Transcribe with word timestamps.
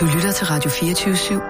Du 0.00 0.04
lytter 0.14 0.32
til 0.32 0.46
Radio 0.46 0.70
24 0.70 1.40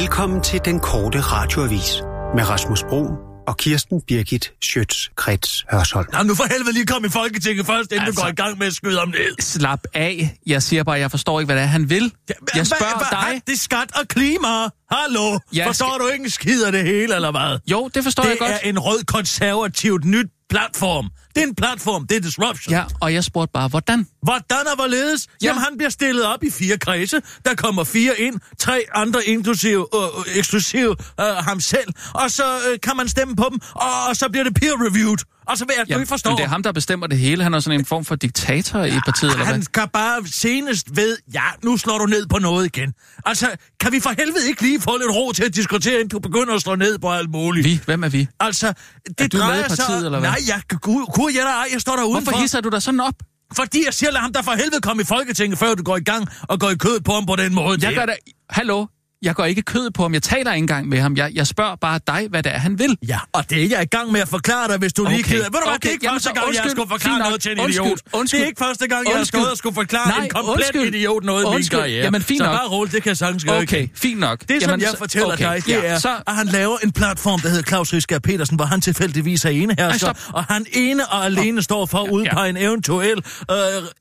Velkommen 0.00 0.42
til 0.42 0.60
den 0.64 0.80
korte 0.80 1.20
radioavis 1.20 2.02
med 2.34 2.48
Rasmus 2.48 2.82
Bro 2.88 3.06
og 3.48 3.56
Kirsten 3.56 4.00
Birgit 4.00 4.52
Schøtz-Krets 4.64 5.64
Hørsholm. 5.70 6.06
Nå, 6.12 6.22
nu 6.22 6.34
for 6.34 6.44
helvede 6.50 6.72
lige 6.72 6.86
kom 6.86 7.04
i 7.04 7.08
Folketinget 7.08 7.66
først, 7.66 7.92
inden 7.92 8.06
altså, 8.06 8.20
du 8.20 8.24
går 8.24 8.28
i 8.30 8.34
gang 8.34 8.58
med 8.58 8.66
at 8.66 8.72
skyde 8.72 9.00
om 9.02 9.08
ned. 9.08 9.36
Slap 9.40 9.80
af. 9.94 10.36
Jeg 10.46 10.62
siger 10.62 10.82
bare, 10.82 10.98
jeg 10.98 11.10
forstår 11.10 11.40
ikke, 11.40 11.46
hvad 11.46 11.56
det 11.56 11.62
er, 11.62 11.66
han 11.66 11.90
vil. 11.90 12.12
Jeg 12.56 12.66
spørger 12.66 12.84
Hva- 12.84 13.04
hva- 13.16 13.30
dig. 13.32 13.42
Det 13.46 13.52
er 13.52 13.56
skat 13.58 13.96
og 14.00 14.08
klima. 14.08 14.48
Hallo? 14.90 15.38
Jeg 15.52 15.66
Forstår 15.66 15.98
du 16.00 16.08
ikke 16.08 16.24
en 16.24 16.30
skid 16.30 16.62
af 16.64 16.72
det 16.72 16.84
hele, 16.84 17.14
eller 17.14 17.30
hvad? 17.30 17.58
Jo, 17.70 17.90
det 17.94 18.02
forstår 18.04 18.22
jeg 18.22 18.30
Det 18.32 18.38
godt. 18.40 18.50
er 18.50 18.58
en 18.68 18.78
rød 18.78 19.04
konservativt 19.04 20.04
nyt 20.04 20.26
platform. 20.50 21.10
Det 21.34 21.42
er 21.42 21.46
en 21.46 21.54
platform, 21.54 22.06
det 22.06 22.16
er 22.16 22.20
disruption. 22.20 22.72
Ja, 22.74 22.84
og 23.00 23.14
jeg 23.14 23.24
spurgte 23.24 23.52
bare, 23.52 23.68
hvordan? 23.68 24.06
Hvordan 24.22 24.66
og 24.70 24.74
hvorledes? 24.74 25.26
Ja. 25.26 25.46
Ja. 25.46 25.48
Jamen, 25.48 25.62
han 25.62 25.72
bliver 25.76 25.90
stillet 25.90 26.24
op 26.24 26.42
i 26.44 26.50
fire 26.50 26.78
kredse. 26.78 27.20
Der 27.44 27.54
kommer 27.54 27.84
fire 27.84 28.12
ind, 28.20 28.40
tre 28.58 28.84
andre 28.94 29.24
inklusive, 29.24 29.86
øh, 29.94 30.38
eksklusive 30.38 30.96
øh, 31.20 31.26
ham 31.26 31.60
selv. 31.60 31.88
Og 32.14 32.30
så 32.30 32.44
øh, 32.72 32.80
kan 32.82 32.96
man 32.96 33.08
stemme 33.08 33.36
på 33.36 33.48
dem, 33.50 33.60
og, 33.74 33.90
og 34.08 34.16
så 34.16 34.28
bliver 34.28 34.44
det 34.44 34.54
peer-reviewed. 34.62 35.24
Og 35.46 35.58
så 35.58 35.64
vil 35.64 35.74
jeg, 35.78 35.88
du 35.88 35.98
ikke 36.00 36.08
forstå. 36.08 36.30
men 36.30 36.36
det 36.38 36.44
er 36.44 36.48
ham, 36.48 36.62
der 36.62 36.72
bestemmer 36.72 37.06
det 37.06 37.18
hele. 37.18 37.42
Han 37.42 37.54
er 37.54 37.60
sådan 37.60 37.80
en 37.80 37.86
form 37.86 38.04
for 38.04 38.14
diktator 38.16 38.84
i 38.84 38.90
partiet, 39.04 39.30
eller 39.30 39.44
hvad? 39.44 39.54
Han 39.54 39.62
kan 39.74 39.88
bare 39.92 40.22
senest 40.26 40.96
ved, 40.96 41.16
ja, 41.34 41.42
nu 41.64 41.76
slår 41.76 41.98
du 41.98 42.06
ned 42.06 42.26
på 42.26 42.38
noget 42.38 42.66
igen. 42.66 42.94
Altså, 43.26 43.46
kan 43.80 43.92
vi 43.92 44.00
for 44.00 44.10
helvede 44.18 44.48
ikke 44.48 44.62
lige 44.62 44.80
få 44.80 44.96
lidt 44.96 45.10
ro 45.10 45.32
til 45.32 45.44
at 45.44 45.54
diskutere, 45.54 45.94
inden 45.94 46.08
du 46.08 46.18
begynder 46.18 46.54
at 46.54 46.62
slå 46.62 46.74
ned 46.74 46.98
på 46.98 47.12
alt 47.12 47.30
muligt? 47.30 47.64
Vi? 47.64 47.80
Hvem 47.84 48.04
er 48.04 48.08
vi? 48.08 48.28
Altså, 48.40 48.72
det 49.08 49.20
Er 49.20 49.28
du 49.28 49.36
med 49.36 49.44
i 49.44 49.48
drejer 49.48 49.62
partiet, 49.62 49.86
sig... 49.86 49.96
eller 49.96 50.20
hvad? 50.20 50.30
Nej, 50.30 50.38
jeg, 50.48 50.62
gud, 50.80 51.04
gud, 51.22 51.32
jeg, 51.38 51.44
der, 51.48 51.54
jeg 51.72 51.80
står 51.80 51.96
der 51.96 52.04
udenfor. 52.04 52.30
Hvorfor 52.30 52.42
hisser 52.42 52.60
du 52.60 52.68
dig 52.68 52.82
sådan 52.82 53.00
op? 53.00 53.14
Fordi 53.60 53.80
jeg 53.84 53.94
siger, 53.94 54.10
lad 54.10 54.20
ham 54.20 54.32
der 54.32 54.42
for 54.42 54.52
helvede 54.62 54.80
komme 54.80 55.02
i 55.02 55.04
Folketinget, 55.14 55.58
før 55.58 55.74
du 55.74 55.82
går 55.82 55.96
i 55.96 56.06
gang 56.12 56.28
og 56.48 56.60
går 56.60 56.70
i 56.70 56.78
kødet 56.84 57.04
på 57.04 57.12
ham 57.12 57.26
på 57.26 57.36
den 57.36 57.54
måde. 57.54 57.78
Jeg 57.82 57.92
der. 57.92 57.98
gør 57.98 58.06
da... 58.06 58.14
Hallo? 58.50 58.86
Jeg 59.22 59.34
går 59.34 59.44
ikke 59.44 59.62
kød 59.62 59.90
på 59.90 60.02
ham. 60.02 60.14
Jeg 60.14 60.22
taler 60.22 60.52
ikke 60.52 60.62
engang 60.62 60.88
med 60.88 60.98
ham. 61.00 61.16
Jeg, 61.16 61.30
jeg 61.34 61.46
spørger 61.46 61.76
bare 61.76 62.00
dig, 62.06 62.26
hvad 62.30 62.42
det 62.42 62.54
er, 62.54 62.58
han 62.58 62.78
vil. 62.78 62.96
Ja, 63.08 63.18
og 63.32 63.50
det 63.50 63.62
er 63.64 63.68
jeg 63.68 63.82
i 63.82 63.86
gang 63.86 64.12
med 64.12 64.20
at 64.20 64.28
forklare 64.28 64.68
dig, 64.68 64.78
hvis 64.78 64.92
du 64.92 65.04
lige 65.04 65.18
Okay, 65.18 65.28
gider. 65.28 65.36
Ved 65.42 65.44
du 65.44 65.50
hvad, 65.50 65.62
okay, 65.62 65.76
det 65.82 65.88
er 65.88 65.92
ikke 65.92 66.04
jamen 66.06 66.14
første 66.14 66.28
så 66.28 66.34
gang, 66.34 66.44
jeg 66.44 66.48
undskyld, 66.48 66.70
skulle 66.70 66.88
forklare 66.88 67.18
nok. 67.18 67.26
noget 67.26 67.40
til 67.42 67.52
en 67.52 67.60
Undskyld, 67.60 67.84
idiot. 67.84 67.98
undskyld, 68.12 68.38
det 68.40 68.44
er 68.44 68.48
ikke 68.48 68.64
første 68.64 68.86
gang, 68.88 69.06
jeg 69.08 69.16
undskyld. 69.18 69.40
stået 69.40 69.50
og 69.50 69.56
skulle 69.56 69.74
forklare 69.74 70.08
Nej, 70.08 70.24
en 70.24 70.30
komplet 70.30 70.54
undskyld, 70.54 70.94
idiot 70.94 71.24
noget 71.24 71.42
i 71.42 71.46
min 71.46 71.54
undskyld. 71.54 71.78
karriere. 71.78 72.04
Jamen, 72.04 72.22
fint 72.22 72.38
så 72.38 72.44
nok. 72.44 72.54
bare 72.58 72.68
roligt, 72.68 72.94
det 72.94 73.02
kan 73.02 73.08
jeg 73.08 73.16
sagtens 73.16 73.44
gøre 73.44 73.58
Okay, 73.62 73.88
fint 73.94 74.20
nok. 74.20 74.40
Det, 74.48 74.62
som 74.62 74.70
Jamen, 74.70 74.80
jeg 74.82 74.90
så- 74.90 74.98
fortæller 74.98 75.32
okay, 75.32 75.44
dig, 75.54 75.66
det 75.66 75.72
ja, 75.72 75.80
er, 75.84 75.98
så- 75.98 76.22
at 76.26 76.34
han 76.34 76.46
laver 76.46 76.76
en 76.84 76.92
platform, 76.92 77.40
der 77.40 77.48
hedder 77.48 77.62
Claus 77.62 77.92
Riskær 77.92 78.18
Petersen, 78.18 78.56
hvor 78.56 78.64
han 78.64 78.80
tilfældigvis 78.80 79.44
er 79.44 79.50
enehersker, 79.50 80.08
Ej, 80.08 80.14
stop. 80.14 80.34
og 80.34 80.44
han 80.44 80.66
ene 80.72 81.06
og 81.08 81.24
alene 81.24 81.62
står 81.62 81.86
for 81.86 81.98
at 81.98 82.10
udpege 82.10 82.50
en 82.50 82.56
eventuel 82.56 83.18
øh, 83.50 83.56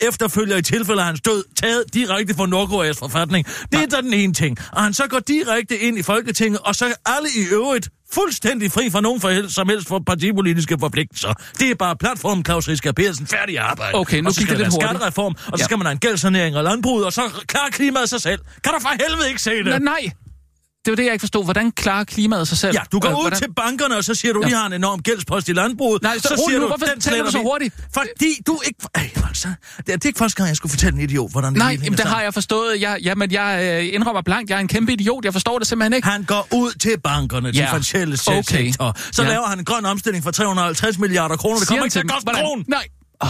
efterfølger 0.08 0.58
i 0.58 0.62
tilfælde 0.62 1.02
af 1.02 1.06
hans 1.08 1.22
død, 1.22 1.44
taget 1.56 1.84
direkte 1.94 2.34
fra 2.34 2.46
Nordkoreas 2.46 2.98
forfatning. 2.98 3.46
Det 3.72 3.80
er 3.84 3.86
da 3.88 4.02
den 4.02 4.14
ene 4.14 4.34
ting. 4.34 4.58
Og 4.72 4.84
han 4.84 4.94
så 4.94 5.08
går 5.12 5.20
direkte 5.20 5.78
ind 5.78 5.98
i 5.98 6.02
Folketinget, 6.04 6.60
og 6.60 6.76
så 6.76 6.86
alle 7.06 7.30
i 7.36 7.44
øvrigt 7.52 7.90
fuldstændig 8.14 8.72
fri 8.72 8.90
fra 8.90 9.02
nogen 9.02 9.22
for 9.22 9.50
som 9.50 9.70
helst 9.70 9.88
for 9.88 10.00
partipolitiske 10.08 10.78
forpligtelser. 10.80 11.34
Det 11.60 11.72
er 11.72 11.76
bare 11.76 11.96
platformen 11.96 12.46
Claus 12.46 12.68
Riskær 12.68 12.92
Petersen 12.92 13.28
færdig 13.28 13.60
arbejde. 13.60 13.96
Okay, 13.96 14.20
nu 14.20 14.28
og 14.28 14.34
så 14.34 14.42
skal 14.42 14.50
det 14.52 14.58
lidt 14.58 14.74
hurtigt. 14.74 14.90
skattereform, 14.90 15.36
og 15.52 15.58
så 15.58 15.62
Ja. 15.62 15.64
skal 15.66 15.78
man 15.78 15.86
have 15.86 15.92
en 15.92 16.00
gældssanering 16.00 16.58
og 16.58 16.64
landbrug, 16.64 17.04
og 17.04 17.14
så 17.14 17.22
klarer 17.48 17.70
klimaet 17.70 18.10
sig 18.10 18.22
selv. 18.22 18.40
Kan 18.64 18.74
du 18.74 18.80
for 18.82 18.90
helvede 19.08 19.30
ikke 19.30 19.42
se 19.42 19.52
det? 19.52 19.66
Nej, 19.66 19.80
nej. 19.80 20.12
Det 20.86 20.92
var 20.92 20.96
det, 20.96 21.04
jeg 21.06 21.14
ikke 21.14 21.22
forstod. 21.24 21.44
Hvordan 21.44 21.72
klarer 21.72 22.04
klimaet 22.04 22.48
sig 22.48 22.58
selv? 22.58 22.74
Ja, 22.74 22.82
du 22.92 23.00
går 23.00 23.10
Øh, 23.10 23.16
ud 23.16 23.22
hvordan- 23.22 23.40
til 23.40 23.54
bankerne, 23.56 23.98
og 23.98 24.04
så 24.04 24.16
siger 24.16 24.34
du, 24.34 24.40
Ja. 24.42 24.48
vi 24.48 24.54
har 24.54 24.66
en 24.66 24.74
enorm 24.74 25.02
gældspost 25.02 25.50
i 25.50 25.54
landbruget. 25.54 26.02
Nej, 26.04 26.18
så 26.18 26.28
rolig 26.30 26.44
siger 26.50 26.60
nu. 26.60 26.64
du, 26.64 26.68
Hvorfor 26.68 26.86
den 26.86 27.00
taler 27.02 27.24
du 27.26 27.32
så 27.32 27.38
hurtigt? 27.38 27.76
Fordi 27.94 28.30
du 28.48 28.60
ikke... 28.66 28.80
Ej, 28.96 29.12
altså, 29.28 29.48
det 29.78 29.90
er, 30.06 30.08
ikke 30.08 30.18
første 30.20 30.36
gang, 30.38 30.48
jeg 30.48 30.56
skulle 30.56 30.70
fortælle 30.70 30.96
en 30.98 31.02
idiot, 31.04 31.32
hvordan 31.32 31.54
det 31.54 31.58
Nej, 31.60 31.68
jamen, 31.68 31.92
det 31.92 32.00
sammen. 32.00 32.14
har 32.14 32.22
jeg 32.22 32.34
forstået. 32.34 32.82
Jeg, 32.82 32.98
jamen, 33.02 33.32
jeg 33.32 33.80
øh, 33.84 33.94
indrømmer 33.94 34.22
blankt, 34.22 34.50
jeg 34.50 34.56
er 34.56 34.60
en 34.60 34.68
kæmpe 34.68 34.94
idiot. 34.94 35.26
Jeg 35.26 35.34
forstår 35.34 35.58
det 35.60 35.68
simpelthen 35.68 35.94
ikke. 35.94 36.08
Han 36.08 36.24
går 36.24 36.48
ud 36.54 36.72
til 36.72 37.00
bankerne, 37.04 37.50
ja. 37.50 37.62
De 37.62 37.68
finansielle 37.68 38.18
Okay. 38.28 38.42
sektor. 38.44 38.98
Så 39.12 39.24
Ja. 39.24 39.30
laver 39.30 39.46
han 39.48 39.60
en 39.60 39.66
grøn 39.66 39.86
omstilling 39.86 40.24
for 40.24 40.32
350 40.32 40.98
milliarder 41.00 41.36
kroner. 41.36 41.60
Det 41.60 41.68
kommer 41.68 41.84
ikke 41.84 41.94
til 41.94 42.00
at 42.00 42.08
koste 42.08 42.30
en 42.30 42.36
hvordan- 42.36 42.46
krone. 42.46 42.64
Nej. 42.68 42.88
Oh. 43.20 43.30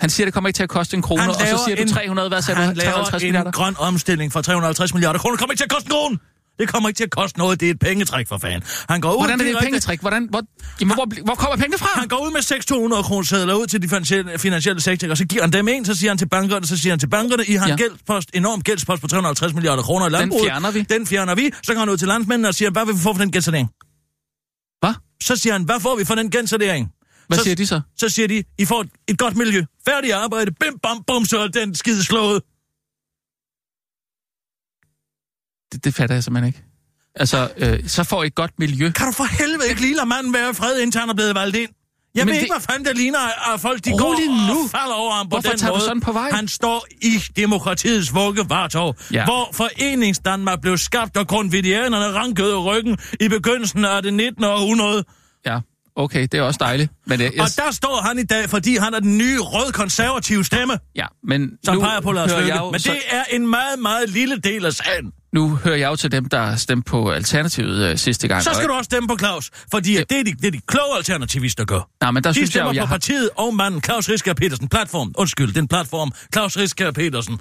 Han 0.00 0.10
siger, 0.10 0.24
det 0.26 0.34
kommer 0.34 0.48
ikke 0.48 0.56
til 0.56 0.62
at 0.62 0.68
koste 0.68 0.96
en 0.96 1.02
krone, 1.02 1.28
og 1.28 1.34
så 1.34 1.60
siger 1.66 1.76
du 1.76 1.82
en- 1.82 1.88
300, 1.88 2.28
hvad 2.28 2.42
sagde 2.42 2.60
du? 2.60 2.64
Han 2.66 2.76
laver 2.76 2.92
350 2.92 3.22
en 3.46 3.52
grøn 3.52 3.74
omstilling 3.78 4.32
for 4.32 4.40
350 4.42 4.94
milliarder 4.94 5.18
kroner. 5.18 5.36
Det 5.36 5.40
kommer 5.40 5.52
ikke 5.52 5.60
til 5.60 5.64
at 5.64 5.70
koste 5.70 5.86
en 5.86 5.90
krone. 5.90 6.18
Det 6.58 6.68
kommer 6.68 6.88
ikke 6.88 6.98
til 6.98 7.04
at 7.04 7.10
koste 7.10 7.38
noget. 7.38 7.60
Det 7.60 7.66
er 7.66 7.70
et 7.70 7.78
pengetræk 7.78 8.28
for 8.28 8.38
fanden. 8.38 8.62
Han 8.88 9.00
går 9.00 9.12
ud 9.12 9.18
Hvordan 9.18 9.40
er 9.40 9.44
det 9.44 9.52
et 9.52 9.58
pengetræk? 9.62 10.00
Hvordan, 10.00 10.26
hvor, 10.30 10.42
jamen, 10.80 10.94
hvor, 10.94 11.24
hvor 11.24 11.34
kommer 11.34 11.56
pengene 11.56 11.78
fra? 11.78 11.88
Han 12.00 12.08
går 12.08 12.26
ud 12.26 12.32
med 12.32 12.42
600 12.42 13.02
kroner 13.02 13.22
sædler 13.26 13.54
ud 13.54 13.66
til 13.66 13.82
de 13.82 13.88
finansielle, 13.88 14.38
finansielle 14.38 14.80
sektor, 14.80 15.10
og 15.10 15.16
så 15.16 15.24
giver 15.24 15.42
han 15.42 15.52
dem 15.52 15.68
en, 15.68 15.84
så 15.84 15.94
siger 15.94 16.10
han 16.10 16.18
til 16.18 16.28
bankerne, 16.28 16.66
så 16.66 16.76
siger 16.76 16.92
han 16.92 16.98
til 16.98 17.06
bankerne, 17.08 17.44
I 17.46 17.54
har 17.54 17.64
en 17.66 17.70
Ja. 17.70 17.76
gældspost, 17.76 18.30
enorm 18.34 18.62
gældspost 18.62 19.02
på 19.02 19.08
350 19.08 19.54
milliarder 19.54 19.82
kroner 19.82 20.06
i 20.06 20.10
landbruget. 20.10 20.44
fjerner 20.46 20.70
vi. 20.70 20.80
Den 20.82 21.06
fjerner 21.06 21.34
vi. 21.34 21.50
Så 21.62 21.72
går 21.72 21.78
han 21.80 21.88
ud 21.88 21.96
til 21.96 22.08
landsmændene 22.08 22.48
og 22.48 22.54
siger, 22.54 22.70
hvad 22.70 22.86
vil 22.86 22.94
vi 22.94 23.00
få 23.00 23.12
for 23.14 23.20
den 23.22 23.32
gældssanering? 23.32 23.68
Hvad? 24.80 24.94
Så 25.22 25.36
siger 25.36 25.52
han, 25.52 25.62
hvad 25.64 25.80
får 25.80 25.96
vi 25.96 26.04
for 26.04 26.14
den 26.14 26.30
gældssanering? 26.30 26.88
Hvad 27.30 27.38
så, 27.38 27.44
siger 27.44 27.56
de 27.56 27.66
så? 27.66 27.80
Så 27.96 28.08
siger 28.08 28.28
de, 28.28 28.44
I 28.58 28.64
får 28.64 28.84
et 29.08 29.18
godt 29.18 29.36
miljø. 29.36 29.64
Færdig 29.88 30.12
arbejde. 30.12 30.50
Bim, 30.52 30.78
bam, 30.82 31.04
bum, 31.06 31.24
så 31.24 31.38
er 31.38 31.48
den 31.48 31.74
skide 31.74 32.04
slået. 32.04 32.42
Det, 35.72 35.84
det 35.84 35.94
fatter 35.94 36.14
jeg 36.16 36.24
simpelthen 36.24 36.46
ikke. 36.48 36.62
Altså, 37.14 37.50
øh, 37.56 37.88
så 37.88 38.04
får 38.04 38.22
I 38.22 38.26
et 38.26 38.34
godt 38.34 38.58
miljø. 38.58 38.90
Kan 38.90 39.06
du 39.06 39.12
for 39.12 39.24
helvede 39.24 39.68
ikke 39.68 39.80
lige 39.80 39.94
lade 39.94 40.06
manden 40.06 40.32
være 40.32 40.50
i 40.50 40.54
fred, 40.54 40.80
indtil 40.80 41.00
han 41.00 41.10
er 41.10 41.14
blevet 41.14 41.34
valgt 41.34 41.56
ind? 41.56 41.70
Jeg 42.14 42.24
Men 42.24 42.26
ved 42.28 42.34
det- 42.34 42.42
ikke, 42.42 42.54
hvad 42.54 42.60
fanden 42.62 42.84
det 42.84 42.96
ligner, 42.96 43.52
at 43.54 43.60
folk 43.60 43.84
de 43.84 43.90
Rolig 43.92 44.02
går 44.28 44.54
nu. 44.54 44.64
og 44.64 44.70
falder 44.70 44.94
over 44.94 45.12
ham 45.12 45.26
på 45.26 45.34
Hvorfor 45.34 45.48
den 45.50 45.58
tager 45.58 45.70
du 45.72 45.76
måde. 45.76 45.84
sådan 45.84 46.00
på 46.00 46.12
vej? 46.12 46.30
Han 46.30 46.48
står 46.48 46.86
i 47.02 47.18
demokratiets 47.36 48.14
vuggevartov. 48.14 48.96
Ja. 49.12 49.24
hvor 49.24 49.48
Foreningsdanmark 49.52 50.60
blev 50.60 50.76
skabt, 50.78 51.16
og 51.16 51.28
grundvidianerne 51.28 52.06
rankede 52.06 52.56
ryggen 52.56 52.98
i 53.20 53.28
begyndelsen 53.28 53.84
af 53.84 54.02
det 54.02 54.14
19. 54.14 54.44
århundrede. 54.44 55.04
Ja, 55.96 56.02
okay, 56.02 56.22
det 56.22 56.34
er 56.34 56.42
også 56.42 56.58
dejligt. 56.60 56.92
Men, 57.06 57.20
øh, 57.20 57.30
jeg, 57.34 57.42
Og 57.42 57.48
der 57.56 57.70
står 57.72 58.02
han 58.08 58.18
i 58.18 58.22
dag, 58.22 58.50
fordi 58.50 58.76
han 58.76 58.94
er 58.94 59.00
den 59.00 59.18
nye 59.18 59.38
rød-konservative 59.40 60.44
stemme, 60.44 60.78
ja, 60.96 61.06
men 61.24 61.50
som 61.64 61.74
nu 61.74 61.80
peger 61.80 62.00
på 62.00 62.12
Lars 62.12 62.30
hører 62.30 62.40
Løkke. 62.40 62.54
jeg 62.54 62.60
jo, 62.62 62.70
Men 62.70 62.80
så, 62.80 62.92
det 62.92 62.98
er 63.10 63.24
en 63.30 63.46
meget, 63.46 63.78
meget 63.78 64.08
lille 64.10 64.36
del 64.38 64.66
af 64.66 64.72
sagen. 64.72 65.12
nu 65.32 65.56
hører 65.56 65.76
jeg 65.76 65.88
jo 65.90 65.96
til 65.96 66.12
dem, 66.12 66.24
der 66.28 66.56
stemte 66.56 66.90
på 66.90 67.10
Alternativet 67.10 67.90
øh, 67.90 67.98
sidste 67.98 68.28
gang. 68.28 68.42
Så 68.42 68.50
og- 68.50 68.56
skal 68.56 68.68
du 68.68 68.72
også 68.74 68.84
stemme 68.84 69.08
på 69.08 69.16
Claus, 69.18 69.50
fordi 69.70 69.94
det 69.94 70.00
er 70.12 70.24
de, 70.24 70.32
det 70.32 70.44
er 70.44 70.50
de 70.50 70.60
kloge 70.66 70.96
alternativister 70.96 71.64
gør. 71.64 71.88
Nej, 72.00 72.10
men 72.10 72.24
der 72.24 72.30
De 72.30 72.34
synes 72.34 72.46
jeg 72.46 72.50
stemmer 72.52 72.70
jo, 72.72 72.74
jeg 72.74 72.82
på 72.82 72.86
har... 72.86 72.94
partiet 72.94 73.30
og 73.36 73.54
manden 73.54 73.82
Claus 73.82 74.08
Riskær 74.08 74.32
Petersen. 74.32 74.68
Platform. 74.68 75.12
Undskyld, 75.18 75.52
den 75.52 75.68
platform. 75.68 76.12
Claus 76.34 76.56
Riskær 76.56 76.90
Petersen. 76.90 77.40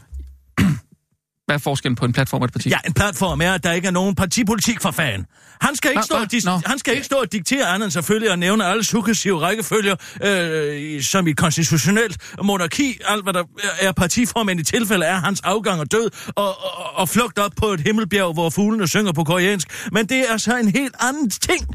Hvad 1.49 1.55
er 1.55 1.59
forskellen 1.59 1.95
på 1.95 2.05
en 2.05 2.13
platform 2.13 2.41
og 2.41 2.45
et 2.45 2.51
parti? 2.53 2.69
Ja, 2.69 2.77
en 2.87 2.93
platform 2.93 3.41
er, 3.41 3.53
at 3.53 3.63
der 3.63 3.71
ikke 3.71 3.87
er 3.87 3.91
nogen 3.91 4.15
partipolitik 4.15 4.81
for 4.81 4.91
fan. 4.91 5.25
Han 5.61 5.75
skal 5.75 5.91
ikke, 5.91 5.99
Nå, 5.99 6.03
stå, 6.03 6.15
og 6.15 6.27
dis- 6.33 6.45
nå. 6.45 6.61
han 6.65 6.79
skal 6.79 6.93
ikke 6.93 7.05
stå 7.05 7.15
og 7.15 7.31
diktere 7.31 7.67
andet 7.67 7.85
end 7.85 7.91
selvfølgelig 7.91 8.31
at 8.31 8.39
nævne 8.39 8.65
alle 8.65 8.83
successive 8.83 9.39
rækkefølger, 9.41 9.95
øh, 10.23 11.01
som 11.01 11.27
i 11.27 11.29
et 11.29 11.37
konstitutionelt 11.37 12.17
monarki, 12.43 12.99
alt 13.07 13.23
hvad 13.23 13.33
der 13.33 13.43
er 13.81 13.91
partiformand 13.91 14.59
i 14.59 14.63
tilfælde 14.63 15.05
af 15.05 15.21
hans 15.21 15.41
afgang 15.41 15.79
og 15.79 15.91
død, 15.91 16.09
og, 16.35 16.47
og, 16.47 16.95
og 16.95 17.09
flugt 17.09 17.39
op 17.39 17.51
på 17.57 17.66
et 17.66 17.79
himmelbjerg, 17.81 18.33
hvor 18.33 18.49
fuglene 18.49 18.87
synger 18.87 19.11
på 19.11 19.23
koreansk. 19.23 19.67
Men 19.91 20.05
det 20.05 20.31
er 20.31 20.37
så 20.37 20.57
en 20.57 20.71
helt 20.71 20.95
anden 20.99 21.29
ting. 21.29 21.67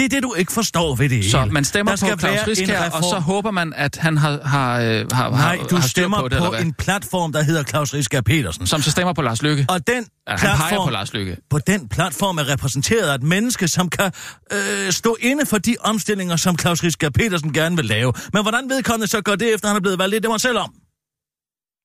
Det 0.00 0.06
er 0.06 0.08
det, 0.08 0.22
du 0.22 0.34
ikke 0.34 0.52
forstår 0.52 0.94
ved 0.94 1.08
det 1.08 1.30
Så 1.30 1.38
hele. 1.38 1.52
man 1.52 1.64
stemmer 1.64 1.92
på 1.92 2.18
Claus 2.18 2.38
Riskær, 2.48 2.90
og 2.90 3.02
så 3.04 3.18
håber 3.18 3.50
man, 3.50 3.72
at 3.76 3.96
han 3.96 4.16
har, 4.16 4.40
har, 4.44 4.80
øh, 4.80 5.06
har, 5.12 5.30
Nej, 5.30 5.58
du 5.70 5.76
har 5.76 5.88
stemmer 5.88 6.20
på 6.20 6.28
det, 6.28 6.38
på, 6.38 6.54
en 6.60 6.72
platform, 6.72 7.32
der 7.32 7.42
hedder 7.42 7.62
Claus 7.62 7.94
Riskær 7.94 8.20
Petersen. 8.20 8.66
Som 8.66 8.82
så 8.82 8.90
stemmer 8.90 9.12
på 9.12 9.22
Lars 9.22 9.42
Lykke. 9.42 9.66
Og 9.68 9.86
den 9.86 9.94
Ja, 10.28 10.32
han 10.32 10.38
peger 10.38 10.56
platform, 10.56 10.86
på 10.86 10.90
Lars 10.90 11.12
Lykke. 11.12 11.36
på 11.50 11.58
den 11.58 11.88
platform 11.88 12.38
er 12.38 12.48
repræsenteret 12.52 13.08
af 13.10 13.14
et 13.14 13.22
menneske, 13.22 13.68
som 13.68 13.88
kan 13.88 14.12
øh, 14.52 14.92
stå 14.92 15.16
inde 15.20 15.46
for 15.46 15.58
de 15.58 15.76
omstillinger, 15.80 16.36
som 16.36 16.58
Claus 16.58 16.84
Riskær 16.84 17.08
Petersen 17.10 17.52
gerne 17.52 17.76
vil 17.76 17.84
lave. 17.84 18.12
Men 18.32 18.42
hvordan 18.42 18.70
vedkommende 18.70 19.06
så 19.10 19.20
gør 19.20 19.34
det, 19.34 19.54
efter 19.54 19.68
han 19.68 19.76
er 19.76 19.80
blevet 19.80 19.98
valgt, 19.98 20.14
det 20.14 20.24
er 20.24 20.28
mig 20.28 20.40
selv 20.40 20.58
om. 20.58 20.72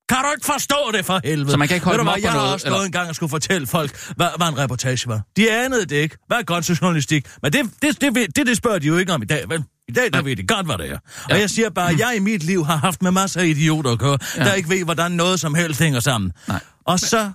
Kan 0.09 0.17
du 0.23 0.31
ikke 0.35 0.45
forstå 0.45 0.75
det 0.93 1.05
for 1.05 1.19
helvede? 1.23 1.51
Så 1.51 1.57
man 1.57 1.67
kan 1.67 1.75
ikke 1.75 1.85
holde 1.85 1.97
Ved 1.99 2.05
du 2.05 2.11
op 2.11 2.17
Jeg 2.21 2.31
har 2.31 2.39
også 2.39 2.67
eller? 2.67 2.81
en 2.81 2.91
gang 2.91 3.09
og 3.09 3.15
skulle 3.15 3.29
fortælle 3.29 3.67
folk, 3.67 4.11
hvad, 4.15 4.27
hvad 4.37 4.47
en 4.47 4.57
reportage 4.57 5.07
var. 5.09 5.21
De 5.37 5.51
anede 5.51 5.85
det 5.85 5.95
ikke. 5.95 6.17
Hvad 6.27 6.37
er 6.37 6.43
godt 6.43 6.81
journalistik? 6.81 7.27
Men 7.43 7.53
det, 7.53 7.61
det, 7.81 8.01
det, 8.01 8.15
det, 8.15 8.35
det, 8.35 8.47
det 8.47 8.57
spørger 8.57 8.79
de 8.79 8.87
jo 8.87 8.97
ikke 8.97 9.13
om 9.13 9.21
i 9.21 9.25
dag, 9.25 9.49
vel? 9.49 9.63
I 9.87 9.91
dag, 9.91 10.13
der 10.13 10.21
ved 10.21 10.35
de 10.35 10.47
godt, 10.47 10.65
hvad 10.65 10.77
det 10.77 10.91
er. 10.91 10.97
Og 11.31 11.39
jeg 11.39 11.49
siger 11.49 11.69
bare, 11.69 11.89
at 11.91 11.99
jeg 11.99 12.13
i 12.15 12.19
mit 12.19 12.43
liv 12.43 12.65
har 12.65 12.75
haft 12.77 13.01
med 13.01 13.11
masser 13.11 13.41
af 13.41 13.45
idioter 13.45 13.91
at 13.91 13.99
gøre, 13.99 14.17
der 14.35 14.53
ikke 14.53 14.69
ved, 14.69 14.83
hvordan 14.83 15.11
noget 15.11 15.39
som 15.39 15.55
helst 15.55 15.79
hænger 15.79 15.99
sammen. 15.99 16.31
Nej. 16.47 16.59
Og 16.85 16.99
så 16.99 17.31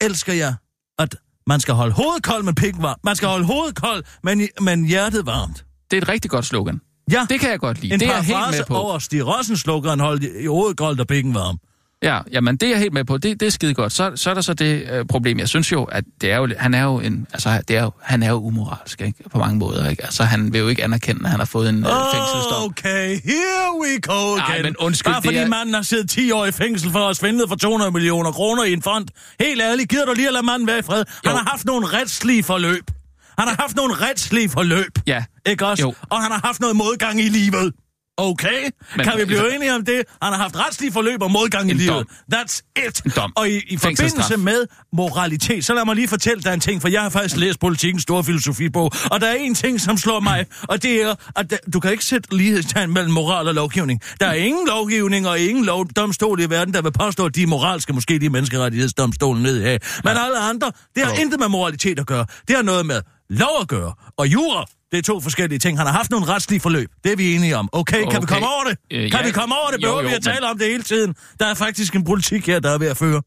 elsker 0.00 0.32
jeg, 0.32 0.54
at 0.98 1.16
man 1.46 1.60
skal 1.60 1.74
holde 1.74 1.92
hovedet 1.92 2.22
koldt 2.22 2.44
med 2.44 2.54
pikken 2.54 2.82
varmt. 2.82 3.04
Man 3.04 3.16
skal 3.16 3.28
holde 3.28 3.44
hovedet 3.46 3.74
koldt, 3.74 4.06
men, 4.22 4.48
men 4.60 4.84
hjertet 4.84 5.26
varmt. 5.26 5.64
Det 5.90 5.96
er 5.96 6.02
et 6.02 6.08
rigtig 6.08 6.30
godt 6.30 6.44
slogan. 6.46 6.80
Ja, 7.10 7.26
Det 7.30 7.40
kan 7.40 7.50
jeg 7.50 7.58
godt 7.60 7.80
lide. 7.82 7.94
en 7.94 8.00
det 8.00 8.08
er 8.08 8.14
jeg 8.14 8.22
helt 8.24 8.38
med 8.50 8.64
på. 8.68 8.74
over 8.74 8.98
Stig 8.98 9.26
Rossens 9.26 9.60
slogan, 9.60 10.00
hold 10.00 10.22
i 10.22 10.46
hovedet 10.46 10.76
koldt 10.76 11.00
og 11.00 11.06
pikken 11.06 11.34
varm. 11.34 11.58
Ja, 12.02 12.20
jamen 12.32 12.56
det 12.56 12.66
er 12.66 12.70
jeg 12.70 12.78
helt 12.78 12.92
med 12.92 13.04
på. 13.04 13.18
Det, 13.18 13.40
det 13.40 13.46
er 13.46 13.50
skide 13.50 13.74
godt. 13.74 13.92
Så, 13.92 14.12
så 14.16 14.30
er 14.30 14.34
der 14.34 14.40
så 14.40 14.54
det 14.54 14.88
øh, 14.92 15.04
problem. 15.06 15.38
Jeg 15.38 15.48
synes 15.48 15.72
jo, 15.72 15.84
at 15.84 16.04
det 16.20 16.30
er 16.32 16.36
jo, 16.36 16.48
han 16.58 16.74
er 16.74 16.82
jo 16.82 17.00
en, 17.00 17.26
altså, 17.32 17.62
det 17.68 17.76
er 17.76 17.82
jo, 17.82 17.90
han 18.02 18.22
er 18.22 18.30
jo 18.30 18.34
umoralsk, 18.36 19.00
ikke? 19.00 19.24
På 19.30 19.38
mange 19.38 19.58
måder, 19.58 19.88
ikke? 19.90 20.04
Altså, 20.04 20.24
han 20.24 20.52
vil 20.52 20.58
jo 20.60 20.68
ikke 20.68 20.84
anerkende, 20.84 21.20
at 21.24 21.30
han 21.30 21.38
har 21.40 21.44
fået 21.46 21.68
en 21.68 21.74
øh, 21.78 21.90
fængselsdom. 22.14 22.62
Okay, 22.64 23.08
here 23.24 23.70
we 23.82 24.00
go 24.00 24.34
again. 24.36 24.40
Ej, 24.50 24.62
men 24.62 24.76
undskyld, 24.78 25.12
Bare 25.12 25.22
fordi 25.22 25.36
er- 25.36 25.46
manden 25.48 25.74
har 25.74 25.82
siddet 25.82 26.10
10 26.10 26.30
år 26.30 26.46
i 26.46 26.52
fængsel 26.52 26.90
for 26.90 26.98
at 26.98 27.04
have 27.04 27.14
svindlet 27.14 27.48
for 27.48 27.56
200 27.56 27.90
millioner 27.92 28.32
kroner 28.32 28.64
i 28.64 28.72
en 28.72 28.82
fond. 28.82 29.06
Helt 29.40 29.62
ærligt, 29.62 29.88
gider 29.90 30.04
du 30.04 30.12
lige 30.14 30.26
at 30.28 30.32
lade 30.32 30.46
manden 30.46 30.68
være 30.68 30.78
i 30.78 30.82
fred? 30.82 31.04
Han 31.24 31.32
Jo. 31.32 31.36
har 31.38 31.50
haft 31.50 31.64
nogle 31.64 31.86
retslige 31.86 32.42
forløb. 32.42 32.90
Han 33.38 33.48
har 33.48 33.56
haft 33.60 33.76
nogle 33.76 33.94
retslige 33.94 34.48
forløb. 34.48 34.98
Ja. 35.06 35.24
Ikke 35.46 35.66
også? 35.66 35.82
Jo. 35.82 35.94
Og 36.10 36.22
han 36.22 36.32
har 36.32 36.40
haft 36.44 36.60
noget 36.60 36.76
modgang 36.76 37.20
i 37.20 37.28
livet. 37.28 37.72
Okay, 38.18 38.70
Men- 38.96 39.04
kan 39.06 39.12
vi 39.18 39.24
blive 39.24 39.54
enige 39.54 39.74
om 39.74 39.84
det? 39.84 40.02
Han 40.22 40.32
har 40.32 40.38
haft 40.40 40.56
retslige 40.56 40.92
forløb 40.92 41.22
og 41.22 41.30
modgang 41.30 41.70
i 41.70 41.74
livet. 41.74 41.94
dom. 41.94 42.06
That's 42.34 42.72
it. 42.88 43.02
En 43.04 43.10
dom. 43.16 43.32
Og 43.36 43.48
i, 43.48 43.56
i 43.68 43.76
forbindelse 43.76 44.36
med 44.36 44.66
moralitet, 44.92 45.64
så 45.64 45.74
lad 45.74 45.84
mig 45.84 45.94
lige 45.94 46.08
fortælle 46.08 46.42
dig 46.42 46.54
en 46.54 46.60
ting, 46.60 46.82
for 46.82 46.88
jeg 46.88 47.02
har 47.02 47.08
faktisk 47.10 47.36
læst 47.36 47.60
politikens 47.60 48.02
store 48.02 48.24
filosofibog, 48.24 48.92
og 49.10 49.20
der 49.20 49.26
er 49.26 49.34
en 49.34 49.54
ting, 49.54 49.80
som 49.80 49.96
slår 49.98 50.20
mig, 50.20 50.46
og 50.62 50.82
det 50.82 51.02
er, 51.02 51.14
at 51.36 51.50
der, 51.50 51.56
du 51.72 51.80
kan 51.80 51.90
ikke 51.92 52.04
sætte 52.04 52.36
lighedstegn 52.36 52.92
mellem 52.92 53.12
moral 53.12 53.48
og 53.48 53.54
lovgivning. 53.54 54.00
Der 54.20 54.26
er 54.26 54.34
ingen 54.34 54.66
lovgivning 54.66 55.28
og 55.28 55.38
ingen 55.38 55.64
lov, 55.64 55.86
domstol 55.96 56.40
i 56.40 56.50
verden, 56.50 56.74
der 56.74 56.82
vil 56.82 56.92
påstå, 56.92 57.26
at 57.26 57.34
de 57.34 57.42
er 57.42 57.46
moralske, 57.46 57.92
måske 57.92 58.18
de 58.18 58.28
menneskerettighedsdomstolen 58.30 59.42
ned 59.42 59.62
her. 59.62 59.78
Men 60.04 60.16
alle 60.16 60.38
andre, 60.38 60.72
det 60.94 61.04
har 61.04 61.14
Jo. 61.14 61.20
intet 61.22 61.40
med 61.40 61.48
moralitet 61.48 61.98
at 61.98 62.06
gøre. 62.06 62.26
Det 62.48 62.56
har 62.56 62.62
noget 62.62 62.86
med 62.86 63.00
lov 63.28 63.60
at 63.60 63.68
gøre. 63.68 63.94
Og 64.16 64.26
jura, 64.32 64.64
det 64.90 64.98
er 64.98 65.02
to 65.02 65.20
forskellige 65.20 65.58
ting. 65.58 65.78
Han 65.78 65.86
har 65.86 65.94
haft 65.94 66.10
nogle 66.10 66.26
retslige 66.26 66.60
forløb. 66.60 66.90
Det 67.04 67.12
er 67.12 67.16
vi 67.16 67.34
enige 67.34 67.56
om. 67.56 67.68
Okay, 67.72 68.02
okay. 68.02 68.10
kan 68.12 68.22
vi 68.22 68.26
komme 68.26 68.46
over 68.46 68.64
det? 68.64 68.78
Øh, 68.90 69.10
kan 69.10 69.20
ja. 69.20 69.26
vi 69.26 69.32
komme 69.32 69.54
over 69.54 69.70
det? 69.70 69.76
Jo, 69.82 69.86
Behøver 69.86 70.02
jo, 70.02 70.08
vi 70.08 70.14
at 70.14 70.24
men- 70.24 70.34
tale 70.34 70.46
om 70.50 70.58
det 70.58 70.66
hele 70.66 70.82
tiden? 70.82 71.14
Der 71.40 71.46
er 71.46 71.54
faktisk 71.54 71.94
en 71.96 72.04
politik 72.04 72.46
her, 72.46 72.60
der 72.60 72.70
er 72.70 72.78
ved 72.78 72.86
at 72.88 72.96
føre. 72.96 73.22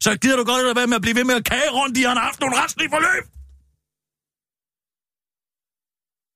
Så 0.00 0.16
gider 0.22 0.36
du 0.36 0.44
godt 0.44 0.66
at 0.70 0.76
være 0.76 0.86
med 0.86 0.96
at 0.96 1.02
blive 1.02 1.16
ved 1.16 1.24
med 1.24 1.34
at 1.34 1.44
kage 1.44 1.70
rundt 1.70 1.98
i, 1.98 2.02
han 2.02 2.16
har 2.16 2.24
haft 2.24 2.40
nogle 2.40 2.56
retslige 2.62 2.90
forløb? 2.90 3.24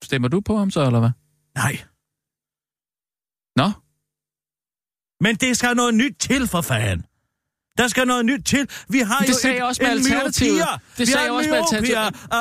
Stemmer 0.04 0.28
du 0.28 0.40
på 0.40 0.56
ham 0.56 0.70
så, 0.70 0.86
eller 0.86 1.00
hvad? 1.00 1.10
Nej. 1.54 1.74
Nå, 3.56 3.68
Men 5.20 5.36
det 5.36 5.56
skal 5.56 5.76
noget 5.76 5.94
nyt 5.94 6.16
til, 6.20 6.48
for 6.48 6.60
fanden. 6.60 7.06
Der 7.78 7.88
skal 7.88 8.06
noget 8.06 8.24
nyt 8.24 8.44
til. 8.44 8.68
Vi 8.88 8.98
har 8.98 9.18
Det 9.18 9.28
jo 9.28 9.34
sagde 9.34 9.56
et, 9.56 9.62
også 9.62 9.82
med 9.82 9.92
en 9.92 10.04
myopia. 10.04 10.54
Det 10.98 10.98
Vi 10.98 11.06
sagde 11.06 11.30
også 11.30 11.50
med. 11.50 11.58
Alternativet. 11.58 11.98
Og, 12.30 12.38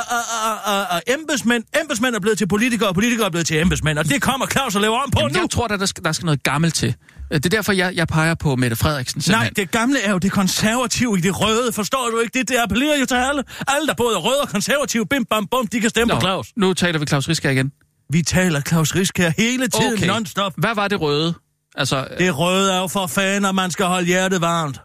og, 0.66 0.82
og 0.90 1.02
embedsmænd, 1.08 1.64
embedsmænd 1.82 2.16
er 2.16 2.20
blevet 2.20 2.38
til 2.38 2.48
politikere, 2.48 2.90
og 2.90 2.94
politikere 2.96 3.26
er 3.26 3.30
blevet 3.32 3.48
til 3.48 3.62
embedsmænd. 3.62 3.98
Og 4.00 4.10
det 4.10 4.22
kommer 4.22 4.48
Claus 4.48 4.76
og 4.76 4.82
laver 4.82 5.00
om 5.00 5.12
på 5.12 5.20
Jamen, 5.20 5.34
nu. 5.36 5.40
jeg 5.42 5.50
tror, 5.50 5.68
der, 5.68 5.78
der, 5.78 5.86
skal, 5.86 6.04
der 6.04 6.12
skal 6.12 6.26
noget 6.26 6.44
gammelt 6.44 6.76
til. 6.76 6.96
Øh, 7.32 7.38
Det 7.38 7.46
er 7.46 7.50
derfor, 7.50 7.72
jeg, 7.74 7.96
jeg 7.96 8.08
peger 8.08 8.34
på 8.36 8.56
Mette 8.56 8.76
Frederiksen. 8.76 9.18
Nej, 9.18 9.24
simpelthen. 9.24 9.54
det 9.56 9.72
gamle 9.72 10.00
er 10.02 10.12
jo 10.12 10.18
det 10.18 10.32
konservative 10.32 11.18
i 11.18 11.22
det 11.22 11.42
røde. 11.42 11.72
Forstår 11.74 12.10
du 12.12 12.20
ikke 12.20 12.40
det? 12.40 12.50
Det 12.50 12.56
appellerer 12.58 13.00
jo 13.00 13.06
til 13.06 13.16
alle. 13.16 13.44
Alle, 13.68 13.88
der 13.88 13.94
både 13.94 14.16
er 14.16 14.20
røde 14.20 14.42
og 14.42 14.50
konservative, 14.50 15.06
bim 15.08 15.26
bam 15.26 15.48
bum, 15.52 15.68
de 15.68 15.82
kan 15.82 15.90
stemme 15.90 16.10
på 16.12 16.16
Nå, 16.16 16.22
Claus. 16.22 16.48
nu 16.58 16.74
taler 16.74 17.00
vi 17.00 17.06
Claus 17.06 17.30
Riskær 17.30 17.50
igen. 17.50 17.72
Vi 18.10 18.22
taler 18.22 18.62
Claus 18.62 18.96
Riskær 18.96 19.32
hele 19.38 19.68
tiden 19.68 19.94
Okay. 19.94 20.08
non-stop. 20.10 20.54
Hvad 20.58 20.76
var 20.76 20.88
det 20.88 21.02
røde? 21.02 21.34
Altså, 21.78 22.08
Det 22.20 22.38
røde 22.38 22.74
er 22.74 22.78
jo 22.78 22.88
for 22.88 23.08
fanden, 23.08 23.46
at 23.46 23.56
man 23.56 23.72
skal 23.72 23.86
holde 23.86 24.06
hjertet 24.08 24.42
varmt. 24.42 24.80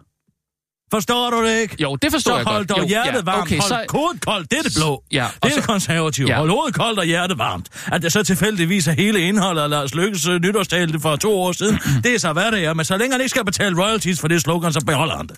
Forstår 0.94 1.30
du 1.30 1.44
det 1.46 1.60
ikke? 1.60 1.76
jo, 1.82 1.96
det 1.96 2.12
forstår 2.12 2.32
Så 2.32 2.36
jeg 2.36 2.44
hold 2.46 2.56
godt. 2.66 2.68
dog 2.68 2.78
jo, 2.78 2.88
hjertet 2.88 3.12
ja, 3.14 3.20
varmt. 3.22 3.42
Okay, 3.42 3.58
hold 3.60 3.68
så, 3.68 3.84
kodet 3.88 4.20
koldt. 4.20 4.50
Det 4.50 4.58
er 4.58 4.62
det 4.62 4.72
blå. 4.76 5.04
Ja, 5.12 5.26
det 5.42 5.48
er 5.48 5.50
så- 5.54 5.56
det 5.56 5.64
konservative. 5.64 6.28
Ja. 6.28 6.36
Hold 6.36 6.50
hovedet 6.50 6.74
koldt 6.74 6.98
og 6.98 7.04
hjertet 7.04 7.38
varmt. 7.38 7.68
At 7.92 8.02
det 8.02 8.12
så 8.12 8.22
tilfældigvis 8.22 8.88
er 8.88 8.92
hele 8.92 9.20
indholdet 9.20 9.62
af 9.62 9.70
Lars 9.70 9.94
Lykkes 9.94 10.26
øh, 10.26 10.40
nytårstale 10.42 11.00
for 11.00 11.16
to 11.16 11.40
år 11.40 11.52
siden, 11.52 11.78
det 12.04 12.14
er 12.14 12.18
så 12.18 12.32
hvad 12.32 12.52
det 12.52 12.64
er. 12.64 12.74
Men 12.74 12.84
så 12.84 12.96
længe 12.96 13.12
han 13.14 13.20
ikke 13.20 13.28
skal 13.30 13.44
betale 13.44 13.82
royalties 13.82 14.20
for 14.20 14.28
det 14.28 14.40
slogan, 14.42 14.72
så 14.72 14.80
beholder 14.86 15.16
han 15.16 15.26
det. 15.26 15.36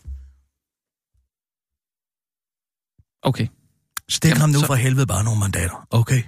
okay. 3.22 3.46
Stik 4.08 4.28
Jamen, 4.30 4.40
ham 4.40 4.50
nu 4.50 4.60
så- 4.60 4.66
for 4.66 4.74
helvede 4.74 5.06
bare 5.06 5.24
nogle 5.24 5.40
mandater, 5.40 5.86
okay? 5.90 6.22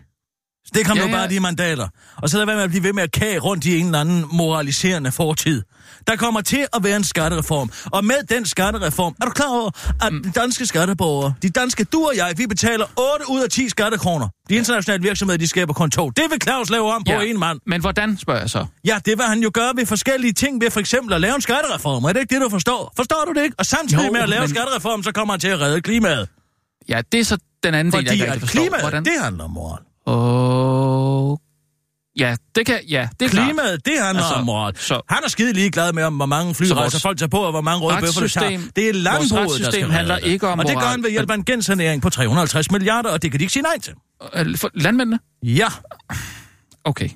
Stik 0.67 0.87
ham 0.87 0.97
Ja, 0.97 1.03
nu 1.05 1.09
ja. 1.11 1.17
bare 1.17 1.29
de 1.29 1.41
mandater. 1.41 1.89
Og 2.17 2.29
så 2.31 2.37
lad 2.39 2.47
være 2.47 2.57
med 2.57 2.65
at 2.65 2.71
blive 2.71 2.83
ved 2.83 2.93
med 2.93 3.03
at 3.03 3.13
kage 3.13 3.39
rundt 3.39 3.65
i 3.65 3.79
en 3.79 3.87
eller 3.87 4.01
anden 4.01 4.25
moraliserende 4.33 5.13
fortid. 5.13 5.63
Der 6.07 6.17
kommer 6.17 6.41
til 6.41 6.67
at 6.73 6.85
være 6.85 6.97
en 6.97 7.05
skattereform. 7.05 7.71
Og 7.93 8.05
med 8.05 8.15
den 8.29 8.47
skattereform, 8.47 9.17
er 9.21 9.25
du 9.25 9.31
klar 9.31 9.49
over, 9.49 9.71
at 10.07 10.13
Mm. 10.13 10.23
de 10.23 10.31
danske 10.31 10.67
skatteborgere, 10.67 11.35
de 11.43 11.51
danske, 11.51 11.85
du 11.85 12.05
og 12.07 12.17
jeg, 12.17 12.35
vi 12.37 12.47
betaler 12.47 12.85
8 13.15 13.31
ud 13.31 13.41
af 13.43 13.51
10 13.51 13.69
skattekroner. 13.69 14.29
De 14.49 14.55
internationale 14.55 15.03
virksomheder, 15.03 15.39
de 15.39 15.49
skaber 15.49 15.73
kun 15.73 15.91
to. 15.91 16.11
Det 16.11 16.25
vil 16.31 16.39
Claus 16.43 16.71
lave 16.71 16.93
om 16.93 17.05
på 17.05 17.13
Ja. 17.13 17.23
en 17.23 17.39
mand. 17.41 17.61
Men 17.67 17.81
hvordan, 17.81 18.19
spørger 18.19 18.41
jeg 18.41 18.51
så? 18.51 18.67
Ja, 18.85 18.99
det 19.05 19.19
vil 19.19 19.27
han 19.27 19.41
jo 19.43 19.51
gøre 19.55 19.73
ved 19.77 19.87
forskellige 19.87 20.33
ting, 20.33 20.61
ved 20.61 20.71
for 20.71 20.81
eksempel 20.81 21.15
at 21.15 21.21
lave 21.21 21.35
en 21.35 21.41
skattereform. 21.41 22.05
Er 22.05 22.13
det 22.13 22.21
ikke 22.21 22.35
det, 22.35 22.43
du 22.43 22.49
forstår? 22.51 22.93
Forstår 22.97 23.25
du 23.27 23.33
det 23.33 23.45
ikke? 23.45 23.57
Og 23.59 23.67
samtidig 23.67 24.07
Jo, 24.07 24.13
med 24.13 24.21
at 24.21 24.29
lave 24.29 24.41
men- 24.41 24.49
skattereform, 24.49 25.03
så 25.03 25.13
kommer 25.13 25.35
han 25.35 25.41
til 25.41 25.49
at 25.49 25.61
redde 25.61 25.81
klimaet. 25.81 26.29
Ja, 26.89 27.01
det 27.13 27.21
er 27.21 27.25
så 27.25 27.39
den 27.65 27.75
anden 27.75 27.93
del, 27.93 28.05
jeg 28.05 28.11
Fordi 28.11 28.23
ikke 28.25 28.41
forstår. 28.41 28.61
klimaet, 28.61 28.83
Hvordan? 28.83 29.05
det 29.05 29.13
handler 29.23 29.45
om 29.45 29.51
moral. 29.51 29.83
Åh... 30.06 31.37
Ja, 32.19 32.37
det 32.55 32.67
kan... 32.67 32.81
Ja, 32.89 33.09
det 33.21 33.27
er 33.27 33.31
klart. 33.31 33.47
Klimaet, 33.47 33.85
det 33.87 33.93
handler 34.01 34.23
Altså, 34.23 34.35
om 34.39 34.45
moral. 34.47 34.77
så- 34.77 35.01
Han 35.09 35.19
er 35.25 35.29
skide 35.29 35.53
ligeglad 35.53 35.93
med, 35.93 36.03
om 36.05 36.15
hvor 36.17 36.27
mange 36.27 36.55
flyrejser 36.55 36.99
folk 37.01 37.19
tager 37.19 37.29
på, 37.31 37.39
og 37.39 37.51
hvor 37.51 37.61
mange 37.61 37.81
røde 37.85 38.01
bøffer 38.01 38.21
det 38.21 38.33
tager. 38.33 38.61
Det 38.77 38.89
er 38.89 38.93
landbruget, 38.93 39.61
der 39.65 39.71
skal 39.71 39.91
handler 39.91 40.17
ikke 40.17 40.49
om 40.49 40.59
Og 40.59 40.67
det 40.67 40.75
gør 40.79 40.87
han 40.87 41.03
ved 41.03 41.11
hjælp 41.11 41.31
af 41.31 41.35
en 41.35 41.45
gensanering 41.45 42.03
på 42.03 42.11
350 42.11 42.71
milliarder, 42.71 43.11
og 43.11 43.23
det 43.23 43.31
kan 43.31 43.41
de 43.41 43.45
ikke 43.45 43.53
sige 43.53 43.62
nej 43.62 43.79
til. 43.83 43.95
Øh, 44.35 44.56
for 44.59 44.71
Landmændene? 44.75 45.19
Ja, 45.43 45.67
Okay. 46.85 47.09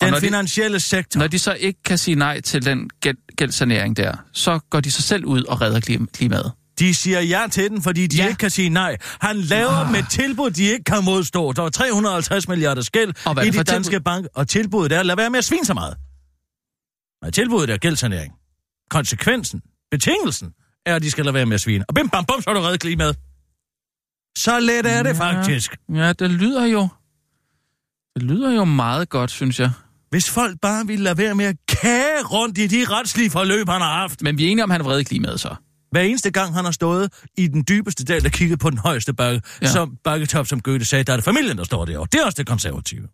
den 0.00 0.10
når 0.10 0.18
de- 0.18 0.20
finansielle 0.26 0.80
sektor. 0.80 1.18
Når 1.20 1.26
de 1.26 1.38
så 1.38 1.52
ikke 1.52 1.82
kan 1.82 1.98
sige 1.98 2.14
nej 2.14 2.40
til 2.40 2.64
den 2.64 2.90
gæld, 3.00 3.16
gældsanering 3.36 3.96
der, 3.96 4.14
så 4.32 4.58
går 4.70 4.80
de 4.80 4.90
sig 4.90 5.04
selv 5.04 5.24
ud 5.24 5.44
og 5.44 5.60
redder 5.60 5.80
klim- 5.80 6.06
klimaet. 6.14 6.52
De 6.78 6.94
siger 6.94 7.20
ja 7.20 7.46
til 7.50 7.70
den, 7.70 7.82
fordi 7.82 8.06
de 8.06 8.16
Ja. 8.16 8.26
ikke 8.28 8.38
kan 8.38 8.50
sige 8.50 8.68
nej. 8.68 8.96
Han 9.20 9.36
laver 9.36 9.70
Ah. 9.70 9.92
med 9.92 10.02
tilbud, 10.10 10.50
de 10.50 10.62
ikke 10.64 10.84
kan 10.84 11.04
modstå. 11.04 11.52
Der 11.52 11.62
var 11.62 11.68
350 11.70 12.48
milliarder 12.48 12.82
skæld 12.82 13.10
i 13.46 13.50
de 13.50 13.64
danske 13.64 14.00
banker, 14.00 14.28
og 14.34 14.48
tilbuddet 14.48 14.98
er, 14.98 15.02
lad 15.02 15.16
være 15.16 15.30
med 15.30 15.38
at 15.38 15.44
svine 15.44 15.64
så 15.64 15.74
meget. 15.74 15.96
Nej, 17.22 17.30
tilbuddet 17.30 17.70
er 17.74 17.76
gældsanering. 17.78 18.32
Konsekvensen, 18.90 19.62
betingelsen, 19.90 20.50
er, 20.86 20.96
at 20.96 21.02
de 21.02 21.10
skal 21.10 21.24
lade 21.24 21.34
være 21.34 21.46
med 21.46 21.54
at 21.54 21.60
svine. 21.60 21.84
Og 21.88 21.94
bim, 21.94 22.08
bam, 22.08 22.24
bum, 22.24 22.42
så 22.42 22.50
er 22.50 22.54
du 22.54 22.60
reddet 22.60 22.80
klimaet. 22.80 23.16
Så 24.38 24.60
let 24.60 24.86
er 24.86 25.02
det 25.02 25.10
Ja. 25.10 25.14
faktisk. 25.32 25.76
Ja, 25.94 26.12
det 26.12 26.30
lyder 26.30 26.64
jo... 26.66 26.88
Det 28.14 28.22
lyder 28.22 28.52
jo 28.52 28.64
meget 28.64 29.08
godt, 29.08 29.30
synes 29.30 29.60
jeg. 29.60 29.70
Hvis 30.10 30.30
folk 30.30 30.60
bare 30.62 30.86
ville 30.86 31.04
lade 31.04 31.18
være 31.18 31.34
med 31.34 31.44
at 31.44 31.56
kage 31.68 32.22
rundt 32.22 32.58
i 32.58 32.66
de 32.66 32.84
retslige 32.84 33.30
forløb, 33.30 33.68
han 33.68 33.80
har 33.80 34.00
haft. 34.00 34.22
Men 34.22 34.38
vi 34.38 34.44
er 34.46 34.48
enige 34.50 34.64
om, 34.64 34.70
han 34.70 34.80
har 34.80 34.88
vredet 34.88 35.06
klimaet 35.06 35.40
så. 35.40 35.54
Hver 35.94 36.00
eneste 36.02 36.30
gang, 36.30 36.54
han 36.54 36.64
har 36.64 36.72
stået 36.72 37.12
i 37.36 37.46
den 37.46 37.64
dybeste 37.68 38.04
dal 38.04 38.26
og 38.26 38.32
kigget 38.32 38.58
på 38.58 38.70
den 38.70 38.78
højeste 38.78 39.12
bakke, 39.14 39.42
Ja. 39.62 39.66
som 39.72 39.96
bakketop, 40.04 40.46
som 40.46 40.60
Goethe 40.60 40.84
sagde, 40.84 41.04
der 41.04 41.12
er 41.12 41.16
det 41.16 41.24
familien, 41.24 41.58
der 41.58 41.64
står 41.64 41.84
derovre. 41.84 42.08
Det 42.12 42.20
er 42.20 42.24
også 42.24 42.36
det 42.36 42.46
konservative. 42.46 43.08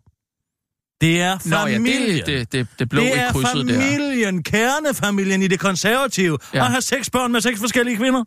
Det 1.01 1.21
er 1.21 1.37
Nå 1.45 1.55
ja, 1.55 1.75
familien. 1.75 2.17
det, 2.17 2.27
det, 2.27 2.51
det, 2.51 2.67
det 2.79 2.89
blå 2.89 3.01
det 3.01 3.19
er 3.19 3.31
krydset 3.31 3.67
der. 3.67 3.79
familien, 3.81 4.43
kernefamilien 4.43 5.41
i 5.41 5.47
det 5.47 5.59
konservative. 5.59 6.37
Ja. 6.53 6.61
Og 6.63 6.67
have 6.71 6.81
seks 6.81 7.09
børn 7.09 7.31
med 7.31 7.41
seks 7.41 7.59
forskellige 7.59 7.97
kvinder. 7.97 8.23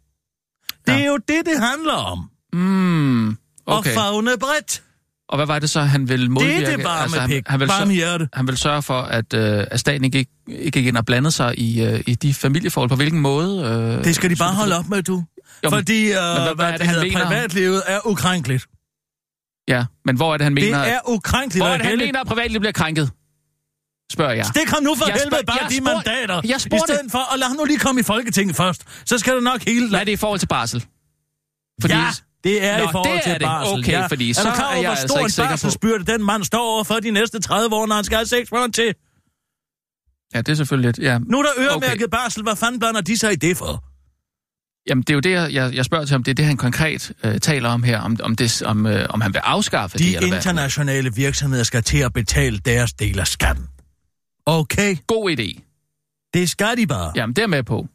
Det 0.87 0.93
Ja. 0.93 1.01
er 1.03 1.07
jo 1.07 1.17
det, 1.17 1.47
det 1.47 1.59
handler 1.61 1.93
om. 1.93 2.31
Mm, 2.53 3.29
okay. 3.29 3.37
Og 3.67 3.85
fagne 3.85 4.39
bredt. 4.41 4.83
Og 5.29 5.37
hvad 5.39 5.47
var 5.47 5.59
det 5.59 5.71
så, 5.71 5.81
han 5.81 6.09
ville 6.09 6.29
modvirke? 6.29 6.61
Det 6.61 6.73
er 6.73 6.77
det 6.77 6.85
varme 6.85 7.03
altså, 7.03 7.21
han, 7.21 7.31
pik. 7.31 7.43
han, 7.49 7.61
vil 7.61 7.69
Varme 7.69 7.93
hjerte. 7.93 8.29
han 8.33 8.47
vil 8.47 8.57
sørge 8.57 8.83
for, 8.83 9.01
at, 9.01 9.35
øh, 9.35 9.65
at 9.71 9.81
staten 9.81 10.05
ikke, 10.05 10.27
ikke 10.49 10.71
gik 10.71 10.87
ind 10.87 10.97
og 10.97 11.07
blandede 11.07 11.33
sig 11.33 11.59
i, 11.59 11.83
øh, 11.85 12.01
i 12.07 12.15
de 12.15 12.35
familieforhold. 12.35 12.89
På 12.91 12.97
hvilken 12.97 13.21
måde? 13.21 13.63
Øh, 13.99 14.05
Det 14.05 14.15
skal 14.15 14.31
de 14.31 14.37
bare 14.37 14.53
holde 14.55 14.79
op 14.79 14.89
med, 14.89 15.03
du. 15.03 15.13
Jo, 15.15 15.23
men- 15.63 15.71
Fordi 15.71 16.05
uh, 16.07 16.13
hvad- 16.13 16.23
hvad, 16.23 16.45
hvad 16.45 16.55
hvad 16.55 16.73
det, 16.73 16.79
det 16.81 16.87
han 16.87 16.95
hedder, 16.95 17.09
mener? 17.09 17.25
privatlivet 17.27 17.83
er 17.87 18.07
ukrænkeligt. 18.07 18.67
Ja, 19.69 19.85
men 20.05 20.17
hvor 20.17 20.33
er 20.33 20.37
det, 20.37 20.45
han 20.45 20.57
Det 20.57 20.65
mener... 20.65 20.79
er 20.79 20.99
ukrænkeligt. 21.09 21.65
hvor 21.65 21.73
er 21.73 21.77
det, 21.77 21.87
han 21.87 21.99
mener, 21.99 22.21
at 22.21 22.27
privatlivet 22.27 22.61
bliver 22.61 22.73
krænket? 22.73 23.11
Spørger 24.13 24.33
jeg. 24.33 24.47
Stik 24.47 24.69
ham 24.69 24.83
nu 24.83 24.95
for 24.95 25.07
Jeg 25.07 25.15
helvede 25.15 25.45
bare 25.47 25.59
jeg 25.63 25.71
de 25.71 25.77
spurgte- 25.77 26.11
mandater. 26.11 26.41
jeg 26.45 26.57
I 26.57 26.79
stedet 26.87 27.11
for, 27.11 27.19
og 27.19 27.39
lad 27.39 27.49
ham 27.49 27.57
nu 27.57 27.65
lige 27.65 27.79
komme 27.79 28.01
i 28.01 28.05
Folketinget 28.05 28.57
først. 28.57 28.83
Så 29.07 29.19
skal 29.19 29.35
det 29.35 29.43
nok 29.43 29.65
hele... 29.65 29.89
Hvad 29.89 30.01
er 30.01 30.05
det 30.05 30.13
i 30.13 30.17
forhold 30.17 30.39
til 30.41 30.47
barsel? 30.47 30.85
Fordi... 31.81 31.95
Ja, 31.95 32.07
det 32.45 32.65
er 32.65 32.79
Nå, 32.79 32.85
i 32.85 32.89
forhold 32.93 33.23
til 33.23 33.33
er 33.33 33.39
det. 33.39 33.45
barsel. 33.47 33.79
Okay, 33.79 33.93
ja. 33.93 34.07
fordi 34.07 34.31
er 34.31 34.35
så 34.35 34.49
du 34.49 34.55
klar 34.55 34.65
er 34.71 34.75
over, 34.75 34.83
hvor 34.83 34.91
altså 34.91 35.07
stor 35.09 35.19
ikke 35.19 35.43
en 35.43 35.49
barselsbyrde 35.49 36.05
den 36.13 36.25
mand 36.25 36.45
står 36.45 36.59
over 36.75 36.85
for 36.85 36.95
de 36.95 37.11
næste 37.11 37.41
30 37.41 37.75
år, 37.77 37.87
når 37.87 37.95
han 37.95 38.05
skal 38.05 38.17
have 38.17 38.27
seks 38.27 38.51
børn 38.51 38.73
til? 38.73 38.95
Ja, 40.35 40.39
det 40.39 40.49
er 40.49 40.55
selvfølgelig 40.55 40.89
lidt... 40.89 40.99
Ja. 40.99 41.19
Nu 41.19 41.39
er 41.39 41.43
der 41.43 41.51
øremærket 41.59 41.95
Okay. 42.05 42.11
barsel. 42.11 42.43
Hvad 42.43 42.57
fanden 42.57 42.79
blander 42.81 43.01
de 43.01 43.19
sig 43.19 43.33
i 43.33 43.37
det 43.37 43.57
for? 43.57 43.85
Jamen, 44.89 45.03
det 45.03 45.11
er 45.11 45.15
jo 45.15 45.21
det, 45.21 45.31
jeg- 45.55 45.75
jeg, 45.75 45.85
spørger 45.85 46.05
til, 46.05 46.15
om 46.17 46.23
det 46.25 46.31
er 46.31 46.35
det, 46.35 46.45
han 46.45 46.57
konkret 46.57 47.13
øh, 47.25 47.41
taler 47.41 47.69
om 47.69 47.83
her. 47.83 48.01
Om, 48.01 48.17
om, 48.23 48.37
det, 48.37 48.63
om, 48.63 48.87
øh, 48.87 49.07
om 49.11 49.21
han 49.21 49.33
vil 49.35 49.39
afskaffe 49.45 49.99
De 49.99 50.05
det, 50.05 50.17
eller 50.17 50.29
hvad? 50.29 50.39
internationale 50.39 51.15
virksomheder 51.15 51.65
skal 51.65 51.83
til 51.83 51.99
at 51.99 52.13
betale 52.13 52.59
deres 52.59 52.93
del 52.93 53.19
af 53.21 53.27
skatten. 53.27 53.67
Okay, 54.47 54.97
God 55.07 55.31
idé. 55.39 55.61
det 56.35 56.51
skal 56.51 56.77
de 56.77 56.87
bare. 56.87 57.13
Ja. 57.17 57.21
Jamen, 57.21 57.37
det 57.37 57.43
er 57.43 57.47
med 57.47 57.63
på. 57.63 57.87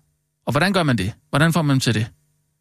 Og 0.45 0.51
hvordan 0.53 0.73
gør 0.73 0.83
man 0.83 0.97
det? 0.97 1.13
Hvordan 1.29 1.53
får 1.53 1.61
man 1.61 1.73
dem 1.73 1.79
til 1.79 1.93
det? 1.93 2.07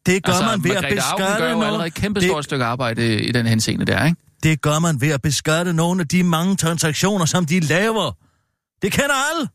Det 0.05 0.23
gør 0.23 0.33
altså, 0.33 0.45
man 0.45 0.63
ved 0.63 0.71
at 0.71 0.75
Margrethe 0.75 1.01
Auken 1.01 1.25
beskatte 1.25 1.43
gør 1.43 1.51
jo 1.51 1.61
allerede 1.61 1.87
et 1.87 1.93
kæmpe 1.93 2.21
stort 2.21 2.43
stykke 2.43 2.65
arbejde 2.65 3.21
i 3.21 3.31
den 3.31 3.45
henseende 3.45 3.85
der, 3.85 4.05
ikke? 4.05 4.17
det 4.43 4.61
gør 4.61 4.79
man 4.79 5.01
ved 5.01 5.09
at 5.09 5.21
beskatte 5.21 5.73
nogle 5.73 6.01
af 6.01 6.07
de 6.07 6.23
mange 6.23 6.55
transaktioner, 6.55 7.25
som 7.25 7.45
de 7.45 7.59
laver. 7.59 8.11
Det 8.81 8.91
kender 8.91 9.15
alle. 9.33 9.49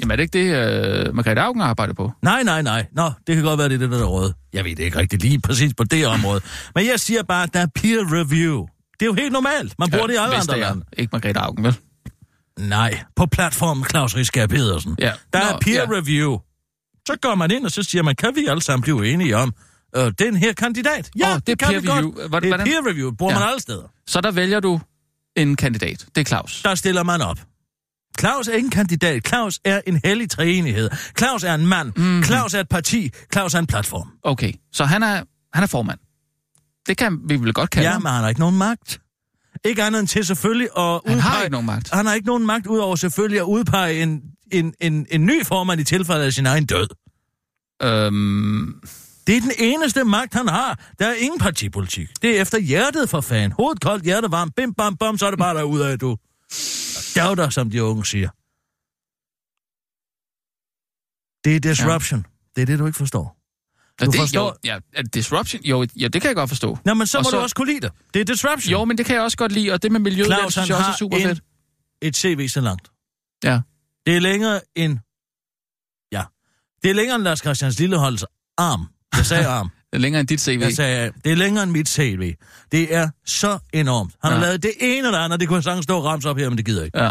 Jamen 0.00 0.10
er 0.12 0.16
det 0.16 0.22
ikke 0.22 0.38
det, 0.38 1.08
uh, 1.08 1.14
Margrethe 1.14 1.42
Augen 1.42 1.60
arbejder 1.60 1.94
på? 1.94 2.12
Nej, 2.22 2.42
nej, 2.42 2.62
nej. 2.62 2.86
Nå, 2.92 3.10
det 3.26 3.34
kan 3.34 3.44
godt 3.44 3.58
være, 3.58 3.68
det 3.68 3.74
er 3.74 3.78
det, 3.78 3.90
der 3.90 4.00
er 4.00 4.04
råd. 4.04 4.32
Jeg 4.52 4.64
ved 4.64 4.76
det 4.76 4.84
ikke 4.84 4.98
rigtigt 4.98 5.22
lige 5.22 5.40
præcis 5.40 5.74
på 5.74 5.84
det 5.84 6.06
område. 6.06 6.40
Men 6.74 6.86
jeg 6.86 7.00
siger 7.00 7.22
bare, 7.22 7.42
at 7.42 7.54
der 7.54 7.60
er 7.60 7.66
peer 7.74 8.20
review. 8.20 8.66
Det 9.00 9.02
er 9.02 9.06
jo 9.06 9.14
helt 9.14 9.32
normalt. 9.32 9.78
Man 9.78 9.90
bruger 9.90 10.06
det 10.06 10.14
i 10.14 10.16
alle 10.16 10.36
andre 10.36 10.60
lande. 10.60 10.84
Ikke 10.96 11.10
Margrethe 11.12 11.40
Augen, 11.40 11.64
vel? 11.64 11.76
Nej, 12.58 13.02
på 13.16 13.26
platformen 13.26 13.84
Claus 13.84 14.16
Riskær 14.16 14.46
Pedersen. 14.46 14.96
Ja. 14.98 15.12
Der 15.32 15.38
er 15.38 15.52
Nå, 15.52 15.58
peer 15.58 15.82
ja. 15.82 15.98
review. 15.98 16.38
Så 17.06 17.16
går 17.22 17.34
man 17.34 17.50
ind, 17.50 17.64
og 17.64 17.70
så 17.70 17.82
siger 17.82 18.02
man, 18.02 18.16
kan 18.16 18.32
vi 18.34 18.46
alle 18.46 18.62
sammen 18.62 18.82
blive 18.82 19.08
enige 19.12 19.36
om 19.36 19.54
øh, 19.96 20.12
den 20.18 20.36
her 20.36 20.52
kandidat? 20.52 21.10
Ja, 21.18 21.28
Åh, 21.30 21.34
det, 21.36 21.46
det 21.46 21.58
kan 21.58 21.68
peer 21.68 21.80
vi 21.80 21.86
godt. 21.86 21.98
review. 21.98 22.28
Hvordan- 22.28 22.52
Det 22.52 22.60
er 22.60 22.64
peer 22.64 22.90
review, 22.90 23.10
bruger 23.10 23.32
Ja. 23.32 23.38
man 23.38 23.48
alle 23.48 23.60
steder. 23.60 23.92
Så 24.06 24.20
der 24.20 24.30
vælger 24.30 24.60
du 24.60 24.80
en 25.36 25.56
kandidat. 25.56 26.06
Det 26.14 26.20
er 26.20 26.24
Claus. 26.24 26.62
Der 26.62 26.74
stiller 26.74 27.02
man 27.02 27.20
op. 27.20 27.38
Claus 28.20 28.48
er 28.48 28.52
ikke 28.52 28.66
en 28.66 28.70
kandidat. 28.70 29.28
Claus 29.28 29.60
er 29.64 29.80
en 29.86 30.00
hellig 30.04 30.30
træenighed. 30.30 30.90
Claus 31.18 31.44
er 31.44 31.54
en 31.54 31.66
mand. 31.66 31.92
Mm. 31.96 32.22
Claus 32.24 32.54
er 32.54 32.60
et 32.60 32.68
parti. 32.68 33.10
Claus 33.32 33.54
er 33.54 33.58
en 33.58 33.66
platform. 33.66 34.08
Okay, 34.22 34.52
så 34.72 34.84
han 34.84 35.02
er, 35.02 35.22
han 35.54 35.62
er 35.62 35.66
formand. 35.66 35.98
Det 36.86 36.96
kan 36.96 37.20
vi 37.28 37.36
vel 37.36 37.52
godt 37.52 37.70
kalde 37.70 37.86
Ja, 37.86 37.92
ham. 37.92 38.02
men 38.02 38.12
han 38.12 38.20
har 38.22 38.28
ikke 38.28 38.40
nogen 38.40 38.58
magt. 38.58 39.00
Ikke 39.64 39.82
andet 39.82 40.00
end 40.00 40.08
til 40.08 40.24
selvfølgelig 40.26 40.68
at 40.78 40.82
udpege... 40.82 41.10
Han 41.12 41.20
har 41.20 41.42
ikke 41.42 41.52
nogen 41.52 41.66
magt. 41.66 41.90
Han 41.92 42.06
har 42.06 42.14
ikke 42.14 42.26
nogen 42.26 42.46
magt, 42.46 42.66
udover 42.66 42.96
selvfølgelig 42.96 43.38
at 43.40 43.44
udpege 43.44 44.02
en, 44.02 44.22
en, 44.52 44.74
en, 44.80 45.06
en 45.10 45.26
ny 45.26 45.44
formand 45.46 45.80
i 45.80 45.84
tilfælde 45.84 46.24
af 46.24 46.32
sin 46.32 46.46
egen 46.46 46.66
død. 46.66 46.86
Øhm, 47.82 48.74
Det 49.30 49.36
er 49.36 49.40
den 49.40 49.52
eneste 49.58 50.04
magt, 50.04 50.34
han 50.34 50.48
har. 50.48 50.92
Der 50.98 51.06
er 51.06 51.14
ingen 51.14 51.38
partipolitik. 51.40 52.08
Det 52.22 52.36
er 52.36 52.40
efter 52.42 52.58
hjertet 52.58 53.10
for 53.10 53.20
fan. 53.20 53.52
Hovedet 53.52 53.82
koldt, 53.82 54.04
hjertet 54.04 54.30
varmt. 54.30 54.54
Bim, 54.54 54.74
bam, 54.74 54.96
bam, 54.96 55.18
så 55.18 55.26
er 55.26 55.30
det 55.30 55.38
bare 55.38 55.54
derudad, 55.58 55.98
du. 55.98 56.16
Gav 57.14 57.36
dig, 57.36 57.52
som 57.52 57.70
de 57.70 57.84
unge 57.84 58.06
siger. 58.06 58.28
Det 61.44 61.56
er 61.56 61.60
disruption. 61.60 62.18
Ja. 62.20 62.50
Det 62.56 62.62
er 62.62 62.66
det, 62.66 62.78
du 62.78 62.86
ikke 62.86 62.96
forstår. 62.98 63.36
Du 64.00 64.04
det, 64.06 64.14
forstår- 64.20 64.46
Jo, 64.48 64.54
ja, 64.64 64.78
er 64.92 65.02
det 65.02 65.14
disruption? 65.14 65.62
Jo, 65.64 65.86
ja, 65.96 66.08
det 66.08 66.22
kan 66.22 66.28
jeg 66.28 66.36
godt 66.36 66.50
forstå. 66.50 66.78
Nå, 66.84 66.94
men 66.94 67.06
så 67.06 67.18
Og 67.18 67.24
må 67.24 67.30
så- 67.30 67.36
du 67.36 67.42
også 67.42 67.54
kunne 67.56 67.72
lide 67.72 67.80
det. 67.80 67.92
Det 68.14 68.20
er 68.20 68.24
disruption. 68.24 68.70
Jo, 68.72 68.84
men 68.84 68.98
det 68.98 69.06
kan 69.06 69.14
jeg 69.14 69.22
også 69.22 69.36
godt 69.36 69.52
lide, 69.52 69.72
og 69.72 69.82
det 69.82 69.92
med 69.92 70.00
miljøet, 70.00 70.26
Claus, 70.26 70.42
det 70.44 70.52
synes 70.52 70.68
jeg 70.68 70.76
også 70.76 70.90
er 70.90 70.96
super 70.96 71.16
en- 71.16 71.22
fedt. 71.22 71.40
Et 72.02 72.16
CV 72.16 72.48
så 72.48 72.60
langt. 72.60 72.88
Ja. 73.44 73.60
Det 74.06 74.16
er 74.16 74.20
længere 74.20 74.60
end... 74.76 74.98
Ja. 76.12 76.24
Det 76.82 76.90
er 76.90 76.94
længere 76.94 77.14
end 77.16 77.24
Lars 77.24 77.38
Christians 77.38 77.78
Lilleholds 77.78 78.24
arm. 78.58 78.86
Jeg 79.20 79.26
sagde 79.26 79.46
arm. 79.46 79.68
Det 79.90 79.96
er 79.96 79.98
længere 80.00 80.20
end 80.20 80.28
dit 80.28 80.40
CV. 80.40 80.58
Jeg 80.60 80.72
sagde, 80.72 81.12
det 81.24 81.32
er 81.32 81.36
længere 81.36 81.62
end 81.64 81.72
mit 81.72 81.88
CV. 81.88 82.34
Det 82.72 82.94
er 82.94 83.10
så 83.26 83.58
enormt. 83.72 84.14
Han 84.22 84.30
ja. 84.32 84.34
har 84.36 84.42
Ja. 84.42 84.46
lavet 84.46 84.62
det 84.62 84.72
ene 84.80 85.06
eller 85.06 85.18
andet. 85.18 85.40
Det 85.40 85.48
kunne 85.48 85.56
jeg 85.56 85.64
sagtens 85.64 85.84
stå 85.84 85.96
og 85.96 86.04
ramse 86.04 86.28
op 86.30 86.36
her, 86.38 86.48
men 86.48 86.58
det 86.58 86.66
gider 86.66 86.80
jeg 86.80 86.86
ikke. 86.86 87.02
Ja. 87.02 87.10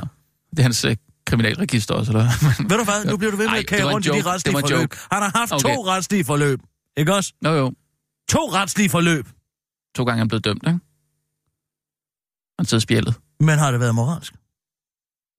Det 0.51 0.59
er 0.59 0.61
hans 0.63 0.85
øh, 0.85 0.95
kriminalregister 1.25 1.93
også, 1.93 2.11
eller? 2.11 2.23
Ved 2.69 2.77
du 2.77 2.83
hvad? 2.83 3.05
Nu 3.05 3.17
bliver 3.17 3.31
du 3.31 3.37
ved 3.37 3.45
med 3.45 3.53
Ej, 3.53 3.63
at 3.71 3.79
en 3.79 3.85
rundt 3.93 4.05
i 4.05 4.09
de 4.09 4.15
joke. 4.15 4.29
retslige 4.29 4.53
forløb. 4.59 4.79
joke. 4.79 4.97
Han 5.11 5.21
har 5.21 5.31
haft 5.35 5.51
Okay. 5.51 5.75
to 5.75 5.85
retslige 5.87 6.23
forløb. 6.25 6.59
Ikke 6.97 7.15
også? 7.15 7.33
Nå 7.41 7.49
jo, 7.53 7.73
To 8.29 8.39
retslige 8.53 8.89
forløb. 8.89 9.25
to 9.95 10.03
gange 10.03 10.17
er 10.17 10.21
han 10.21 10.27
blevet 10.27 10.45
dømt, 10.45 10.63
ikke? 10.67 10.79
Han 12.59 12.65
sidder 12.65 12.81
spjældet. 12.81 13.15
Men 13.39 13.59
har 13.59 13.71
det 13.71 13.79
været 13.79 13.95
moralsk? 13.95 14.33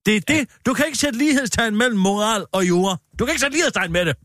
Det 0.05 0.15
er 0.15 0.21
det. 0.27 0.49
Du 0.65 0.73
kan 0.73 0.85
ikke 0.85 0.97
sætte 0.97 1.19
lighedstegn 1.19 1.75
mellem 1.77 1.99
moral 1.99 2.45
og 2.51 2.67
jura. 2.67 2.97
Du 3.19 3.25
kan 3.25 3.31
ikke 3.31 3.41
sætte 3.41 3.55
lighedstegn 3.57 3.91
med 3.91 4.05
det. 4.05 4.15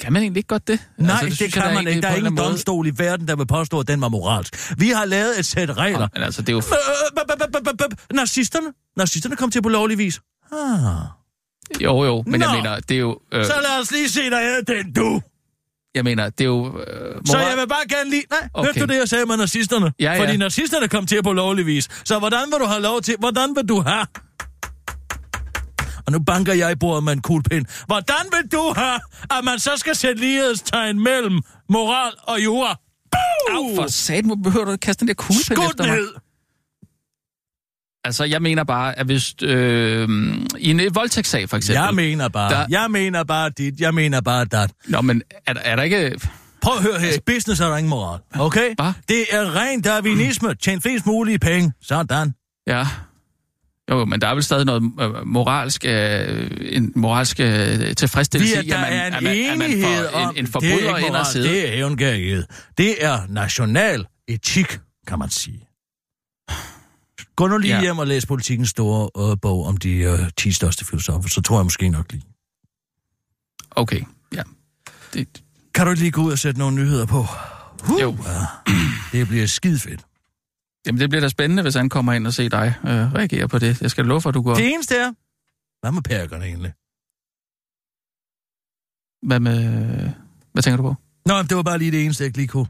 Kan 0.00 0.12
man 0.12 0.22
egentlig 0.22 0.38
ikke 0.40 0.48
godt 0.48 0.68
det? 0.68 0.80
Nej, 0.98 1.10
Altså, 1.10 1.26
det, 1.30 1.38
det 1.38 1.52
kan 1.52 1.62
jeg 1.62 1.74
man 1.74 1.88
ikke. 1.88 2.02
Der 2.02 2.08
er 2.08 2.12
en 2.12 2.18
ingen 2.18 2.38
anden 2.38 2.44
domstol 2.50 2.86
i 2.86 2.92
verden, 2.96 3.28
der 3.28 3.36
vil 3.36 3.46
påstå, 3.46 3.80
at 3.80 3.88
den 3.88 4.00
var 4.00 4.08
moralsk. 4.08 4.72
Vi 4.80 4.88
har 4.88 5.04
lavet 5.04 5.38
et 5.38 5.46
sæt 5.46 5.76
regler. 5.76 5.98
måde- 5.98 6.10
Men 6.14 6.22
altså, 6.22 6.42
det 6.42 6.48
er 6.48 6.52
jo... 6.52 6.62
Nazisterne? 8.14 8.66
Nazisterne 8.96 9.36
kom 9.36 9.50
til 9.50 9.62
på 9.62 9.68
lovlig 9.68 9.98
vis. 9.98 10.20
Ah. 10.52 10.58
Jo, 11.80 12.04
jo, 12.04 12.22
men 12.26 12.40
jeg 12.40 12.48
Nå. 12.50 12.56
mener, 12.56 12.80
det 12.80 12.94
er 12.94 12.98
jo... 12.98 13.18
Øh, 13.32 13.44
Så 13.44 13.52
lad 13.62 13.80
os 13.80 13.90
lige 13.92 14.08
se 14.08 14.30
dig 14.30 14.40
den, 14.66 14.92
du. 14.92 15.20
jeg 15.94 16.04
mener, 16.04 16.30
det 16.30 16.40
er 16.40 16.44
jo... 16.44 16.66
Øh, 16.66 16.74
Så 17.26 17.32
moral- 17.36 17.48
jeg 17.48 17.56
vil 17.58 17.68
bare 17.68 17.88
gerne 17.88 18.10
lige... 18.10 18.22
Nej. 18.30 18.48
Okay. 18.54 18.66
hørte 18.66 18.80
du 18.80 18.86
det, 18.92 18.98
jeg 18.98 19.08
sagde 19.08 19.26
med 19.26 19.36
nazisterne? 19.36 19.92
Ja, 20.00 20.12
ja. 20.12 20.20
Fordi 20.20 20.36
nazisterne 20.36 20.88
kom 20.88 21.06
til 21.06 21.22
på 21.22 21.32
lovlig 21.32 21.66
vis. 21.66 21.88
Så 22.04 22.18
hvordan 22.18 22.44
vil 22.52 22.60
du 22.60 22.64
have 22.66 22.82
lov 22.82 23.00
til... 23.02 23.14
Hvordan 23.18 23.56
vil 23.56 23.68
du 23.68 23.80
have... 23.80 24.06
Og 26.08 26.12
nu 26.12 26.18
banker 26.18 26.52
jeg 26.52 26.72
i 26.72 26.74
bordet 26.74 27.04
med 27.04 27.12
en 27.12 27.20
kuglepind. 27.20 27.66
Hvordan 27.86 28.24
vil 28.32 28.52
du 28.52 28.72
have, 28.76 29.00
at 29.30 29.44
man 29.44 29.58
så 29.58 29.70
skal 29.76 29.96
sætte 29.96 30.20
lighedstegn 30.20 31.00
mellem 31.00 31.40
moral 31.68 32.12
og 32.22 32.44
jura? 32.44 32.76
Au, 33.50 33.76
for 33.76 33.86
satan, 33.86 34.26
hvor 34.26 34.34
behøver 34.34 34.64
du 34.64 34.70
at 34.72 34.80
kaste 34.80 35.00
den 35.00 35.08
der 35.08 35.14
kuglepind 35.14 35.58
efter 35.70 35.86
mig? 35.86 35.96
ned! 35.96 36.08
Altså, 38.04 38.24
jeg 38.24 38.42
mener 38.42 38.64
bare, 38.64 38.98
at 38.98 39.06
hvis... 39.06 39.34
Øh, 39.42 40.08
I 40.58 40.70
en 40.70 40.80
voldtægtssag, 40.94 41.48
for 41.48 41.56
eksempel... 41.56 41.82
Jeg 41.84 41.94
mener 41.94 42.28
bare, 42.28 42.50
Der- 42.52 42.66
jeg 42.70 42.90
mener 42.90 43.24
bare 43.24 43.50
dit, 43.50 43.80
jeg 43.80 43.94
mener 43.94 44.20
bare 44.20 44.44
dat. 44.44 44.70
Nå, 44.86 45.00
men 45.00 45.22
er, 45.46 45.54
er 45.56 45.76
der 45.76 45.82
ikke... 45.82 46.20
Prøv 46.62 46.76
at 46.76 46.82
høre 46.82 47.00
her, 47.00 47.12
i 47.12 47.18
business 47.26 47.60
er 47.60 47.68
der 47.68 47.76
ingen 47.76 47.90
moral, 47.90 48.20
okay? 48.40 48.74
Hvad? 48.74 48.92
Det 49.08 49.24
er 49.30 49.56
ren 49.56 49.80
darwinisme. 49.82 50.54
Tjen 50.54 50.82
flest 50.82 51.06
mulige 51.06 51.38
penge. 51.38 51.72
Sådan. 51.82 52.34
Ja. 52.66 52.86
Jo, 53.90 54.04
men 54.04 54.20
der 54.20 54.28
er 54.28 54.34
vel 54.34 54.42
stadig 54.42 54.64
noget 54.64 54.82
øh, 55.00 55.26
moralsk, 55.26 55.84
øh, 55.84 56.50
en 56.60 56.92
moralsk 56.96 57.40
øh, 57.40 57.94
tilfredsstillelse 57.94 58.64
i, 58.64 58.70
at 58.70 58.80
man, 58.80 58.92
er 58.92 59.06
en 59.06 59.14
at 59.14 59.22
man, 59.22 59.36
at 59.36 59.58
man 59.58 59.82
får 59.82 60.18
en, 60.18 60.36
en 60.36 60.46
er 60.46 60.50
forbryder 60.50 60.96
ind 60.96 61.16
og 61.16 61.26
sidde. 61.26 61.48
Det 61.48 61.68
er 61.68 61.76
hævngærighed. 61.76 62.44
Det 62.78 63.04
er 63.04 63.20
national 63.28 64.06
etik, 64.28 64.78
kan 65.06 65.18
man 65.18 65.30
sige. 65.30 65.68
Gå 67.36 67.46
nu 67.46 67.58
lige 67.58 67.74
ja. 67.74 67.80
Hjem 67.80 67.98
og 67.98 68.06
læs 68.06 68.26
politikens 68.26 68.68
store 68.68 69.30
øh, 69.30 69.36
bog 69.42 69.66
om 69.66 69.76
de 69.76 69.92
øh, 69.92 70.18
10 70.36 70.52
største 70.52 70.84
filosofer, 70.84 71.28
så 71.28 71.42
tror 71.42 71.58
jeg 71.58 71.64
måske 71.64 71.88
nok 71.88 72.12
lige. 72.12 72.22
Okay, 73.70 74.00
ja. 74.34 74.42
Det, 75.14 75.28
Kan 75.74 75.84
du 75.86 75.90
ikke 75.90 76.02
lige 76.02 76.12
gå 76.12 76.22
ud 76.22 76.32
og 76.32 76.38
sætte 76.38 76.58
nogle 76.58 76.76
nyheder 76.76 77.06
på? 77.06 77.26
Uh, 77.90 78.00
jo. 78.00 78.16
Ja. 78.26 78.72
Det 79.12 79.28
bliver 79.28 79.46
skide 79.46 79.78
fedt. 79.78 80.00
Jamen, 80.88 81.00
det 81.00 81.08
bliver 81.10 81.20
da 81.20 81.28
spændende, 81.28 81.62
hvis 81.62 81.74
han 81.74 81.88
kommer 81.88 82.12
ind 82.12 82.26
og 82.26 82.32
ser 82.34 82.48
dig 82.48 82.74
øh, 82.84 83.14
reagere 83.14 83.48
på 83.48 83.58
det. 83.58 83.82
Jeg 83.82 83.90
skal 83.90 84.04
love 84.04 84.20
for, 84.20 84.28
at 84.28 84.34
du 84.34 84.42
går... 84.42 84.54
Det 84.54 84.72
eneste 84.72 84.94
er... 84.96 85.12
Hvad 85.80 85.92
med 85.92 86.02
perkerne 86.02 86.44
egentlig? 86.44 86.72
Hvad 89.22 89.40
med... 89.40 89.60
Hvad 90.52 90.62
tænker 90.62 90.76
du 90.76 90.82
på? 90.82 90.94
Nå, 91.26 91.42
det 91.42 91.56
var 91.56 91.62
bare 91.62 91.78
lige 91.78 91.90
det 91.90 92.04
eneste, 92.04 92.24
jeg 92.24 92.36
lige 92.36 92.48
kunne. 92.48 92.66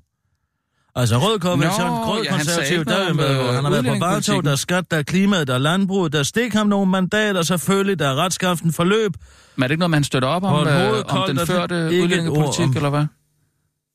Altså 0.94 1.18
rød 1.18 1.38
koalition, 1.38 1.90
Nå, 1.90 2.04
rød 2.04 2.22
ja, 2.24 2.30
konservativ, 2.30 2.84
der, 2.84 2.96
er, 2.96 3.08
øh, 3.10 3.54
han 3.54 3.64
har 3.64 3.70
været 3.70 3.84
på 3.86 3.96
bartog, 4.00 4.44
der 4.44 4.52
er 4.52 4.56
skat, 4.56 4.90
der 4.90 4.96
er 4.96 5.02
klimaet, 5.02 5.46
der 5.48 5.54
er 5.54 5.58
landbrug, 5.58 6.12
der 6.12 6.18
er 6.18 6.22
stik 6.22 6.52
ham 6.52 6.66
nogle 6.66 6.90
mandater, 6.90 7.42
selvfølgelig, 7.42 7.98
der 7.98 8.08
er 8.08 8.14
retskaften 8.14 8.72
forløb. 8.72 9.12
Men 9.56 9.62
er 9.62 9.66
det 9.68 9.72
ikke 9.72 9.78
noget, 9.78 9.90
man 9.90 10.04
støtter 10.04 10.28
op 10.28 10.42
om, 10.42 10.66
øh, 10.68 11.04
om 11.08 11.28
den 11.28 11.38
og 11.38 11.46
førte 11.46 11.88
det- 11.88 12.02
udlændingepolitik, 12.02 12.76
eller 12.76 12.90
hvad? 12.90 13.06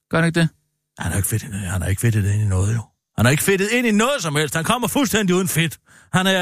Gør 0.09 0.17
han 0.17 0.27
ikke 0.27 0.39
det? 0.39 0.49
Han 0.99 1.11
har 1.11 1.17
ikke 1.17 1.29
fedtet, 1.29 1.53
han 1.53 1.81
har 1.81 1.89
ikke 1.89 2.07
ind 2.07 2.27
i 2.27 2.45
noget, 2.45 2.75
jo. 2.75 2.81
Han 3.17 3.25
har 3.25 3.31
ikke 3.31 3.43
fedtet 3.43 3.69
ind 3.71 3.87
i 3.87 3.91
noget 3.91 4.11
som 4.19 4.35
helst. 4.35 4.55
Han 4.55 4.63
kommer 4.63 4.87
fuldstændig 4.87 5.35
uden 5.35 5.47
fedt. 5.47 5.77
Han 6.13 6.27
er, 6.27 6.33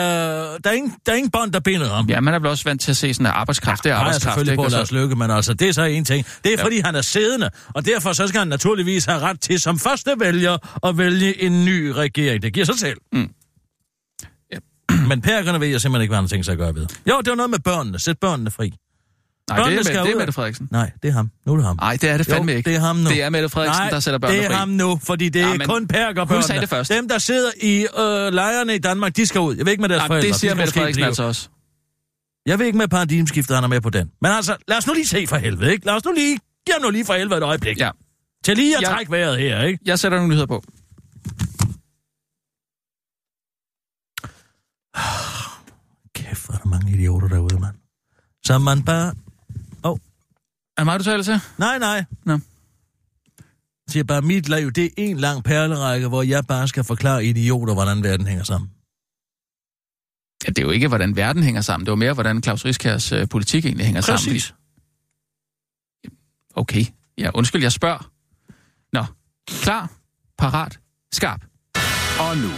der, 0.58 0.70
er 0.70 0.72
ingen, 0.72 0.94
der 1.06 1.12
er 1.12 1.16
ingen 1.16 1.32
bånd, 1.32 1.52
der 1.52 1.60
binder 1.60 1.90
ham. 1.96 2.10
Ja, 2.10 2.20
man 2.20 2.34
er 2.34 2.40
vel 2.40 2.48
også 2.48 2.64
vant 2.64 2.82
til 2.82 2.92
at 2.92 2.98
se 2.98 3.14
sådan 3.14 3.26
en 3.26 3.32
arbejdskraft. 3.36 3.84
det 3.84 3.90
er 3.90 3.94
Nej, 3.94 3.98
jeg 3.98 4.02
er 4.04 4.06
arbejdskraft, 4.08 4.34
selvfølgelig 4.34 4.52
ikke? 4.52 4.60
på 4.62 4.66
Og 4.66 4.72
så- 4.72 4.78
Lars 4.78 4.92
Løkke, 4.92 5.16
men 5.16 5.32
altså, 5.32 5.54
det 5.54 5.70
er 5.70 5.72
så 5.74 5.84
en 5.84 6.06
ting. 6.06 6.26
Det 6.44 6.54
er, 6.54 6.58
Ja. 6.58 6.64
fordi 6.64 6.80
han 6.80 6.96
er 6.96 7.02
siddende, 7.02 7.50
og 7.76 7.86
derfor 7.86 8.14
så 8.14 8.28
skal 8.28 8.40
han 8.40 8.48
naturligvis 8.48 9.06
have 9.06 9.20
ret 9.20 9.42
til 9.42 9.60
som 9.60 9.80
første 9.80 10.14
vælger 10.20 10.58
at 10.88 10.98
vælge 10.98 11.42
en 11.42 11.66
ny 11.66 11.86
regering. 11.88 12.44
Det 12.44 12.54
giver 12.54 12.66
sig 12.66 12.80
selv. 12.80 12.98
Mm. 13.14 13.30
Ja. 14.54 14.58
Men 15.08 15.22
perkerne 15.22 15.60
ved 15.60 15.68
jeg 15.68 15.82
simpelthen 15.82 16.02
ikke, 16.02 16.12
hvad 16.12 16.20
han 16.20 16.28
tænkt 16.28 16.46
sig 16.46 16.52
at 16.52 16.58
gøre 16.58 16.76
ved. 16.76 16.88
Jo, 17.10 17.18
det 17.22 17.30
var 17.30 17.36
noget 17.36 17.50
med 17.50 17.60
børnene. 17.60 18.00
Sæt 18.00 18.20
børnene 18.20 18.52
fri. 18.52 18.74
Nej, 19.50 19.58
det 19.58 19.64
Børnene 19.64 19.80
er, 19.80 19.84
skal 19.84 19.96
med, 19.96 20.04
det 20.06 20.12
er. 20.14 20.18
Mette 20.18 20.34
Frederiksen. 20.34 20.68
Nej, 20.72 20.92
det 21.04 21.08
er 21.10 21.12
ham. 21.14 21.32
Nu 21.46 21.52
er 21.54 21.58
det 21.58 21.66
ham. 21.66 21.76
Nej, 21.82 21.98
det 22.02 22.10
er 22.10 22.18
det 22.18 22.26
fandme 22.26 22.52
jo, 22.52 22.58
ikke. 22.58 22.70
det 22.70 22.76
er 22.76 22.80
ham 22.80 22.96
nu. 22.96 23.10
Det 23.10 23.24
er 23.24 23.30
Mette 23.30 23.50
Frederiksen, 23.50 23.82
Nej, 23.84 23.90
der 23.90 24.00
sætter 24.00 24.20
børnene 24.20 24.38
det 24.40 24.46
er 24.46 24.50
fri. 24.50 24.56
ham 24.56 24.70
nu, 24.70 25.00
fordi 25.04 25.30
det 25.30 25.42
er 25.42 25.48
Ja, 25.48 25.56
ja, 25.60 25.66
kun 25.66 25.88
perkerbørnene. 25.88 26.36
hun 26.36 26.44
sagde 26.44 26.62
det 26.62 26.70
først. 26.70 26.92
Dem, 26.92 27.08
der 27.10 27.18
sidder 27.18 27.52
i 27.62 27.88
øh, 28.00 28.34
lejrene 28.34 28.76
i 28.76 28.80
Danmark, 28.80 29.16
de 29.16 29.26
skal 29.26 29.42
ud. 29.42 29.56
Jeg 29.56 29.66
ved 29.66 29.72
ikke 29.72 29.82
med 29.82 29.90
deres 29.90 30.00
Nej, 30.00 30.08
forældre. 30.08 30.28
det 30.28 30.34
De 30.36 30.40
siger 30.40 30.52
skal 30.52 30.58
Mette 30.62 30.74
Frederiksen 30.74 31.04
altså 31.04 31.24
også. 31.24 31.50
Jeg 32.46 32.60
ved 32.60 32.66
ikke 32.66 32.78
med 32.78 32.88
paradigmeskiftet, 32.88 33.56
han 33.58 33.64
er 33.64 33.68
med 33.68 33.82
på 33.82 33.90
den. 33.90 34.12
Men 34.22 34.32
altså, 34.32 34.56
lad 34.68 34.78
os 34.78 34.88
nu 34.88 34.94
lige 34.94 35.08
se 35.08 35.28
for 35.28 35.38
helvede, 35.38 35.72
ikke? 35.72 35.86
Lad 35.86 35.94
os 35.96 36.06
nu 36.06 36.12
lige... 36.12 36.40
Giv 36.66 36.74
ham 36.74 36.82
nu 36.82 36.90
lige 36.90 37.06
for 37.06 37.14
helvede 37.14 37.38
et 37.38 37.44
øjeblik. 37.44 37.78
Ja. 37.80 37.92
Til 38.46 38.56
lige 38.58 38.78
at 38.78 38.82
Ja. 38.84 38.88
trække 38.88 39.12
vejret 39.12 39.38
her, 39.40 39.62
ikke? 39.64 39.80
Jeg 39.86 40.00
sætter 40.00 40.18
nogle 40.18 40.30
nyheder 40.30 40.48
på. 40.48 40.64
Kæft, 46.16 46.46
hvor 46.46 46.54
er 46.56 46.58
der 46.58 46.66
mange 46.70 46.92
idioter 46.92 47.28
derude, 47.28 47.60
mand. 47.60 47.76
Så 48.46 48.58
man 48.58 48.84
bare... 48.86 49.14
Er 50.78 50.82
det 50.82 50.86
mig, 50.86 51.00
du 51.00 51.04
taler 51.04 51.24
til? 51.24 51.40
Nej, 51.58 51.80
nej. 51.80 52.06
Nå. 52.26 52.34
Jeg 52.34 53.94
siger 53.94 54.04
bare, 54.04 54.22
mit 54.22 54.50
liv, 54.50 54.72
det 54.72 54.86
er 54.86 54.90
en 54.98 55.18
lang 55.18 55.44
perlerække, 55.44 56.08
hvor 56.08 56.24
jeg 56.24 56.46
bare 56.48 56.68
skal 56.68 56.84
forklare 56.84 57.26
idioter, 57.26 57.74
hvordan 57.74 58.04
verden 58.04 58.28
hænger 58.28 58.44
sammen. 58.44 58.70
Ja, 60.46 60.50
det 60.50 60.58
er 60.58 60.62
jo 60.64 60.70
ikke, 60.70 60.88
hvordan 60.88 61.16
verden 61.16 61.44
hænger 61.44 61.62
sammen. 61.62 61.86
Det 61.86 61.92
var 61.92 61.96
mere, 61.96 62.14
hvordan 62.14 62.44
Claus 62.44 62.66
Riskærs 62.66 63.12
øh, 63.12 63.28
politik 63.30 63.66
egentlig 63.66 63.86
hænger 63.86 64.02
sammen. 64.02 64.18
Præcis. 64.18 64.54
Okay. 66.56 66.86
Ja, 67.18 67.30
undskyld, 67.34 67.62
jeg 67.62 67.72
spørger. 67.72 68.12
Nå. 68.94 69.06
Klar, 69.48 69.92
parat, 70.38 70.80
skarp. 71.12 71.42
Og 72.20 72.38
nu, 72.38 72.52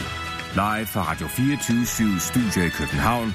live 0.53 0.85
fra 0.85 1.11
Radio 1.11 1.27
24 1.27 1.85
7 1.85 2.19
Studio 2.19 2.63
i 2.63 2.69
København. 2.69 3.33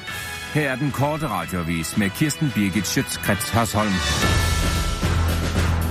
Her 0.54 0.70
er 0.70 0.76
den 0.76 0.90
korte 0.90 1.28
radiovis 1.28 1.96
med 1.96 2.10
Kirsten 2.10 2.50
Birgit 2.54 2.86
Schøtzgrads 2.86 3.50
Hasholm. 3.50 3.92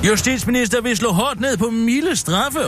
Justitsminister 0.04 0.82
vil 0.82 0.98
slå 0.98 1.12
hårdt 1.12 1.39
ned 1.39 1.58
på 1.58 1.70
milde 1.70 2.16
straffe. 2.16 2.60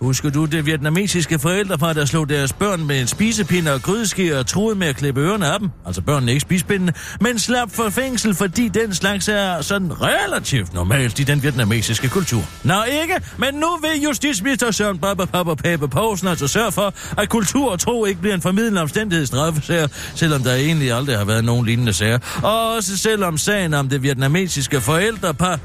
Husker 0.00 0.30
du 0.30 0.44
det 0.44 0.66
vietnamesiske 0.66 1.38
forældrepar, 1.38 1.92
der 1.92 2.04
slog 2.04 2.28
deres 2.28 2.52
børn 2.52 2.86
med 2.86 3.00
en 3.00 3.06
spisepinde 3.06 3.74
og 3.74 3.82
grydeske 3.82 4.38
og 4.38 4.46
troede 4.46 4.76
med 4.76 4.86
at 4.86 4.96
klippe 4.96 5.20
ørerne 5.20 5.46
af 5.46 5.58
dem? 5.58 5.70
Altså 5.86 6.00
børnene 6.00 6.32
ikke 6.32 6.40
spisepindene, 6.40 6.92
men 7.20 7.38
slap 7.38 7.70
for 7.70 7.88
fængsel, 7.88 8.34
fordi 8.34 8.68
den 8.68 8.94
slags 8.94 9.28
er 9.28 9.60
sådan 9.60 10.02
relativt 10.02 10.74
normalt 10.74 11.18
i 11.18 11.22
den 11.22 11.42
vietnamesiske 11.42 12.08
kultur. 12.08 12.42
Nå 12.64 12.82
ikke, 13.02 13.14
men 13.38 13.54
nu 13.54 13.78
vil 13.82 14.02
justitsminister 14.02 14.70
Søren 14.70 14.98
Papa 14.98 15.24
Papa 15.24 15.54
Pape 15.54 15.88
Poulsen 15.88 16.28
altså 16.28 16.48
sørge 16.48 16.72
for, 16.72 16.94
at 17.18 17.28
kultur 17.28 17.72
og 17.72 17.80
tro 17.80 18.04
ikke 18.04 18.20
bliver 18.20 18.34
en 18.34 18.42
formidlende 18.42 18.80
omstændighed 18.80 19.24
i 19.24 19.26
straffesager, 19.26 19.88
selvom 20.14 20.42
der 20.42 20.54
egentlig 20.54 20.92
aldrig 20.92 21.18
har 21.18 21.24
været 21.24 21.44
nogen 21.44 21.66
lignende 21.66 21.92
sager. 21.92 22.18
Og 22.42 22.74
også 22.74 22.98
selvom 22.98 23.38
sagen 23.38 23.74
om 23.74 23.88
det 23.88 24.02
vietnamesiske 24.02 24.80
forældrepar 24.80 25.58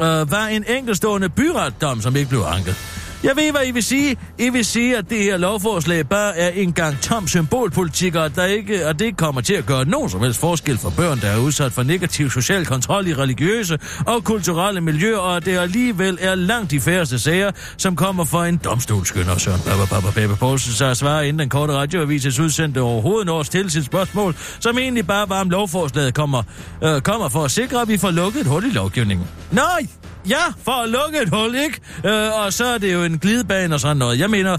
øh, 0.00 0.30
var 0.30 0.46
en 0.46 0.64
enkelstående 0.68 1.28
byretdom, 1.28 2.00
som 2.00 2.16
ikke 2.16 2.28
blev 2.28 2.44
anket. 2.46 3.01
Jeg 3.24 3.36
ved, 3.36 3.50
hvad 3.50 3.66
I 3.66 3.70
vil 3.70 3.82
sige. 3.82 4.16
I 4.38 4.48
vil 4.48 4.64
sige, 4.64 4.96
at 4.96 5.10
det 5.10 5.18
her 5.18 5.36
lovforslag 5.36 6.08
bare 6.08 6.36
er 6.36 6.48
en 6.48 6.72
gang 6.72 7.00
tom 7.00 7.28
symbolpolitik, 7.28 8.14
og, 8.14 8.36
der 8.36 8.44
ikke, 8.44 8.86
og 8.86 8.98
det 8.98 9.04
ikke 9.04 9.16
kommer 9.16 9.40
til 9.40 9.54
at 9.54 9.66
gøre 9.66 9.84
nogen 9.84 10.10
som 10.10 10.20
helst 10.20 10.40
forskel 10.40 10.78
for 10.78 10.90
børn, 10.96 11.20
der 11.20 11.26
er 11.26 11.38
udsat 11.38 11.72
for 11.72 11.82
negativ 11.82 12.30
social 12.30 12.66
kontrol 12.66 13.06
i 13.06 13.14
religiøse 13.14 13.78
og 14.06 14.24
kulturelle 14.24 14.80
miljøer, 14.80 15.18
og 15.18 15.36
at 15.36 15.44
det 15.44 15.58
alligevel 15.58 16.18
er 16.20 16.34
langt 16.34 16.70
de 16.70 16.80
færreste 16.80 17.18
sager, 17.18 17.50
som 17.76 17.96
kommer 17.96 18.24
for 18.24 18.42
en 18.42 18.60
domstol, 18.64 19.06
skynder 19.06 19.38
Søren 19.38 19.60
Baba 19.66 19.84
Papa 19.84 20.20
Baba 20.20 20.34
Poulsen 20.34 20.72
sig 20.72 20.90
at 20.90 20.96
svare, 20.96 21.28
inden 21.28 21.38
den 21.38 21.48
korte 21.48 21.72
radioavises 21.72 22.38
udsendte 22.38 22.80
overhovedet 22.80 23.26
når 23.26 23.42
til 23.42 23.70
sit 23.70 23.84
spørgsmål, 23.84 24.34
som 24.60 24.78
egentlig 24.78 25.06
bare 25.06 25.28
var 25.28 25.40
om 25.40 25.50
lovforslaget 25.50 26.14
kommer, 26.14 26.42
øh, 26.84 27.00
kommer 27.00 27.28
for 27.28 27.44
at 27.44 27.50
sikre, 27.50 27.80
at 27.80 27.88
vi 27.88 27.98
får 27.98 28.10
lukket 28.10 28.40
et 28.40 28.46
hul 28.46 28.64
i 28.64 28.70
lovgivningen. 28.70 29.26
Nej, 29.50 29.86
Ja, 30.28 30.42
for 30.64 30.72
at 30.72 30.88
lukke 30.88 31.22
et 31.22 31.28
hul, 31.28 31.54
ikke? 31.54 31.80
Øh, 32.04 32.44
og 32.44 32.52
så 32.52 32.64
er 32.64 32.78
det 32.78 32.92
jo 32.92 33.02
en 33.02 33.18
glidebane 33.18 33.74
og 33.74 33.80
sådan 33.80 33.96
noget. 33.96 34.18
Jeg 34.18 34.30
mener, 34.30 34.56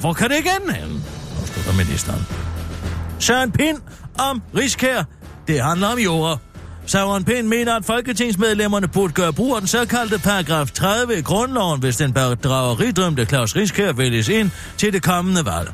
hvor 0.00 0.12
kan 0.12 0.30
det 0.30 0.36
ikke 0.36 0.50
ende 0.62 0.74
hen? 0.74 1.04
Afslutter 1.40 1.84
ministeren. 1.84 2.26
Søren 3.18 3.52
Pind 3.52 3.78
om 4.18 4.42
Riskær. 4.56 5.02
Det 5.48 5.62
handler 5.62 5.88
om 5.88 5.98
jorder. 5.98 6.36
Søren 6.86 7.24
Pind 7.24 7.46
mener, 7.46 7.76
at 7.76 7.84
folketingsmedlemmerne 7.84 8.88
burde 8.88 9.12
gøre 9.12 9.32
brug 9.32 9.54
af 9.54 9.60
den 9.60 9.68
såkaldte 9.68 10.18
paragraf 10.18 10.70
30 10.70 11.18
i 11.18 11.22
grundloven, 11.22 11.80
hvis 11.80 11.96
den 11.96 12.12
bedrageridømte 12.12 13.24
Claus 13.24 13.56
Riskær 13.56 13.92
vælges 13.92 14.28
ind 14.28 14.50
til 14.76 14.92
det 14.92 15.02
kommende 15.02 15.44
valg. 15.44 15.72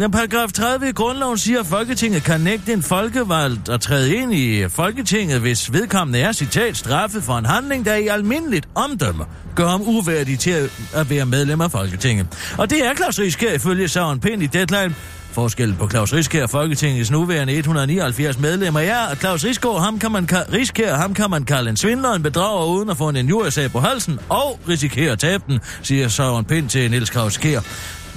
Paragraf 0.00 0.52
30 0.52 0.88
i 0.88 0.92
grundloven 0.92 1.38
siger, 1.38 1.60
at 1.60 1.66
Folketinget 1.66 2.22
kan 2.22 2.40
nægte 2.40 2.72
en 2.72 2.82
folkevalgt 2.82 3.68
at 3.68 3.80
træde 3.80 4.14
ind 4.16 4.34
i 4.34 4.68
Folketinget, 4.68 5.40
hvis 5.40 5.72
vedkommende 5.72 6.20
er, 6.20 6.32
citat, 6.32 6.76
straffet 6.76 7.22
for 7.22 7.38
en 7.38 7.46
handling, 7.46 7.84
der 7.84 7.94
i 7.94 8.06
almindeligt 8.06 8.68
omdømme 8.74 9.24
gør 9.54 9.68
ham 9.68 9.82
uværdig 9.82 10.38
til 10.38 10.70
at 10.94 11.10
være 11.10 11.26
medlem 11.26 11.60
af 11.60 11.70
Folketinget. 11.70 12.26
Og 12.58 12.70
det 12.70 12.86
er 12.86 12.94
Claus 12.94 13.18
Riskær 13.18 13.52
ifølge 13.52 13.88
Søren 13.88 14.20
Pind 14.20 14.42
i 14.42 14.46
Deadline. 14.46 14.94
Forskellen 15.32 15.76
på 15.76 15.88
Claus 15.90 16.12
Riskær 16.12 16.42
og 16.42 16.50
Folketingets 16.50 17.10
nuværende 17.10 17.52
179 17.54 18.38
medlemmer 18.38 18.80
er, 18.80 18.98
at 18.98 19.18
Claus 19.18 19.44
Riskær, 19.44 19.78
ham 19.80 19.98
kan 19.98 20.12
man, 20.12 20.28
ka- 20.32 20.52
Riskær, 20.52 20.94
ham 20.96 21.14
kan 21.14 21.30
man 21.30 21.44
kalde 21.44 21.70
en 21.70 21.76
svindler, 21.76 22.12
en 22.12 22.22
bedrager 22.22 22.66
uden 22.66 22.90
at 22.90 22.96
få 22.96 23.08
en 23.08 23.16
injuriesag 23.16 23.70
på 23.70 23.80
halsen 23.80 24.18
og 24.28 24.60
risikere 24.68 25.12
at 25.12 25.18
tabe 25.18 25.44
den, 25.48 25.60
siger 25.82 26.08
Søren 26.08 26.44
Pind 26.44 26.68
til 26.68 26.90
Niels 26.90 27.12
Claus 27.12 27.36
Kær. 27.36 27.60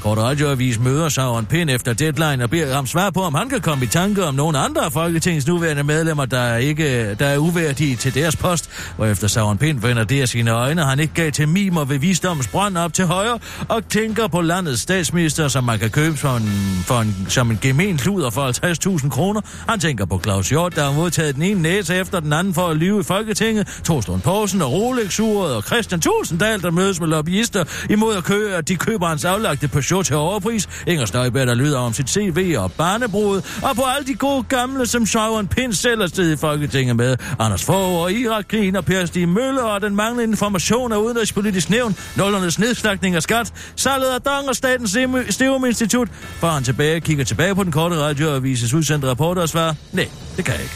Kort 0.01 0.18
radioavis 0.18 0.79
møder 0.79 1.10
Søren 1.10 1.46
Pind 1.46 1.70
efter 1.70 1.94
deadline 1.94 2.44
og 2.44 2.50
beder 2.50 2.75
ham 2.75 2.88
svare 2.88 3.12
på, 3.12 3.22
om 3.22 3.36
han 3.36 3.50
kan 3.50 3.62
komme 3.62 3.86
i 3.86 3.88
tanke 3.88 4.25
om 4.25 4.36
nogle 4.36 4.58
andre 4.58 4.86
af 4.86 4.91
Folketingets 4.91 5.48
nuværende 5.48 5.84
medlemmer, 5.84 6.25
der 6.25 6.39
er, 6.39 6.58
ikke, 6.58 7.15
der 7.15 7.25
er 7.25 7.38
uværdige 7.38 7.96
til 7.96 8.13
deres 8.13 8.36
post, 8.36 8.70
og 8.98 9.10
efter 9.10 9.27
Søren 9.27 9.58
Pind 9.58 9.79
vender 9.79 10.03
det 10.03 10.22
af 10.22 10.29
sine 10.29 10.51
øjne, 10.51 10.84
han 10.84 11.00
ikke 11.00 11.13
gav 11.13 11.32
til 11.32 11.48
mimer 11.48 11.86
ved 11.86 12.00
visdoms 12.00 12.48
brønd 12.48 12.77
op 12.77 12.94
til 12.94 13.06
højre, 13.06 13.39
og 13.68 13.88
tænker 13.89 14.27
på 14.27 14.41
landets 14.41 14.82
statsminister, 14.82 15.48
som 15.48 15.63
man 15.63 15.79
kan 15.79 15.89
købe 15.89 16.18
for 16.18 16.36
en, 16.36 16.50
for 16.86 17.00
en, 17.00 17.25
som 17.29 17.51
en 17.51 17.60
gemen 17.62 17.98
kluder 17.98 18.29
for 18.29 19.00
50.000 19.00 19.10
kroner. 19.10 19.41
Han 19.68 19.79
tænker 19.79 20.06
på 20.06 20.20
Claus 20.24 20.50
Hjort, 20.50 20.75
der 20.75 20.84
har 20.84 20.91
modtaget 20.91 21.36
den 21.36 21.44
ene 21.44 21.62
næse 21.62 21.96
efter 21.96 22.20
den 22.20 22.34
anden 22.34 22.53
for 22.53 22.68
at 22.68 22.77
lyve 22.77 23.00
i 23.00 23.03
Folketinget, 23.03 23.82
Torsten 23.84 24.22
Poulsen 24.22 24.62
og 24.62 24.72
Rolex-uret 24.72 25.55
og 25.55 25.64
Christian 25.64 26.01
Tulsendal, 26.01 26.62
der 26.62 26.72
mødes 26.72 27.00
med 27.00 27.07
lobbyister 27.07 27.64
imod 27.90 28.16
at, 28.16 28.24
køre, 28.24 28.55
at 28.55 28.68
de 28.68 28.75
køber 28.75 29.07
hans 29.07 29.25
aflagte 29.25 29.68
show 29.89 30.01
til 30.01 30.15
overpris. 30.15 30.69
Inger 30.87 31.05
Støjberg, 31.05 31.47
der 31.47 31.53
lyder 31.53 31.79
om 31.79 31.93
sit 31.93 32.09
CV 32.09 32.55
og 32.57 32.71
barnebrud, 32.71 33.41
og 33.63 33.75
på 33.75 33.83
alle 33.95 34.07
de 34.07 34.15
gode 34.15 34.43
gamle, 34.43 34.85
som 34.85 35.05
Søren 35.05 35.47
Pind 35.47 35.73
selv 35.73 36.01
er 36.01 36.07
sted 36.07 36.33
i 36.33 36.37
Folketinget 36.37 36.95
med. 36.95 37.17
Anders 37.39 37.63
Fogh 37.63 38.01
og 38.01 38.13
Irakkrigen 38.13 38.75
og 38.75 38.85
Per 38.85 39.05
Stig 39.05 39.29
Møller 39.29 39.63
og 39.63 39.81
den 39.81 39.95
manglende 39.95 40.23
information 40.23 40.91
af 40.91 40.97
Udenrigspolitisk 40.97 41.69
Nævn, 41.69 41.95
nullernes 42.17 42.59
nedslagning 42.59 43.15
af 43.15 43.23
skat, 43.23 43.53
salget 43.75 44.07
af 44.07 44.21
Dong 44.21 44.49
og 44.49 44.55
Statens 44.55 44.97
Sterum 45.29 45.65
Institut. 45.65 46.07
Far 46.11 46.53
han 46.53 46.63
tilbage 46.63 46.99
kigger 46.99 47.25
tilbage 47.25 47.55
på 47.55 47.63
den 47.63 47.71
korte 47.71 47.95
radio 47.95 48.33
og 48.33 48.43
vises 48.43 48.73
udsendte 48.73 49.09
rapporter 49.09 49.41
og 49.41 49.49
svarer, 49.49 49.73
nej, 49.91 50.09
det 50.37 50.45
kan 50.45 50.53
jeg 50.53 50.63
ikke. 50.63 50.75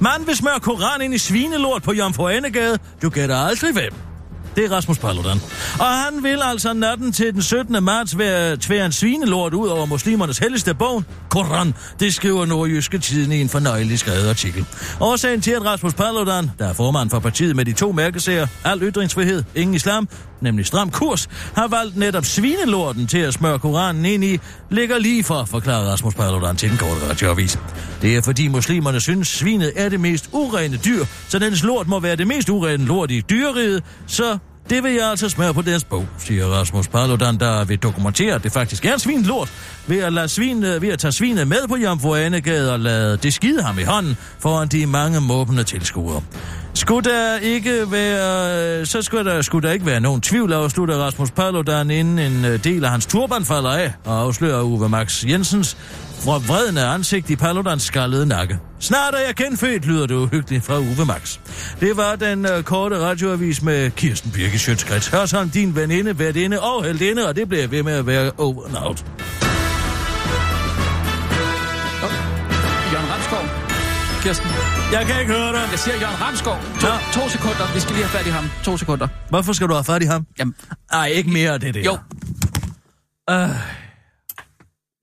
Man 0.00 0.26
vil 0.26 0.36
smøre 0.36 0.60
koran 0.60 1.02
ind 1.02 1.14
i 1.14 1.18
svinelort 1.18 1.82
på 1.82 1.92
Jomfru 1.92 2.28
Anegade. 2.28 2.78
Du 3.02 3.08
gætter 3.08 3.36
aldrig 3.36 3.72
hvem. 3.72 4.11
Det 4.56 4.64
er 4.64 4.70
Rasmus 4.70 4.98
Paludan. 4.98 5.40
Og 5.78 5.86
han 5.86 6.22
vil 6.22 6.38
altså 6.42 6.72
natten 6.72 7.12
til 7.12 7.34
den 7.34 7.42
17. 7.42 7.84
marts 7.84 8.18
være 8.18 8.56
tvære 8.56 8.86
en 8.86 8.92
svinelort 8.92 9.54
ud 9.54 9.68
over 9.68 9.86
muslimernes 9.86 10.38
helligste 10.38 10.74
bog, 10.74 11.04
Koran. 11.28 11.74
Det 12.00 12.14
skriver 12.14 12.46
Nordjyske 12.46 12.98
Tiden 12.98 13.32
i 13.32 13.40
en 13.40 13.48
fornøjelig 13.48 13.98
skrevet 13.98 14.28
artikel. 14.28 14.66
Årsagen 15.00 15.40
til, 15.40 15.50
at 15.50 15.64
Rasmus 15.64 15.94
Paludan, 15.94 16.50
der 16.58 16.68
er 16.68 16.72
formand 16.72 17.10
for 17.10 17.18
partiet 17.18 17.56
med 17.56 17.64
de 17.64 17.72
to 17.72 17.92
mærkesager, 17.92 18.46
al 18.64 18.82
ytringsfrihed, 18.82 19.44
ingen 19.54 19.74
islam, 19.74 20.08
nemlig 20.42 20.66
stram 20.66 20.90
kurs, 20.90 21.28
har 21.56 21.68
valgt 21.68 21.96
netop 21.96 22.24
svinelorten 22.24 23.06
til 23.06 23.18
at 23.18 23.34
smøre 23.34 23.58
Koranen 23.58 24.04
ind 24.04 24.24
i, 24.24 24.38
ligger 24.70 24.98
lige 24.98 25.24
for, 25.24 25.44
forklarer 25.44 25.90
Rasmus 25.92 26.14
Paludan 26.14 26.56
til 26.56 26.70
den 26.70 26.78
korte 26.78 27.08
radioavis. 27.10 27.58
Det 28.02 28.16
er 28.16 28.22
fordi 28.22 28.48
muslimerne 28.48 29.00
synes, 29.00 29.28
svinet 29.28 29.72
er 29.76 29.88
det 29.88 30.00
mest 30.00 30.28
urene 30.32 30.76
dyr, 30.76 31.04
så 31.28 31.38
dens 31.38 31.62
lort 31.62 31.88
må 31.88 32.00
være 32.00 32.16
det 32.16 32.26
mest 32.26 32.48
urene 32.48 32.84
lort 32.84 33.10
i 33.10 33.20
dyreriget, 33.20 33.82
så 34.06 34.38
det 34.70 34.82
vil 34.82 34.92
jeg 34.92 35.10
altså 35.10 35.28
smøre 35.28 35.54
på 35.54 35.62
deres 35.62 35.84
bog, 35.84 36.06
siger 36.18 36.46
Rasmus 36.46 36.88
Paludan, 36.88 37.38
der 37.38 37.64
vil 37.64 37.78
dokumentere, 37.78 38.34
at 38.34 38.42
det 38.42 38.52
faktisk 38.52 38.84
er 38.84 38.96
svinlort, 38.96 39.26
lort, 39.26 39.52
ved 39.86 39.98
at, 39.98 40.12
lade 40.12 40.28
svin, 40.28 40.64
øh, 40.64 40.82
ved 40.82 40.88
at 40.88 40.98
tage 40.98 41.12
svinet 41.12 41.48
med 41.48 41.68
på 41.68 41.76
Jomfru 41.76 42.14
Anegade 42.14 42.72
og 42.72 42.80
lade 42.80 43.16
det 43.16 43.32
skide 43.32 43.62
ham 43.62 43.78
i 43.78 43.82
hånden 43.82 44.16
foran 44.38 44.68
de 44.68 44.86
mange 44.86 45.20
måbende 45.20 45.64
tilskuere. 45.64 46.22
Skulle 46.74 47.10
der 47.10 47.36
ikke 47.36 47.90
være, 47.90 48.86
så 48.86 49.02
skulle 49.02 49.30
der, 49.30 49.42
skulle 49.42 49.68
der 49.68 49.74
ikke 49.74 49.86
være 49.86 50.00
nogen 50.00 50.20
tvivl, 50.20 50.52
afslutter 50.52 50.96
Rasmus 50.96 51.30
Paludan, 51.30 51.90
inden 51.90 52.18
en 52.18 52.44
øh, 52.44 52.64
del 52.64 52.84
af 52.84 52.90
hans 52.90 53.06
turban 53.06 53.44
falder 53.44 53.70
af, 53.70 53.92
og 54.04 54.20
afslører 54.20 54.62
Uwe 54.62 54.88
Max 54.88 55.24
Jensens 55.24 55.76
vredende 56.24 56.84
ansigt 56.84 57.30
i 57.30 57.36
Paludans 57.36 57.82
skallede 57.82 58.26
nakke. 58.26 58.58
Snart 58.80 59.14
er 59.14 59.18
jeg 59.26 59.34
genfødt, 59.34 59.86
lyder 59.86 60.06
det 60.06 60.14
uhyggeligt 60.14 60.64
fra 60.64 60.78
Uwe 60.78 61.06
Max. 61.06 61.38
Det 61.80 61.96
var 61.96 62.16
den 62.16 62.46
uh, 62.46 62.62
korte 62.62 62.98
radioavis 62.98 63.62
med 63.62 63.90
Kirsten 63.90 64.30
Birke 64.30 64.58
Sjøtskrets. 64.58 65.08
Hørsholm, 65.08 65.50
din 65.50 65.76
veninde, 65.76 66.18
værtinde 66.18 66.60
og 66.60 66.84
heldinde, 66.84 67.28
og 67.28 67.36
det 67.36 67.48
bliver 67.48 67.66
ved 67.66 67.82
med 67.82 67.92
at 67.92 68.06
være 68.06 68.30
over 68.38 68.66
and 68.66 68.76
out. 68.76 69.04
Jørgen 72.92 73.08
Ramskov. 73.10 73.44
Kirsten. 74.22 74.61
Jeg 74.92 75.06
kan 75.06 75.20
ikke 75.20 75.32
høre 75.32 75.52
dig. 75.52 75.68
Jeg 75.70 75.78
siger 75.78 75.96
Jørgen 76.00 76.20
Ramskov. 76.20 76.56
To, 76.80 76.86
Ja. 76.86 76.98
to 77.12 77.28
sekunder. 77.28 77.74
Vi 77.74 77.80
skal 77.80 77.94
lige 77.94 78.04
have 78.06 78.18
fat 78.18 78.26
i 78.26 78.30
ham. 78.30 78.44
To 78.64 78.76
sekunder. 78.76 79.08
Hvorfor 79.28 79.52
skal 79.52 79.68
du 79.68 79.72
have 79.74 79.84
fat 79.84 80.02
i 80.02 80.06
ham? 80.06 80.26
Jamen, 80.38 80.54
Ej, 80.92 81.06
ikke 81.06 81.30
mere 81.30 81.50
af 81.52 81.60
det 81.60 81.74
der. 81.74 81.80
jo. 81.82 81.92
Øh, 83.30 83.36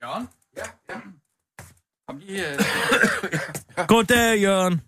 Jørgen? 0.04 0.28
Ja, 0.58 0.63
ja. 0.89 0.95
Kom 2.08 2.17
lige... 2.28 2.54
Øh... 2.54 2.60
goddag, 3.88 4.39
Jørgen. 4.41 4.82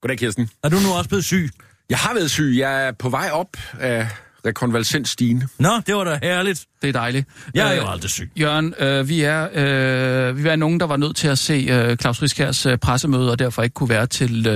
Goddag, 0.00 0.18
Kirsten. 0.18 0.50
Er 0.64 0.68
du 0.68 0.76
nu 0.76 0.92
også 0.92 1.08
blevet 1.08 1.24
syg? 1.24 1.50
Jeg 1.90 1.98
har 1.98 2.14
været 2.14 2.30
syg. 2.30 2.54
Jeg 2.58 2.86
er 2.86 2.92
på 2.92 3.08
vej 3.08 3.30
op 3.32 3.56
af 3.80 4.08
rekonvalescensstigen. 4.46 5.42
Nå, 5.58 5.70
det 5.86 5.94
var 5.94 6.04
da 6.04 6.18
herligt. 6.22 6.64
Det 6.82 6.88
er 6.88 6.92
dejligt. 6.92 7.28
Jeg 7.54 7.66
er 7.68 7.72
Øh, 7.72 7.78
jo 7.78 7.88
aldrig 7.90 8.10
syg. 8.10 8.30
Jørgen, 8.40 8.74
øh, 8.78 9.08
vi, 9.08 9.20
er, 9.22 9.42
øh, 9.54 10.44
vi 10.44 10.48
er 10.48 10.56
nogen, 10.56 10.80
der 10.80 10.86
var 10.86 10.96
nødt 10.96 11.16
til 11.16 11.28
at 11.28 11.38
se 11.38 11.66
øh, 11.70 11.96
Claus 11.96 12.22
Riskærs 12.22 12.66
øh, 12.66 12.78
pressemøde, 12.78 13.30
og 13.30 13.38
derfor 13.38 13.62
ikke 13.62 13.74
kunne 13.74 13.88
være 13.88 14.06
til 14.06 14.46
øh, 14.46 14.54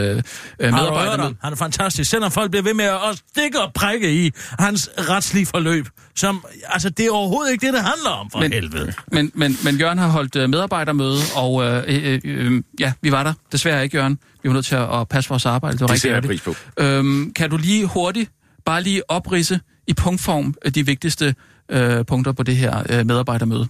øh, 0.60 0.72
medarbejderne. 0.72 1.36
Han 1.42 1.52
er 1.52 1.56
fantastisk. 1.56 2.10
Selvom 2.10 2.30
folk 2.30 2.50
bliver 2.50 2.62
ved 2.64 2.74
med 2.74 2.84
at 2.84 3.22
stikke 3.30 3.60
og 3.60 3.72
prikke 3.74 4.26
i 4.26 4.30
hans 4.58 4.90
retslige 4.98 5.46
forløb. 5.46 5.86
Som, 6.16 6.44
altså, 6.68 6.90
det 6.90 7.06
er 7.06 7.10
overhovedet 7.10 7.52
ikke 7.52 7.66
det, 7.66 7.74
det 7.74 7.82
handler 7.82 8.10
om, 8.10 8.30
for 8.30 8.38
Men- 8.38 8.52
helvede. 8.52 8.92
Men, 9.12 9.30
men, 9.34 9.56
men 9.64 9.76
Jørgen 9.76 9.98
har 9.98 10.08
holdt 10.08 10.36
øh, 10.36 10.50
medarbejdermøde, 10.50 11.18
og 11.34 11.64
øh, 11.64 11.82
øh, 11.86 12.20
øh, 12.24 12.62
ja, 12.80 12.92
vi 13.02 13.12
var 13.12 13.22
der. 13.22 13.32
Desværre 13.52 13.84
ikke, 13.84 13.96
Jørgen. 13.96 14.18
Vi 14.42 14.48
var 14.48 14.54
nødt 14.54 14.66
til 14.66 14.74
at, 14.76 15.00
at 15.00 15.08
passe 15.08 15.28
vores 15.30 15.46
arbejde. 15.46 15.72
Det 15.72 15.80
var 15.80 15.86
Det 15.86 15.92
rigtig 15.92 16.08
ser 16.08 16.14
jeg 16.14 16.22
pris 16.22 16.40
på. 16.40 16.54
Øhm, 16.78 17.32
kan 17.32 17.50
du 17.50 17.56
lige 17.56 17.86
hurtigt, 17.86 18.30
bare 18.66 18.82
lige 18.82 19.10
oprise 19.10 19.60
i 19.88 19.94
punktform 19.94 20.54
øh, 20.64 20.72
de 20.74 20.86
vigtigste 20.86 21.34
øh, 21.68 22.04
punkter 22.04 22.32
på 22.32 22.42
det 22.42 22.56
her 22.56 22.82
øh, 22.90 23.06
medarbejdermøde? 23.06 23.68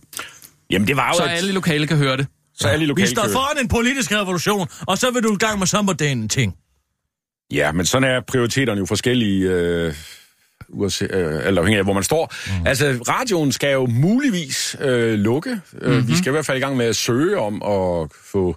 Jamen, 0.71 0.89
det 0.89 0.97
var 0.97 1.09
jo... 1.09 1.15
Så 1.15 1.25
et- 1.25 1.29
alle 1.29 1.53
lokale 1.53 1.87
kan 1.87 1.97
høre 1.97 2.17
det. 2.17 2.27
Så 2.55 2.69
alle 2.69 2.87
i 2.87 2.91
Vi 2.97 3.07
står 3.07 3.29
foran 3.33 3.59
en 3.63 3.69
politisk 3.69 4.13
revolution, 4.13 4.69
og 4.87 4.99
så 4.99 5.11
vil 5.11 5.23
du 5.23 5.35
i 5.35 5.39
gang 5.39 5.59
med 5.59 5.83
moderne 5.83 6.29
ting. 6.29 6.55
Ja, 7.53 7.73
men 7.73 7.87
sådan 7.87 8.09
er 8.11 8.21
prioriteterne 8.29 8.79
jo 8.79 8.87
forskellige, 8.87 9.49
øh, 9.51 9.95
uanset, 10.69 11.11
øh, 11.15 11.47
alt 11.47 11.59
afhængig 11.59 11.79
af, 11.79 11.85
hvor 11.85 11.93
man 11.93 12.03
står. 12.03 12.35
Mm. 12.61 12.67
Altså, 12.67 12.99
radioen 13.09 13.53
skal 13.53 13.73
jo 13.73 13.87
muligvis 13.87 14.77
øh, 14.81 15.19
lukke. 15.19 15.61
Mhm. 15.73 15.87
mm-hmm. 15.91 16.09
Vi 16.09 16.17
skal 16.17 16.31
i 16.31 16.33
hvert 16.33 16.47
fald 16.47 16.59
i 16.59 16.61
gang 16.61 16.77
med 16.77 16.87
at 16.87 16.97
søge 16.97 17.39
om 17.39 17.63
at 17.63 18.09
få 18.33 18.57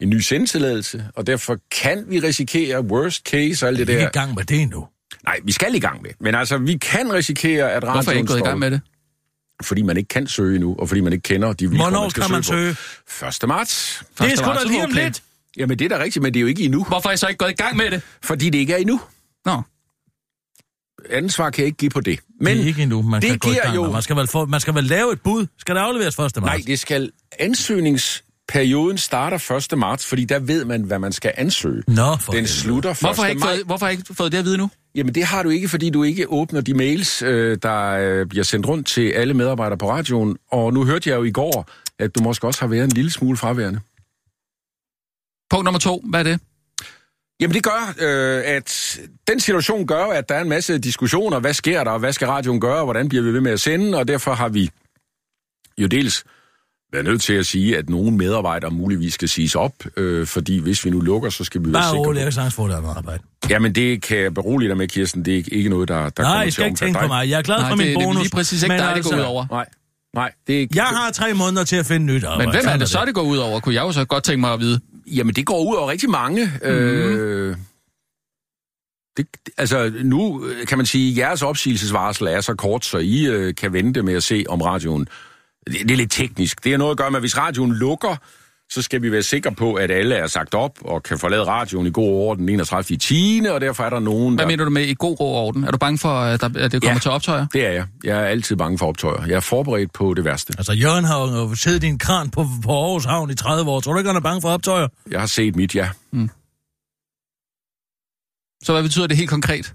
en 0.00 0.10
ny 0.10 0.18
sendtilladelse, 0.20 1.04
og 1.16 1.26
derfor 1.26 1.58
kan 1.70 2.04
vi 2.08 2.20
risikere 2.20 2.80
worst 2.80 3.26
case 3.28 3.64
og 3.66 3.68
alt 3.68 3.78
det 3.78 3.88
Vi 3.88 3.92
er 3.92 3.96
ikke 3.96 4.04
der. 4.04 4.20
i 4.20 4.20
gang 4.20 4.34
med 4.34 4.44
det 4.44 4.70
nu. 4.70 4.86
Nej, 5.24 5.40
vi 5.44 5.52
skal 5.52 5.74
i 5.74 5.78
gang 5.78 6.02
med. 6.02 6.10
Men 6.20 6.34
altså, 6.34 6.58
vi 6.58 6.76
kan 6.76 7.12
risikere, 7.12 7.72
at 7.72 7.82
radioen 7.84 7.92
Hvorfor 7.94 8.10
er 8.10 8.14
I 8.14 8.18
ikke 8.18 8.28
gået 8.28 8.38
i 8.38 8.42
gang 8.42 8.58
med 8.58 8.70
det? 8.70 8.80
Fordi 9.62 9.82
man 9.82 9.96
ikke 9.96 10.08
kan 10.08 10.26
søge 10.26 10.58
nu, 10.58 10.76
og 10.78 10.88
fordi 10.88 11.00
man 11.00 11.12
ikke 11.12 11.22
kender 11.22 11.52
de 11.52 11.68
vilkår, 11.70 11.84
Hvornår 11.84 12.00
man 12.00 12.10
skal 12.10 12.22
kan 12.22 12.32
man 12.32 12.42
søge 12.42 12.76
søge? 13.18 13.30
på. 13.40 13.44
1. 13.44 13.48
marts. 13.48 14.02
Det 14.20 14.32
er 14.32 14.36
sgu 14.36 14.46
da 14.50 14.58
lige 14.66 14.84
om 14.84 14.90
okay. 14.90 15.04
lidt. 15.04 15.22
Jamen, 15.56 15.78
det 15.78 15.84
er 15.92 15.96
da 15.98 16.02
rigtigt, 16.04 16.22
men 16.22 16.34
det 16.34 16.40
er 16.40 16.42
jo 16.42 16.46
ikke 16.46 16.62
endnu, 16.62 16.84
Hvorfor 16.84 17.08
er 17.08 17.12
I 17.12 17.16
så 17.16 17.26
ikke 17.28 17.38
gået 17.38 17.50
i 17.50 17.54
gang 17.54 17.76
med 17.76 17.90
det? 17.90 18.02
fordi 18.22 18.50
det 18.50 18.58
ikke 18.58 18.72
er 18.72 18.76
endnu. 18.76 19.00
Nå, 19.46 19.62
Ansvar 21.10 21.50
kan 21.50 21.62
jeg 21.62 21.66
ikke 21.66 21.76
give 21.76 21.90
på 21.90 22.00
det. 22.00 22.20
Men 22.40 22.56
det 22.56 22.62
er 22.62 22.66
ikke 22.66 22.82
endnu, 22.82 23.02
man 23.02 23.22
det 23.22 23.30
kan 23.30 23.38
gå 23.38 23.48
i 23.48 23.52
giver 23.52 23.62
gang 23.64 23.76
jo- 23.76 23.82
med. 23.82 23.92
Man 23.92 24.02
skal, 24.02 24.16
vel 24.16 24.26
få, 24.28 24.46
man 24.46 24.60
skal 24.60 24.74
vel 24.74 24.84
lave 24.84 25.12
et 25.12 25.20
bud. 25.20 25.46
Skal 25.58 25.74
det 25.74 25.80
afleveres 25.80 26.14
1. 26.14 26.18
marts? 26.18 26.34
Nej, 26.40 26.60
det 26.66 26.78
skal 26.78 27.10
ansøgningsperioden 27.38 28.98
starter 28.98 29.50
1. 29.72 29.78
marts, 29.78 30.06
fordi 30.06 30.24
der 30.24 30.38
ved 30.38 30.64
man, 30.64 30.82
hvad 30.82 30.98
man 30.98 31.12
skal 31.12 31.32
ansøge. 31.36 31.82
Nå, 31.88 32.16
for 32.20 32.32
Den 32.32 32.46
slutter 32.46 32.90
1. 32.90 32.96
hvorfor 33.00 33.22
har, 33.22 33.28
I 33.28 33.30
ikke 33.32 33.42
fået, 33.46 33.62
hvorfor 33.66 33.86
har 33.86 33.90
I 33.90 33.94
ikke 33.94 34.14
fået 34.14 34.32
det 34.32 34.38
at 34.38 34.44
vide 34.44 34.58
nu? 34.58 34.70
Jamen, 34.94 35.14
det 35.14 35.24
har 35.24 35.42
du 35.42 35.48
ikke, 35.48 35.68
fordi 35.68 35.90
du 35.90 36.02
ikke 36.02 36.28
åbner 36.28 36.60
de 36.60 36.74
mails, 36.74 37.22
øh, 37.22 37.58
der 37.62 37.90
øh, 37.90 38.26
bliver 38.26 38.44
sendt 38.44 38.68
rundt 38.68 38.86
til 38.86 39.10
alle 39.10 39.34
medarbejdere 39.34 39.78
på 39.78 39.90
radioen. 39.90 40.36
Og 40.50 40.72
nu 40.72 40.84
hørte 40.84 41.10
jeg 41.10 41.16
jo 41.16 41.22
i 41.24 41.30
går, 41.30 41.68
at 41.98 42.14
du 42.14 42.22
måske 42.22 42.46
også 42.46 42.60
har 42.60 42.68
været 42.68 42.84
en 42.84 42.90
lille 42.90 43.10
smule 43.10 43.36
fraværende. 43.36 43.80
Punkt 45.50 45.64
nummer 45.64 45.78
to, 45.78 46.02
hvad 46.04 46.20
er 46.20 46.24
det? 46.24 46.40
Jamen 47.40 47.54
det 47.54 47.62
gør, 47.62 47.94
øh, 48.00 48.42
at 48.46 48.98
den 49.28 49.40
situation 49.40 49.86
gør, 49.86 50.04
at 50.04 50.28
der 50.28 50.34
er 50.34 50.40
en 50.40 50.48
masse 50.48 50.78
diskussioner. 50.78 51.40
Hvad 51.40 51.54
sker 51.54 51.84
der, 51.84 51.90
og 51.90 51.98
hvad 51.98 52.12
skal 52.12 52.28
radioen 52.28 52.60
gøre, 52.60 52.78
og 52.78 52.84
hvordan 52.84 53.08
bliver 53.08 53.24
vi 53.24 53.32
ved 53.32 53.40
med 53.40 53.52
at 53.52 53.60
sende? 53.60 53.98
Og 53.98 54.08
derfor 54.08 54.34
har 54.34 54.48
vi 54.48 54.70
jo 55.78 55.86
dels 55.86 56.24
været 56.94 57.04
nødt 57.04 57.22
til 57.22 57.32
at 57.32 57.46
sige, 57.46 57.78
at 57.78 57.88
nogle 57.90 58.10
medarbejdere 58.16 58.70
muligvis 58.70 59.14
skal 59.14 59.28
siges 59.28 59.54
op, 59.54 59.72
øh, 59.96 60.26
fordi 60.26 60.58
hvis 60.58 60.84
vi 60.84 60.90
nu 60.90 61.00
lukker, 61.00 61.30
så 61.30 61.44
skal 61.44 61.60
vi 61.60 61.66
være 61.66 61.72
Bare 61.72 61.82
sikre 61.90 62.08
jeg 62.08 62.14
på. 62.14 62.22
kan 62.24 62.32
sagtens 62.32 62.54
få 62.54 62.68
det 62.68 62.74
andet 62.74 62.88
arbejde. 62.96 63.22
Jamen 63.50 63.74
det 63.74 64.02
kan 64.02 64.18
jeg 64.18 64.34
berolige 64.34 64.68
dig 64.68 64.76
med, 64.76 64.88
Kirsten. 64.88 65.24
Det 65.24 65.32
er 65.32 65.36
ikke- 65.36 65.54
ikke 65.54 65.70
noget, 65.70 65.88
der, 65.88 66.02
der 66.02 66.10
kommer 66.10 66.34
Nej, 66.34 66.42
til 66.44 66.48
I 66.48 66.50
skal 66.50 66.62
at 66.64 66.68
ikke 66.68 66.78
tænke 66.78 66.94
på 66.98 67.00
dig. 67.00 67.08
mig. 67.08 67.28
Jeg 67.30 67.38
er 67.38 67.42
glad 67.42 67.56
Nej, 67.58 67.70
for 67.70 67.76
det, 67.76 67.86
min 67.86 67.96
det 67.96 68.04
bonus. 68.04 68.16
er 68.16 68.22
lige 68.22 68.30
præcis 68.30 68.62
ikke 68.62 68.72
dig, 68.76 68.80
det 68.80 68.88
går 68.90 68.96
altså, 68.96 69.16
ud 69.16 69.20
over. 69.20 69.46
Nej, 69.50 69.66
nej. 70.14 70.32
Det 70.46 70.54
er 70.54 70.58
ikke... 70.60 70.72
Jeg 70.76 70.84
har 70.84 71.10
tre 71.10 71.34
måneder 71.34 71.64
til 71.64 71.76
at 71.76 71.86
finde 71.86 72.06
nyt 72.06 72.24
arbejde. 72.24 72.46
Men 72.52 72.60
hvem 72.60 72.72
er 72.72 72.76
det 72.76 72.88
så, 72.88 73.02
det 73.06 73.14
går 73.14 73.22
ud 73.22 73.36
over? 73.36 73.60
Kunne 73.60 73.74
jeg 73.74 73.82
jo 73.82 73.92
så 73.92 74.04
godt 74.04 74.24
tænke 74.24 74.40
mig 74.40 74.52
at 74.52 74.60
vide. 74.60 74.80
Jamen, 75.06 75.34
det 75.34 75.46
går 75.46 75.70
ud 75.70 75.76
over 75.76 75.90
rigtig 75.90 76.10
mange. 76.10 76.44
Mm-hmm. 76.44 76.70
Øh, 76.70 77.56
det, 79.16 79.26
altså, 79.58 79.92
nu 80.02 80.44
øh, 80.46 80.66
kan 80.66 80.78
man 80.78 80.86
sige, 80.86 81.10
at 81.10 81.16
jeres 81.18 81.42
opsigelsesvarsel 81.42 82.26
er 82.26 82.40
så 82.40 82.54
kort, 82.54 82.84
så 82.84 82.98
I 82.98 83.26
øh, 83.26 83.54
kan 83.54 83.72
vente 83.72 84.02
med 84.02 84.14
at 84.14 84.22
se 84.22 84.44
om 84.48 84.60
radioen. 84.60 85.08
Det, 85.66 85.80
det 85.80 85.90
er 85.90 85.96
lidt 85.96 86.10
teknisk. 86.12 86.64
Det 86.64 86.72
har 86.72 86.78
noget 86.78 86.90
at 86.90 86.96
gøre 86.98 87.10
med, 87.10 87.16
at 87.18 87.22
hvis 87.22 87.38
radioen 87.38 87.72
lukker, 87.74 88.16
så 88.70 88.82
skal 88.82 89.02
vi 89.02 89.12
være 89.12 89.22
sikre 89.22 89.52
på, 89.52 89.74
at 89.74 89.90
alle 89.90 90.14
er 90.14 90.26
sagt 90.26 90.54
op 90.54 90.78
og 90.80 91.02
kan 91.02 91.18
forlade 91.18 91.44
radioen 91.44 91.86
i 91.86 91.90
god 91.90 92.08
orden 92.12 92.48
den 92.48 92.54
31. 92.54 92.96
10. 92.98 93.42
Og 93.50 93.60
derfor 93.60 93.84
er 93.84 93.90
der 93.90 94.00
nogen, 94.00 94.34
Hvad 94.34 94.44
der... 94.44 94.50
mener 94.50 94.64
du 94.64 94.70
med 94.70 94.82
i 94.86 94.94
god 94.98 95.16
orden? 95.20 95.64
Er 95.64 95.70
du 95.70 95.78
bange 95.78 95.98
for, 95.98 96.08
at, 96.08 96.40
det 96.40 96.50
kommer 96.72 96.90
Ja. 96.90 96.98
til 96.98 97.10
optøjer? 97.10 97.46
Det 97.52 97.66
er 97.66 97.70
jeg. 97.70 97.86
Jeg 98.04 98.20
er 98.20 98.24
altid 98.24 98.56
bange 98.56 98.78
for 98.78 98.86
optøjer. 98.86 99.26
Jeg 99.26 99.34
er 99.34 99.40
forberedt 99.40 99.92
på 99.92 100.14
det 100.14 100.24
værste. 100.24 100.54
Altså, 100.58 100.72
Jørgen 100.72 101.04
har 101.04 101.20
jo 101.20 101.54
siddet 101.54 101.84
i 101.84 101.86
en 101.86 101.98
kran 101.98 102.30
på, 102.30 102.46
på 102.64 102.72
Aarhus 102.72 103.04
Havn 103.04 103.30
i 103.30 103.34
30 103.34 103.70
år. 103.70 103.80
Tror 103.80 103.92
du 103.92 103.98
ikke, 103.98 104.08
han 104.08 104.16
er 104.16 104.20
bange 104.20 104.40
for 104.42 104.48
optøjer? 104.48 104.88
Jeg 105.10 105.20
har 105.20 105.26
set 105.26 105.56
mit, 105.56 105.74
ja. 105.74 105.88
Så 108.64 108.72
hvad 108.72 108.82
betyder 108.82 109.06
det 109.06 109.16
helt 109.16 109.30
konkret? 109.30 109.74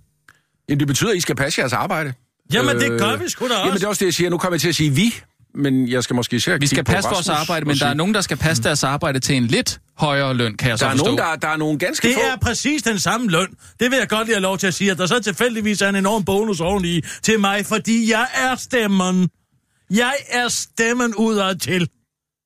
Jamen, 0.70 0.80
det 0.80 0.88
betyder, 0.88 1.12
at 1.12 1.18
I 1.18 1.22
skal 1.22 1.36
passe 1.36 1.60
jeres 1.62 1.74
arbejde. 1.74 2.14
Jamen, 2.54 2.76
det 2.76 2.92
Øh, 2.92 3.00
gør 3.00 3.16
vi 3.18 3.30
sgu 3.30 3.48
da 3.48 3.54
Jamen, 3.54 3.66
det 3.66 3.74
også. 3.74 3.86
er 3.86 3.90
også 3.90 4.00
det, 4.00 4.06
jeg 4.06 4.14
siger. 4.14 4.30
Nu 4.30 4.38
kommer 4.38 4.54
jeg 4.56 4.62
til 4.62 4.70
at 4.70 4.76
sige 4.76 4.90
vi, 4.90 5.14
men 5.56 5.88
jeg 5.90 6.04
skal 6.04 6.16
måske 6.16 6.36
især 6.36 6.58
Vi 6.58 6.68
skal 6.68 6.84
passe 6.84 7.10
vores 7.10 7.30
arbejde, 7.30 7.66
men 7.66 7.78
der 7.78 7.86
er 7.88 7.94
nogen, 7.94 8.14
der 8.14 8.22
skal 8.22 8.38
passe 8.38 8.64
deres 8.64 8.84
arbejde 8.84 9.20
til 9.20 9.36
en 9.36 9.48
lidt 9.48 9.80
højere 9.98 10.34
løn, 10.34 10.58
kan 10.58 10.70
jeg 10.70 10.80
så 10.80 10.86
Der 10.86 10.92
er, 10.92 10.96
forstå. 10.96 11.06
nogen, 11.06 11.18
der, 11.18 11.36
der 11.36 11.48
er 11.48 11.58
nogle 11.58 11.80
ganske 11.80 12.08
Det 12.08 12.16
få... 12.16 12.22
er 12.22 12.36
præcis 12.42 12.82
den 12.84 13.00
samme 13.00 13.30
løn. 13.30 13.48
Det 13.80 13.92
vil 13.92 13.98
jeg 14.00 14.10
godt 14.10 14.28
lige 14.28 14.36
have 14.36 14.42
lov 14.42 14.58
til 14.58 14.68
at 14.68 14.74
sige, 14.74 14.92
at 14.92 14.98
der 14.98 15.06
så 15.06 15.20
tilfældigvis 15.20 15.82
er 15.82 15.90
en 15.90 15.96
enorm 15.96 16.24
bonus 16.26 16.60
oveni 16.60 17.02
til 17.24 17.40
mig, 17.40 17.66
fordi 17.66 18.12
jeg 18.12 18.28
er 18.34 18.56
stemmen. 18.56 19.30
Jeg 19.90 20.14
er 20.30 20.48
stemmen 20.48 21.16
udad 21.16 21.56
til. 21.56 21.90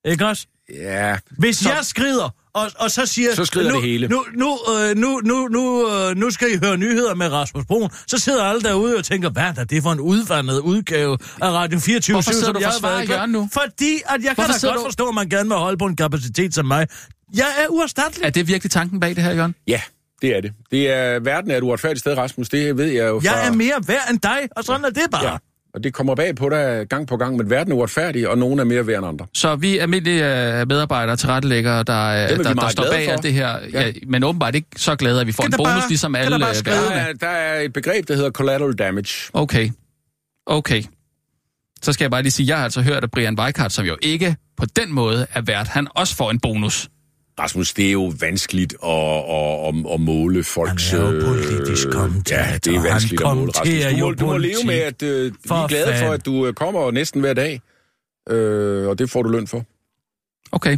Ikke 0.05 0.27
også? 0.27 0.47
Ja, 0.73 1.17
Hvis 1.37 1.57
så, 1.57 1.69
jeg 1.69 1.79
skrider, 1.85 2.29
og, 2.55 2.71
og 2.79 2.91
så 2.91 3.05
siger... 3.05 3.35
Så 3.35 3.45
skrider 3.45 3.69
nu, 3.69 3.75
det 3.75 3.83
hele. 3.83 4.07
Nu, 4.07 4.25
nu, 4.35 4.57
øh, 4.79 4.95
nu, 4.97 5.19
nu, 5.23 5.47
nu, 5.47 5.89
øh, 5.91 6.15
nu 6.17 6.29
skal 6.31 6.47
I 6.53 6.57
høre 6.63 6.77
nyheder 6.77 7.15
med 7.15 7.27
Rasmus 7.31 7.65
Broen. 7.65 7.89
Så 8.07 8.17
sidder 8.17 8.43
alle 8.43 8.61
derude 8.61 8.97
og 8.97 9.03
tænker, 9.05 9.29
hvad 9.29 9.43
er 9.57 9.63
det 9.63 9.83
for 9.83 9.91
en 9.91 9.99
udvandet 9.99 10.59
udgave 10.59 11.17
af 11.41 11.51
Radio 11.51 11.79
24 11.79 12.13
Hvorfor 12.15 12.31
sidder 12.31 12.51
du 12.53 12.59
jeg 12.59 12.71
forsvarer? 12.71 13.03
Jørgen 13.03 13.29
nu? 13.31 13.49
Fordi 13.53 13.93
at 14.05 14.11
jeg 14.11 14.21
kan 14.23 14.35
Hvorfor 14.35 14.51
da 14.51 14.57
sidder 14.59 14.73
godt 14.75 14.83
du- 14.83 14.87
forstå, 14.87 15.07
at 15.09 15.15
man 15.15 15.29
gerne 15.29 15.49
vil 15.49 15.57
holde 15.57 15.77
på 15.77 15.85
en 15.85 15.95
kapacitet 15.95 16.55
som 16.55 16.65
mig. 16.65 16.87
Jeg 17.35 17.47
er 17.63 17.67
uerstattelig. 17.69 18.25
Er 18.25 18.29
det 18.29 18.47
virkelig 18.47 18.71
tanken 18.71 18.99
bag 18.99 19.15
det 19.15 19.23
her, 19.23 19.31
Jørgen? 19.33 19.55
ja, 19.67 19.81
det 20.21 20.37
er 20.37 20.41
det. 20.41 20.51
det 20.71 20.89
er, 20.91 21.19
verden 21.19 21.51
er 21.51 21.57
et 21.57 21.63
uretfærdigt 21.63 21.99
sted, 21.99 22.17
Rasmus. 22.17 22.49
Det 22.49 22.77
ved 22.77 22.85
jeg 22.85 23.07
jo 23.07 23.19
fra... 23.19 23.31
Jeg 23.37 23.47
er 23.47 23.51
mere 23.51 23.73
værd 23.87 24.09
end 24.09 24.19
dig, 24.19 24.39
og 24.55 24.63
sådan 24.63 24.85
er 24.85 24.89
det 24.89 25.03
bare. 25.11 25.25
Ja, 25.31 25.37
og 25.73 25.83
det 25.83 25.93
kommer 25.93 26.15
bag 26.15 26.35
på 26.35 26.49
dig 26.49 26.85
gang 26.89 27.07
på 27.07 27.17
gang, 27.17 27.35
men 27.37 27.49
verden 27.49 27.73
er 27.73 27.77
uretfærdig, 27.77 28.29
og 28.29 28.37
nogen 28.37 28.59
er 28.59 28.63
mere 28.63 28.87
værd 28.87 28.97
end 28.97 29.07
andre. 29.07 29.25
Så 29.33 29.55
vi 29.55 29.77
er 29.77 29.81
almindelige 29.81 30.25
øh, 30.59 30.67
medarbejdere, 30.67 31.15
tilrettelæggere, 31.15 31.83
der, 31.83 32.05
øh, 32.23 32.29
Dem 32.29 32.39
er 32.39 32.43
der, 32.43 32.53
der 32.53 32.67
står 32.69 32.83
bag 32.91 33.05
for. 33.05 33.11
alt 33.11 33.23
det 33.23 33.33
her. 33.33 33.57
Ja. 33.73 33.91
men 34.07 34.23
åbenbart 34.23 34.55
ikke 34.55 34.67
så 34.75 34.95
glade, 34.95 35.21
at 35.21 35.27
vi 35.27 35.31
får 35.31 35.43
Kan 35.43 35.53
en 35.53 35.57
bonus, 35.57 35.69
bare- 35.69 35.89
ligesom 35.89 36.15
alle 36.15 36.31
der 36.31 36.39
bare 36.39 36.49
øh, 36.57 36.65
Der 36.65 36.71
er, 36.99 37.13
der 37.13 37.27
er 37.27 37.59
et 37.61 37.73
begreb, 37.73 38.07
der 38.07 38.15
hedder 38.15 38.31
collateral 38.31 38.73
damage. 38.73 39.29
Okay. 39.33 39.69
Okay. 40.45 40.83
Så 41.81 41.93
skal 41.93 42.03
jeg 42.05 42.11
bare 42.11 42.21
lige 42.21 42.31
sige, 42.31 42.47
jeg 42.47 42.57
har 42.57 42.63
altså 42.63 42.81
hørt, 42.81 43.03
at 43.03 43.11
Brian 43.11 43.39
Weikart, 43.39 43.71
som 43.71 43.85
jo 43.85 43.97
ikke 44.01 44.35
på 44.57 44.65
den 44.75 44.93
måde 44.93 45.27
er 45.33 45.41
vært, 45.41 45.67
han 45.67 45.87
også 45.95 46.15
får 46.15 46.31
en 46.31 46.39
bonus. 46.39 46.89
Rasmus, 47.39 47.73
det 47.73 47.87
er 47.87 47.91
jo 47.91 48.13
vanskeligt 48.19 48.75
at, 48.83 48.89
at, 48.89 49.67
at, 49.67 49.93
at 49.93 49.99
måle 49.99 50.43
folks... 50.43 50.91
Han 50.91 51.01
er 51.01 51.05
jo 51.05 51.13
øh, 51.13 51.23
politisk 51.23 51.89
kommentator. 51.91 52.45
Ja, 52.45 52.57
det 52.57 52.67
er 52.75 52.79
Han 52.79 52.91
vanskeligt 52.91 53.21
at 53.21 53.37
måle, 53.37 53.51
Rasmus. 53.51 53.99
Du 53.99 54.05
må, 54.05 54.11
du 54.13 54.25
må 54.25 54.37
leve 54.37 54.65
med, 54.65 54.75
at 54.75 55.03
øh, 55.03 55.25
vi 55.25 55.49
er 55.49 55.67
glade 55.67 55.97
for, 55.99 56.11
at 56.11 56.25
du 56.25 56.47
øh, 56.47 56.53
kommer 56.53 56.91
næsten 56.91 57.21
hver 57.21 57.33
dag, 57.33 57.61
øh, 58.29 58.87
og 58.87 58.99
det 58.99 59.09
får 59.09 59.23
du 59.23 59.29
løn 59.29 59.47
for. 59.47 59.65
Okay. 60.51 60.77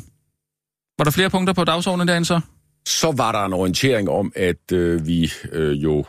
Var 0.98 1.04
der 1.04 1.12
flere 1.12 1.30
punkter 1.30 1.54
på 1.54 1.64
dagsordenen 1.64 2.08
derinde 2.08 2.26
så? 2.26 2.40
Så 2.88 3.12
var 3.12 3.32
der 3.32 3.46
en 3.46 3.54
orientering 3.54 4.10
om, 4.10 4.32
at 4.36 4.72
øh, 4.74 5.08
vi 5.08 5.32
øh, 5.52 5.84
jo 5.84 6.06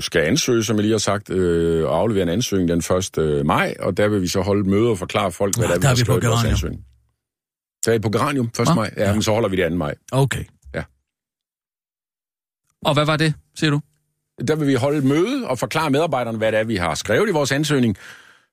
skal 0.00 0.20
ansøge, 0.20 0.64
som 0.64 0.76
jeg 0.76 0.82
lige 0.82 0.92
har 0.92 0.98
sagt, 0.98 1.30
øh, 1.30 1.84
og 1.88 1.98
aflevere 1.98 2.22
en 2.22 2.28
ansøgning 2.28 2.68
den 2.68 2.78
1. 3.38 3.46
maj, 3.46 3.74
og 3.80 3.96
der 3.96 4.08
vil 4.08 4.22
vi 4.22 4.28
så 4.28 4.40
holde 4.40 4.60
et 4.60 4.66
møde 4.66 4.90
og 4.90 4.98
forklare 4.98 5.32
folk, 5.32 5.56
hvad 5.56 5.68
Nå, 5.68 5.74
der 5.74 5.74
er, 5.74 5.78
vi 5.78 5.82
der 5.82 5.90
er 5.90 5.94
vi 5.94 6.00
på 6.00 6.04
skrevet 6.04 6.22
i 6.22 6.26
vores 6.26 6.44
ansøgning. 6.44 6.84
Så 7.84 7.90
er 7.90 7.94
I 7.94 7.98
på 7.98 8.10
Geranium 8.10 8.46
1. 8.46 8.66
Nå. 8.66 8.74
maj? 8.74 8.90
Ja, 8.96 9.12
men 9.12 9.22
så 9.22 9.32
holder 9.32 9.48
vi 9.48 9.56
det 9.56 9.70
2. 9.70 9.76
maj. 9.76 9.94
Okay. 10.12 10.44
Og 12.84 12.94
hvad 12.94 13.04
var 13.04 13.16
det, 13.16 13.34
siger 13.54 13.70
du? 13.70 13.80
Der 14.48 14.56
vil 14.56 14.68
vi 14.68 14.74
holde 14.74 14.98
et 14.98 15.04
møde 15.04 15.46
og 15.46 15.58
forklare 15.58 15.90
medarbejderne, 15.90 16.38
hvad 16.38 16.52
det 16.52 16.60
er, 16.60 16.64
vi 16.64 16.76
har 16.76 16.94
skrevet 16.94 17.28
i 17.28 17.32
vores 17.32 17.52
ansøgning. 17.52 17.96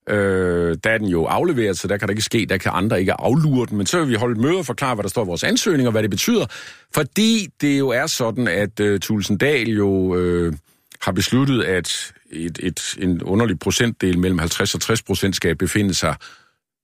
Øh, 0.10 0.78
der 0.84 0.90
er 0.90 0.98
den 0.98 1.08
jo 1.08 1.26
afleveret, 1.26 1.78
så 1.78 1.88
der 1.88 1.98
kan 1.98 2.08
der 2.08 2.12
ikke 2.12 2.22
ske, 2.22 2.46
der 2.50 2.58
kan 2.58 2.72
andre 2.76 3.00
ikke 3.00 3.14
aflure 3.14 3.68
den. 3.68 3.78
Men 3.78 3.86
så 3.86 4.00
vil 4.00 4.10
vi 4.10 4.16
holde 4.16 4.32
et 4.32 4.42
møde 4.42 4.58
og 4.58 4.66
forklare, 4.66 4.96
hvad 4.96 5.04
der 5.04 5.10
står 5.10 5.24
i 5.24 5.28
vores 5.28 5.44
ansøgning, 5.44 5.88
og 5.88 5.92
hvad 5.92 6.02
det 6.02 6.10
betyder. 6.10 6.46
Fordi 6.94 7.48
det 7.62 7.80
jo 7.80 7.90
er 7.90 8.08
sådan, 8.08 8.48
at 8.48 8.80
øh, 8.80 9.00
Tulsendal 9.00 9.70
jo 9.70 10.16
øh, 10.16 10.54
har 11.02 11.12
besluttet, 11.12 11.64
at 11.64 12.14
et, 12.32 12.60
et, 12.64 12.96
en 13.00 13.24
underlig 13.24 13.60
procentdel 13.60 14.20
mellem 14.20 14.40
50 14.40 14.76
og 14.76 14.82
60 14.82 15.02
procent 15.02 15.36
skal 15.36 15.56
befinde 15.56 15.94
sig 15.94 16.16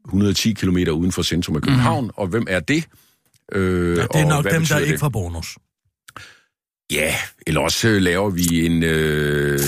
110 0.07 0.53
km 0.53 0.77
uden 0.77 1.11
for 1.11 1.21
centrum 1.21 1.55
af 1.55 1.61
København. 1.61 2.03
Mm. 2.05 2.11
Og 2.15 2.27
hvem 2.27 2.45
er 2.49 2.59
det? 2.59 2.85
Øh, 3.51 3.97
Ja, 3.97 4.01
det 4.01 4.09
er 4.15 4.27
nok 4.27 4.43
dem, 4.45 4.51
der 4.51 4.59
betyder 4.59 4.77
ikke 4.79 4.91
det? 4.91 4.99
får 4.99 5.09
bonus. 5.09 5.57
Ja, 6.91 7.15
eller 7.47 7.61
også 7.61 7.87
øh, 7.87 8.01
laver 8.01 8.29
vi 8.29 8.65
en... 8.65 8.83
Øh, 8.83 9.59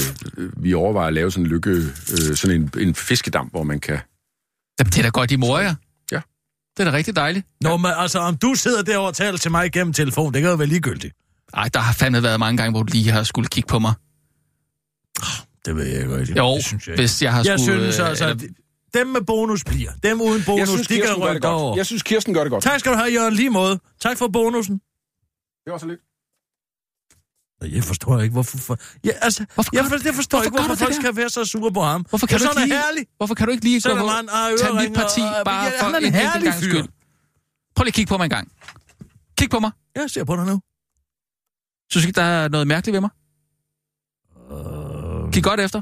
vi 0.58 0.73
overvejer 0.73 1.08
at 1.08 1.13
lave 1.13 1.32
sådan 1.32 1.45
en 1.45 1.49
lykke... 1.52 1.69
Øh, 1.71 2.36
sådan 2.36 2.62
en, 2.62 2.71
en 2.88 2.95
fiskedam, 2.95 3.47
hvor 3.47 3.63
man 3.63 3.80
kan... 3.80 3.99
Det 4.80 4.97
er 4.97 5.02
da 5.02 5.10
godt, 5.10 5.32
I 5.32 5.36
morer 5.36 5.62
jer. 5.62 5.75
Ja. 6.12 6.21
Det 6.78 6.88
er 6.88 6.91
da 6.91 6.97
rigtig 6.97 7.15
dejligt. 7.15 7.45
Nå, 7.62 7.78
men 7.78 7.91
altså, 7.97 8.19
om 8.19 8.38
du 8.38 8.54
sidder 8.56 8.82
derovre 8.84 9.08
og 9.10 9.15
taler 9.15 9.38
til 9.38 9.52
mig 9.52 9.71
gennem 9.71 9.93
telefon, 9.93 10.34
det 10.34 10.41
kan 10.41 10.49
jo 10.49 10.56
være 10.56 10.67
ligegyldigt. 10.67 11.15
Ej, 11.54 11.69
der 11.73 11.80
har 11.80 11.93
fandme 11.93 12.23
været 12.23 12.39
mange 12.39 12.58
gange, 12.58 12.71
hvor 12.71 12.84
du 12.84 12.91
lige 12.93 13.12
har 13.12 13.23
skulle 13.23 13.47
kigge 13.49 13.67
på 13.67 13.80
mig. 13.80 13.93
Det 15.65 15.75
ved 15.75 15.86
jeg 15.86 16.02
ikke 16.02 16.15
rigtig. 16.17 16.38
Jo, 16.38 16.56
det 16.56 16.65
synes 16.65 16.88
jeg 16.88 16.93
ikke. 16.93 17.02
hvis 17.02 17.21
jeg 17.21 17.32
har 17.34 17.43
Jeg 17.45 17.60
skulle... 17.60 17.80
synes 17.93 17.99
øh, 17.99 18.10
altså, 18.10 18.30
eller- 18.30 18.47
dem 18.93 19.08
med 19.08 19.21
bonus 19.21 19.63
bliver. 19.63 19.91
Dem 20.04 20.21
uden 20.21 20.43
bonus, 20.45 20.60
Jeg 20.60 20.67
synes, 20.67 20.88
de 20.88 20.93
kan 20.93 21.04
Kirsten 21.04 21.21
det 21.21 21.30
rykke 21.36 21.47
over. 21.47 21.75
Jeg 21.75 21.86
synes, 21.86 22.04
Kirsten 22.04 22.34
gør 22.34 22.43
det 22.43 22.52
godt. 22.52 22.63
Tak 22.63 22.80
skal 22.80 22.91
du 22.91 22.97
have, 22.97 23.12
Jørgen, 23.13 23.34
lige 23.34 23.49
måde. 23.49 23.80
Tak 23.99 24.17
for 24.17 24.28
bonusen. 24.28 24.73
Det 25.65 25.71
var 25.73 25.78
så 25.78 25.86
lidt. 25.86 25.99
Jeg 27.75 27.84
forstår 27.84 28.19
ikke, 28.21 28.34
hvorfor... 28.34 28.58
For... 28.58 28.78
Ja, 29.06 29.12
altså, 29.21 29.45
Hvorfor 29.54 29.69
jeg, 29.73 29.84
gør 29.84 29.89
for, 29.89 29.97
du- 29.97 30.02
jeg 30.06 30.15
forstår 30.15 30.38
hvorfor 30.38 30.45
ikke, 30.45 30.65
hvorfor 30.65 30.75
folk 30.86 30.93
skal 30.95 31.15
være 31.15 31.30
så 31.30 31.45
sure 31.45 31.71
på 31.73 31.82
ham. 31.82 32.06
Hvorfor 32.10 32.28
kan 32.28 32.38
du 32.39 32.43
ikke 32.43 32.54
sådan 32.54 32.67
lige... 32.67 32.78
herlig. 32.82 33.06
Hvorfor 33.17 33.36
kan 33.36 33.45
du 33.47 33.52
ikke 33.52 33.63
lige 33.63 33.82
gå 33.82 33.89
han 33.89 33.97
har 34.30 34.58
tage 34.60 34.73
mit 34.89 34.93
parti 34.93 35.21
og- 35.21 35.45
bare 35.45 35.63
Ja, 35.65 35.80
for 35.82 35.86
han 35.86 35.95
er 35.95 35.99
en 35.99 36.06
en 36.06 36.13
herlig 36.13 36.54
fyr. 36.54 36.69
skyld? 36.69 36.88
Prøv 37.75 37.84
lige 37.84 37.89
at 37.89 37.93
kigge 37.93 38.10
på 38.10 38.17
mig 38.17 38.23
en 38.23 38.30
gang. 38.30 38.52
Kig 39.38 39.49
på 39.49 39.60
mig. 39.60 39.71
Jeg 39.95 40.10
ser 40.10 40.23
på 40.23 40.36
dig 40.36 40.45
nu. 40.45 40.62
Synes 41.91 42.04
du 42.04 42.08
ikke, 42.08 42.17
der 42.17 42.23
er 42.23 42.47
noget 42.49 42.67
mærkeligt 42.67 42.93
ved 42.93 43.02
mig? 43.02 43.10
Øh, 44.52 45.34
Kig 45.34 45.43
godt 45.43 45.60
efter. 45.60 45.82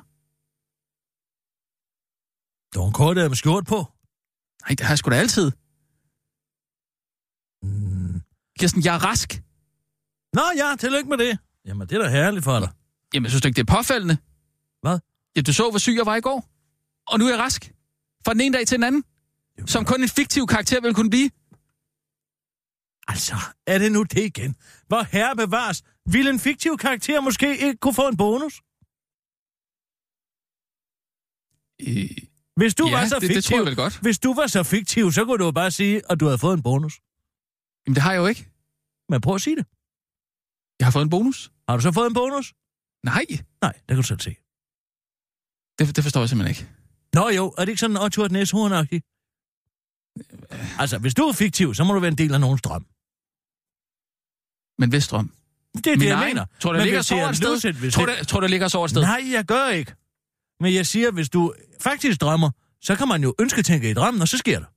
Du 2.78 2.82
har 2.82 2.88
en 2.88 2.94
kort 2.94 3.18
med 3.18 3.36
skjort 3.36 3.66
på. 3.66 3.80
Nej, 4.64 4.76
det 4.78 4.80
har 4.86 4.92
jeg 4.94 4.98
sgu 4.98 5.10
da 5.10 5.16
altid. 5.16 5.52
Mm. 7.64 8.22
Kirsten, 8.60 8.84
jeg 8.86 8.96
er 8.96 9.04
rask. 9.10 9.30
Nå 10.34 10.42
ja, 10.62 10.76
tillykke 10.80 11.10
med 11.10 11.18
det. 11.18 11.38
Jamen, 11.66 11.88
det 11.88 11.96
er 11.98 12.02
da 12.02 12.10
herligt 12.10 12.44
for 12.44 12.60
dig. 12.60 12.70
Jamen, 13.14 13.30
synes 13.30 13.42
du 13.42 13.48
ikke, 13.48 13.56
det 13.56 13.70
er 13.70 13.76
påfaldende? 13.76 14.18
Hvad? 14.82 15.00
Ja, 15.36 15.42
du 15.42 15.54
så, 15.54 15.70
hvor 15.70 15.80
syg 15.80 15.96
jeg 15.96 16.06
var 16.06 16.16
i 16.16 16.22
går. 16.22 16.50
Og 17.08 17.20
nu 17.20 17.26
er 17.26 17.30
jeg 17.30 17.40
rask. 17.40 17.74
Fra 18.26 18.34
den 18.34 18.42
ene 18.42 18.58
dag 18.58 18.68
til 18.68 18.78
den 18.78 18.84
anden. 18.84 19.04
Som 19.66 19.86
kun 19.86 20.04
en 20.04 20.10
fiktiv 20.10 20.48
karakter 20.48 20.82
vil 20.82 20.94
kunne 20.94 21.10
blive. 21.10 21.30
Altså, 23.08 23.36
er 23.68 23.78
det 23.78 23.92
nu 23.92 24.04
det 24.04 24.26
igen? 24.26 24.56
Hvor 24.88 25.04
herre 25.04 25.36
bevares, 25.36 25.84
vil 26.06 26.28
en 26.28 26.40
fiktiv 26.40 26.78
karakter 26.78 27.22
måske 27.22 27.58
ikke 27.58 27.78
kunne 27.78 27.94
få 27.94 28.08
en 28.08 28.18
bonus? 28.18 28.62
Øh, 31.88 32.18
Hvis 32.58 32.76
du 32.76 32.88
Ja, 32.88 32.94
var 33.00 33.08
så 33.08 33.16
det- 33.16 33.22
det 33.22 33.28
fiktiv, 33.36 33.50
tror 33.50 33.58
jeg 33.58 33.66
vel 33.66 33.76
godt. 33.76 34.00
Hvis 34.02 34.20
du 34.20 34.34
var 34.34 34.48
så 34.48 34.64
fiktiv, 34.64 35.12
så 35.12 35.26
kunne 35.26 35.38
du 35.38 35.46
jo 35.46 35.52
bare 35.52 35.72
sige, 35.72 36.02
at 36.12 36.20
du 36.20 36.26
havde 36.26 36.38
fået 36.38 36.54
en 36.58 36.64
bonus. 36.64 36.94
Jamen, 37.86 37.96
det 37.96 38.04
har 38.04 38.12
jeg 38.12 38.20
jo 38.20 38.28
ikke. 38.28 38.50
Men 39.10 39.22
prøv 39.22 39.36
at 39.36 39.42
sige 39.42 39.56
det. 39.56 39.66
Jeg 40.80 40.86
har 40.88 40.92
fået 40.92 41.04
en 41.04 41.10
bonus. 41.10 41.52
Har 41.70 41.76
du 41.78 41.82
så 41.82 41.92
fået 41.92 42.08
en 42.08 42.14
bonus? 42.14 42.54
Nej, 43.04 43.26
Nej, 43.62 43.72
det 43.74 43.88
kan 43.88 43.96
du 43.98 44.04
selv 44.04 44.20
se. 44.20 44.36
det, 45.80 45.96
det 45.96 46.04
forstår 46.04 46.22
jeg 46.22 46.30
simpelthen 46.30 46.52
ikke. 46.64 46.72
Nå 47.14 47.30
jo, 47.30 47.54
er 47.58 47.62
det 47.66 47.70
ikke 47.70 47.80
sådan 47.80 47.98
Otto 47.98 48.28
næshornagtig? 48.28 49.02
Altså, 50.80 50.98
hvis 50.98 51.14
du 51.14 51.24
er 51.24 51.34
fiktiv, 51.34 51.74
så 51.74 51.84
må 51.84 51.94
du 51.94 52.00
være 52.00 52.12
en 52.12 52.18
del 52.18 52.34
af 52.34 52.40
nogens 52.42 52.62
drøm. 52.62 52.86
Men 54.80 54.90
hvis 54.90 55.08
drøm. 55.08 55.32
Det 55.76 55.88
er 55.88 55.92
det, 55.92 56.00
Min 56.00 56.08
jeg 56.08 56.16
egen. 56.18 56.28
mener. 56.36 56.46
Tror 56.60 56.72
du, 56.72 56.78
der 56.80 56.86
ligger 56.86 57.02
så 57.02 57.16
det 57.16 57.30
et 57.30 57.38
sted? 57.38 57.92
Tror 57.92 58.06
det- 58.06 58.20
du, 58.20 58.26
tror 58.26 58.40
der 58.40 58.48
ligger 58.48 58.68
så 58.68 58.84
et 58.84 58.90
sted? 58.90 59.02
Nej, 59.02 59.22
jeg 59.32 59.46
gør 59.46 59.68
ikke. 59.68 59.94
Men 60.60 60.74
jeg 60.74 60.86
siger, 60.88 61.12
hvis 61.12 61.30
du 61.30 61.54
faktisk 61.82 62.22
drømmer, 62.22 62.52
så 62.82 62.96
kan 62.96 63.08
man 63.08 63.24
jo 63.24 63.36
ønsketænke 63.40 63.90
i 63.90 63.94
drømmen, 63.94 64.22
og 64.22 64.28
så 64.28 64.38
sker 64.38 64.60
det. 64.60 64.68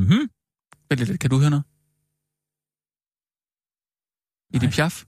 Mhm. 0.00 0.30
Vent 0.88 1.00
lidt, 1.00 1.20
kan 1.20 1.30
du 1.30 1.38
høre 1.38 1.50
noget? 1.50 1.64
I 4.54 4.58
Nej. 4.58 4.70
pjaf? 4.74 5.04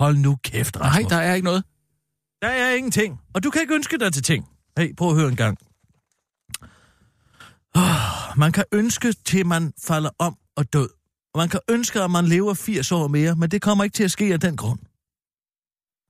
Hold 0.00 0.16
nu 0.16 0.36
kæft, 0.36 0.74
Nej, 0.74 0.88
Rasmus. 0.88 1.10
der 1.10 1.16
er 1.16 1.34
ikke 1.34 1.44
noget. 1.44 1.64
Der 2.42 2.48
er 2.48 2.74
ingenting. 2.74 3.20
Og 3.34 3.42
du 3.44 3.50
kan 3.50 3.60
ikke 3.62 3.74
ønske 3.74 3.98
dig 3.98 4.12
til 4.12 4.22
ting. 4.22 4.48
Hey, 4.78 4.94
prøv 4.94 5.08
at 5.10 5.16
høre 5.16 5.28
en 5.28 5.36
gang. 5.36 5.58
Oh, 7.76 8.38
man 8.38 8.52
kan 8.52 8.64
ønske 8.72 9.12
til, 9.12 9.46
man 9.46 9.72
falder 9.86 10.10
om 10.18 10.38
og 10.56 10.72
død. 10.72 10.88
Og 11.34 11.38
man 11.38 11.48
kan 11.48 11.60
ønske, 11.70 12.00
at 12.00 12.10
man 12.10 12.24
lever 12.26 12.54
80 12.54 12.92
år 12.92 13.08
mere, 13.08 13.34
men 13.36 13.50
det 13.50 13.62
kommer 13.62 13.84
ikke 13.84 13.94
til 13.94 14.04
at 14.04 14.10
ske 14.10 14.24
af 14.32 14.40
den 14.40 14.56
grund. 14.56 14.78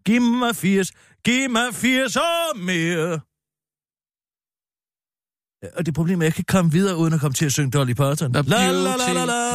Giv 0.06 0.20
mig 0.20 0.56
80. 0.56 0.92
Giv 1.24 1.50
mig 1.50 1.74
80 1.74 2.16
år 2.16 2.56
mere. 2.56 3.20
Og 5.76 5.86
det 5.86 5.94
problem 5.94 6.18
er, 6.20 6.22
at 6.22 6.24
jeg 6.24 6.34
kan 6.34 6.40
ikke 6.40 6.50
komme 6.52 6.72
videre, 6.72 6.96
uden 6.96 7.14
at 7.14 7.20
komme 7.20 7.34
til 7.34 7.46
at 7.46 7.52
synge 7.52 7.70
Dolly 7.70 7.92
Parton. 7.92 8.32
The 8.32 8.42
Beauty- 8.42 8.54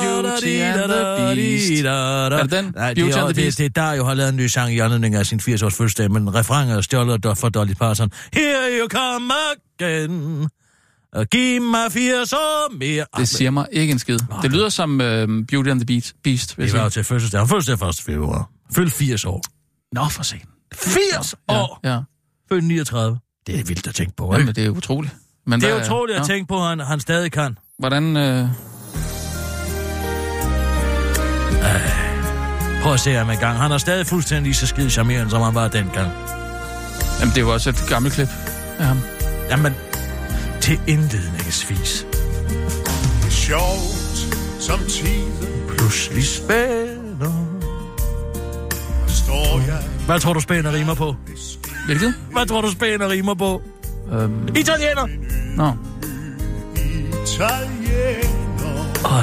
Beauty 0.01 0.47
and 0.47 0.89
the 0.91 1.35
Beast. 1.35 1.85
Er 1.85 2.29
det 2.43 2.51
den? 2.51 2.65
Nej, 2.75 2.93
det 2.93 3.03
Beauty 3.03 3.17
er, 3.17 3.23
and 3.23 3.27
the 3.27 3.27
det, 3.27 3.35
Beast? 3.35 3.57
det 3.57 3.65
er 3.65 3.69
Dario 3.69 4.03
har 4.03 4.13
lavet 4.13 4.29
en 4.29 4.35
ny 4.37 4.47
sang 4.47 4.73
i 4.73 4.79
anledning 4.79 5.15
af 5.15 5.25
sin 5.25 5.39
80-års 5.39 5.75
fødselsdag, 5.75 6.11
men 6.11 6.35
refrænger 6.35 6.77
er 6.77 6.81
stjålet 6.81 7.25
fra 7.25 7.49
Dolly 7.49 7.73
Parton. 7.73 8.11
Here 8.33 8.79
you 8.79 8.87
come 8.87 9.33
again. 9.79 10.49
Og 11.13 11.27
giv 11.29 11.61
mig 11.61 11.91
80 11.91 12.33
år 12.33 12.77
mere. 12.77 13.05
Det 13.17 13.27
siger 13.29 13.51
mig 13.51 13.67
ikke 13.71 13.91
en 13.91 13.99
skid. 13.99 14.19
Det 14.41 14.51
lyder 14.51 14.69
som 14.69 15.01
øh, 15.01 15.45
Beauty 15.47 15.69
and 15.69 15.79
the 15.79 15.85
Beast, 15.85 16.13
Beast 16.23 16.57
det 16.57 16.73
var 16.73 16.83
jo 16.83 16.89
til 16.89 17.03
fødselsdag. 17.03 17.47
Fødselsdag 17.49 17.89
1. 17.89 17.95
februar. 18.05 18.49
Følg 18.75 18.91
80 18.91 19.25
år. 19.25 19.43
Nå, 19.95 20.05
for 20.09 20.23
sent. 20.23 20.43
80 20.73 21.35
år! 21.47 21.79
Ja, 21.83 21.89
ja. 21.93 21.99
Født 22.51 22.63
39. 22.63 23.19
Det 23.47 23.59
er 23.59 23.63
vildt 23.63 23.87
at 23.87 23.95
tænke 23.95 24.13
på, 24.17 24.25
ikke? 24.25 24.39
Jamen, 24.39 24.55
det 24.55 24.65
er 24.65 24.69
utroligt. 24.69 25.15
Men 25.47 25.61
Det 25.61 25.69
er 25.69 25.73
hvad- 25.73 25.85
utroligt 25.85 26.15
at 26.15 26.21
Nå, 26.21 26.27
tænke 26.27 26.47
på, 26.47 26.61
at 26.63 26.69
han, 26.69 26.79
han 26.79 26.99
stadig 26.99 27.31
kan. 27.31 27.57
Hvordan... 27.79 28.17
Øh, 28.17 28.47
Prøv 32.83 32.93
at 32.93 32.99
se 32.99 33.11
ham 33.13 33.29
i 33.29 33.35
gang. 33.35 33.57
Han 33.57 33.71
er 33.71 33.77
stadig 33.77 34.05
fuldstændig 34.07 34.43
lige 34.43 34.53
så 34.53 34.67
skide 34.67 34.89
charmerende, 34.89 35.29
som 35.31 35.41
han 35.41 35.55
var 35.55 35.67
dengang. 35.67 36.11
jamen, 37.19 37.35
det 37.35 37.41
jo 37.41 37.53
også 37.53 37.69
et 37.69 37.85
gammelt 37.89 38.15
klip 38.15 38.27
af 38.79 38.85
ham. 38.85 38.99
Jamen, 39.49 39.73
til 40.69 40.79
indledningsvis. 40.87 42.05
Sjovt, 43.29 44.37
som 44.59 44.79
tiden 44.79 45.33
Pludselig 45.67 46.25
spænder. 46.27 47.33
står 49.07 49.59
jeg 49.67 49.79
Hvad 50.05 50.19
tror 50.19 50.33
du 50.33 50.39
spænder 50.39 50.73
rimer 50.73 50.93
på? 50.93 51.15
Hvilket? 51.85 52.13
Hvad 52.31 52.45
tror 52.45 52.61
du 52.61 52.71
spænder 52.71 53.09
rimer 53.09 53.33
på? 53.33 53.61
Øhm, 54.11 54.47
Italiener! 54.55 55.07
nå. 55.55 55.71
italiener 57.23 58.85
Øj. 59.05 59.21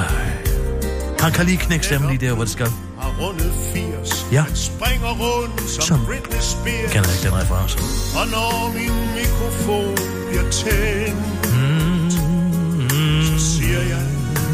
Han 1.20 1.32
kan 1.32 1.46
lige 1.46 1.58
knække 1.58 1.84
stemmen 1.86 2.10
lige 2.10 2.26
der, 2.26 2.34
hvor 2.34 2.44
det 2.44 2.52
skal. 2.52 2.66
har 3.00 3.14
rundet 3.20 3.52
80. 3.74 4.26
Ja. 4.32 4.44
Springer 4.54 5.08
rundt 5.20 5.60
som, 5.70 5.82
Som- 5.82 6.04
Britney 6.06 6.40
Spears. 6.40 6.92
Kender 6.92 7.10
ikke 7.12 7.24
den 7.28 7.34
reference. 7.42 7.78
Og 8.20 8.26
når 8.36 8.72
min 8.74 8.92
mikrofon 9.18 9.94
bliver 10.28 10.50
tændt, 10.50 11.35
siger 13.76 13.88
jeg 13.96 14.02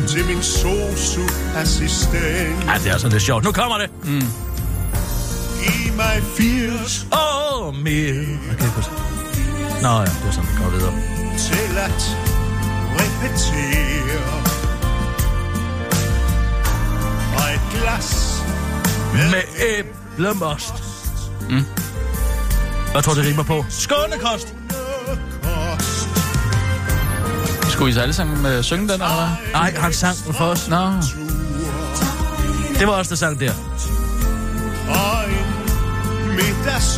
til 0.09 0.25
min 0.27 0.43
sosu-assistent, 0.43 2.65
Ej, 2.69 2.79
det 2.79 2.87
er 2.87 2.93
altså 2.93 3.09
lidt 3.09 3.23
sjovt. 3.23 3.45
Nu 3.45 3.53
kommer 3.53 3.79
det. 3.79 3.91
giv 5.65 5.93
mig 5.97 6.23
80 6.37 7.07
Åh, 7.13 7.67
oh, 7.69 7.75
mere. 7.75 8.27
Okay, 8.53 8.67
Nå 9.83 9.89
ja, 9.89 10.05
det 10.05 10.27
er 10.27 10.31
sådan, 10.31 10.51
det 10.51 10.59
går 10.63 10.71
videre. 10.71 10.93
til 11.39 11.79
at 11.79 12.17
repetere. 12.99 14.43
Og 17.37 17.55
et 17.55 17.61
glas 17.73 18.43
Med 19.13 19.43
æblemost. 19.79 20.75
Mm. 21.51 21.65
Hvad 22.93 23.03
tror 23.03 23.15
du, 23.15 23.21
det 23.21 23.29
rimer 23.29 23.43
på? 23.43 23.65
Skånekost. 23.69 24.55
Skulle 27.83 27.91
I 27.91 27.95
så 27.95 28.01
alle 28.01 28.15
sammen 28.15 28.47
øh, 28.47 28.63
synge 28.63 28.83
den, 28.83 28.91
eller 28.91 29.15
hvad? 29.15 29.53
Nej, 29.53 29.75
han 29.77 29.93
sang 29.93 30.17
den 30.27 30.35
for 30.35 30.45
os. 30.45 30.69
Nå, 30.69 30.77
Det 32.79 32.87
var 32.87 32.93
også 32.93 33.09
der 33.11 33.17
sang 33.17 33.41
der. 33.41 33.53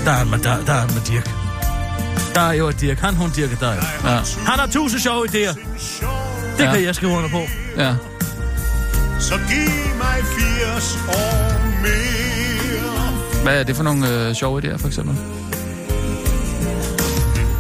Der 0.05 0.11
er 0.12 0.25
med, 0.25 0.38
der, 0.38 0.64
der 0.64 0.73
er 0.73 0.81
han 0.81 0.90
med 0.94 1.03
Dirk. 1.03 1.31
Der 2.35 2.40
er 2.40 2.53
jo 2.53 2.68
et 2.68 2.81
Dirk. 2.81 2.99
Han, 2.99 3.14
hun, 3.14 3.31
Dirk 3.31 3.53
og 3.53 3.61
dig. 3.61 3.79
ja. 4.05 4.09
Han 4.47 4.59
har 4.59 4.66
tusind 4.66 5.01
sjove 5.01 5.27
idéer. 5.29 5.55
Det 6.59 6.64
Ja. 6.64 6.73
kan 6.75 6.85
jeg 6.85 6.94
skrive 6.94 7.12
under 7.12 7.29
på. 7.31 7.40
ja. 7.77 7.94
Så 9.20 9.35
giv 9.35 9.97
mig 9.99 10.25
80 10.25 10.99
år 11.09 11.61
mere. 11.83 13.42
Hvad 13.42 13.61
er 13.61 13.62
det 13.62 13.77
for 13.77 13.83
nogle 13.83 14.09
øh, 14.29 14.35
sjove 14.35 14.62
idéer, 14.64 14.77
for 14.79 14.87
eksempel? 14.88 15.16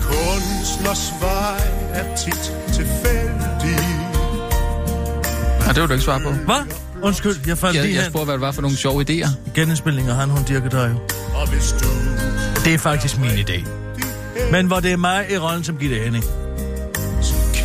Kunstners 0.02 1.12
vej 1.20 1.60
er 1.92 2.16
tit. 2.16 2.52
Ja, 5.66 5.68
det 5.68 5.80
vil 5.80 5.88
du 5.88 5.92
ikke 5.92 6.04
svare 6.04 6.20
på. 6.20 6.30
Hvad? 6.30 6.74
Undskyld, 7.02 7.36
jeg 7.46 7.58
faldt 7.58 7.76
Jeg, 7.76 7.84
lige 7.84 7.96
jeg 7.96 8.06
spurgte, 8.06 8.24
hvad 8.24 8.34
det 8.34 8.40
var 8.40 8.52
for 8.52 8.62
nogle 8.62 8.76
sjove 8.76 9.04
idéer. 9.10 9.28
Genindspilninger, 9.54 10.14
han, 10.14 10.30
hun, 10.30 10.44
Dirk 10.44 10.64
og 10.64 10.72
dig. 10.72 10.90
Du 10.90 10.98
Det 12.64 12.74
er 12.74 12.78
faktisk 12.78 13.18
min 13.18 13.30
idé. 13.30 13.68
Men 14.50 14.66
hvor 14.66 14.80
det 14.80 14.92
er 14.92 14.96
mig 14.96 15.26
i 15.30 15.38
rollen 15.38 15.64
som 15.64 15.76
Gitte 15.76 15.96
Henning. 15.96 16.24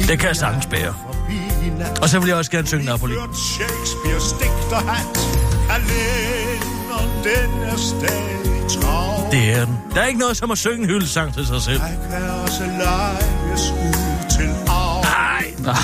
Det 0.08 0.20
kan 0.20 0.28
jeg 0.28 0.36
sagtens 0.36 0.66
bære. 0.66 0.94
Og 2.02 2.10
så 2.10 2.20
vil 2.20 2.28
jeg 2.28 2.38
også 2.38 2.52
gerne 2.52 2.68
synge 2.68 2.86
Napoli. 2.86 3.14
Er. 3.14 3.20
Det 9.32 9.52
er 9.52 9.66
den. 9.66 9.78
Der 9.96 10.02
er 10.02 10.06
ikke 10.06 10.20
noget 10.20 10.38
som 10.38 10.52
at 10.52 10.58
synge 10.58 10.78
en 10.78 10.86
hyldesang 10.86 11.34
til 11.34 11.46
sig 11.48 11.62
selv. 11.62 11.82
Nej, 15.64 15.76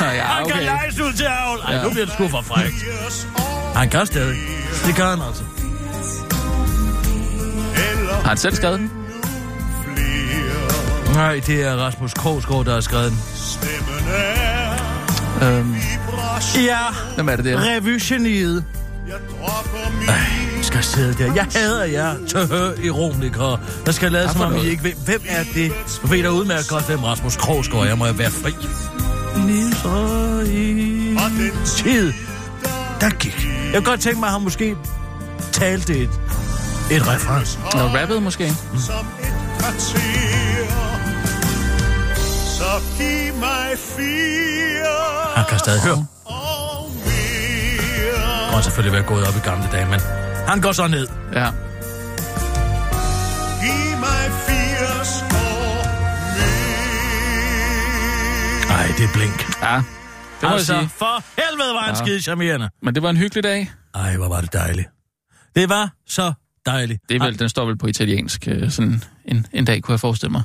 ja, 0.16 0.22
han 0.22 0.46
kan 0.46 0.54
okay. 0.54 0.64
lejes 0.64 1.00
ud 1.00 1.12
til 1.12 1.24
avl. 1.24 1.60
Ej, 1.68 1.74
Ja. 1.74 1.82
nu 1.82 1.90
bliver 1.90 2.04
det 2.04 2.14
sgu 2.14 2.28
for 2.28 2.42
frækt. 2.42 2.74
80 3.02 3.26
år 3.38 3.72
Han 3.76 3.88
kan 3.90 4.06
stadig. 4.06 4.36
Det 4.86 4.94
kan 4.94 5.04
han 5.04 5.18
altså. 5.28 5.42
Har 8.22 8.28
han 8.28 8.36
selv 8.36 8.54
skrevet 8.54 8.78
den? 8.78 8.90
Nej, 11.14 11.40
det 11.46 11.62
er 11.66 11.76
Rasmus 11.76 12.14
Krogsgaard, 12.14 12.64
der 12.64 12.74
har 12.74 12.80
skrevet 12.80 13.10
den. 13.10 13.18
Er 15.40 15.58
Øhm. 15.58 15.74
Ja, 16.56 16.78
hvem 17.14 17.28
er 17.28 17.36
det 17.36 17.44
der? 17.44 17.60
revygeniet. 17.62 18.64
Jeg 19.08 19.16
Ej, 20.08 20.62
skal 20.62 20.82
sidde 20.84 21.14
der. 21.24 21.34
Jeg 21.34 21.46
hader 21.54 21.84
jer, 21.84 22.14
tøhø 22.28 22.72
ironikere. 22.82 23.58
Der 23.86 23.92
skal 23.92 24.12
lade 24.12 24.28
som 24.32 24.40
om, 24.40 24.56
I 24.56 24.60
ikke 24.68 24.84
ved, 24.84 24.92
hvem 25.04 25.20
er 25.28 25.44
det? 25.54 25.72
Du 26.02 26.06
ved 26.06 26.22
da 26.22 26.28
udmærket 26.28 26.68
godt, 26.68 26.86
hvem 26.86 27.04
Rasmus 27.04 27.36
Krogsgaard 27.36 27.82
er. 27.84 27.88
Jeg 27.88 27.98
må 27.98 28.06
jeg 28.06 28.18
være 28.18 28.30
fri. 28.30 28.54
Nisser 29.84 30.40
i 30.52 31.16
og 31.16 31.30
den 31.30 31.64
tid, 31.66 32.12
der 33.00 33.10
gik. 33.10 33.46
Jeg 33.46 33.74
kunne 33.74 33.84
godt 33.84 34.00
tænke 34.00 34.20
mig, 34.20 34.26
at 34.26 34.32
han 34.32 34.42
måske 34.42 34.76
talte 35.52 35.96
et, 35.98 36.10
et 36.90 37.08
reference. 37.08 37.58
Noget 37.74 38.00
rappet 38.00 38.22
måske? 38.22 38.48
som 38.86 39.06
et 39.20 39.34
kvarter. 39.58 40.68
Så 42.58 42.64
giv 42.98 43.34
mig 43.40 43.78
fire 43.78 45.34
Han 45.34 45.44
kan 45.48 45.58
stadig 45.58 45.82
høre. 45.82 46.06
og 48.56 48.64
selvfølgelig 48.64 48.92
været 48.92 49.06
gået 49.06 49.28
op 49.28 49.36
i 49.36 49.38
gamle 49.38 49.68
dage, 49.72 49.86
men 49.86 50.00
han 50.46 50.60
går 50.60 50.72
så 50.72 50.86
ned. 50.86 51.08
Ja. 51.34 51.46
Det 58.98 59.08
blink. 59.14 59.62
Ja. 59.62 59.74
Det 59.76 59.84
må 60.42 60.48
altså, 60.48 60.72
jeg 60.74 60.82
sige. 60.82 60.88
for 60.98 61.24
helvede 61.42 61.74
var 61.74 61.80
han 61.82 61.94
ja. 61.94 62.04
Skide 62.04 62.20
charmerende. 62.22 62.70
Men 62.82 62.94
det 62.94 63.02
var 63.02 63.10
en 63.10 63.16
hyggelig 63.16 63.42
dag. 63.44 63.70
Ej, 63.94 64.16
hvor 64.16 64.28
var 64.28 64.40
det 64.40 64.52
dejligt. 64.52 64.88
Det 65.56 65.68
var 65.68 65.90
så 66.08 66.32
dejligt. 66.66 67.00
Det 67.08 67.16
er 67.16 67.24
vel, 67.24 67.38
den 67.38 67.48
står 67.48 67.64
vel 67.66 67.78
på 67.78 67.86
italiensk 67.86 68.48
øh, 68.48 68.70
sådan 68.70 69.02
en, 69.24 69.46
en 69.52 69.64
dag, 69.64 69.82
kunne 69.82 69.92
jeg 69.92 70.00
forestille 70.00 70.32
mig. 70.32 70.42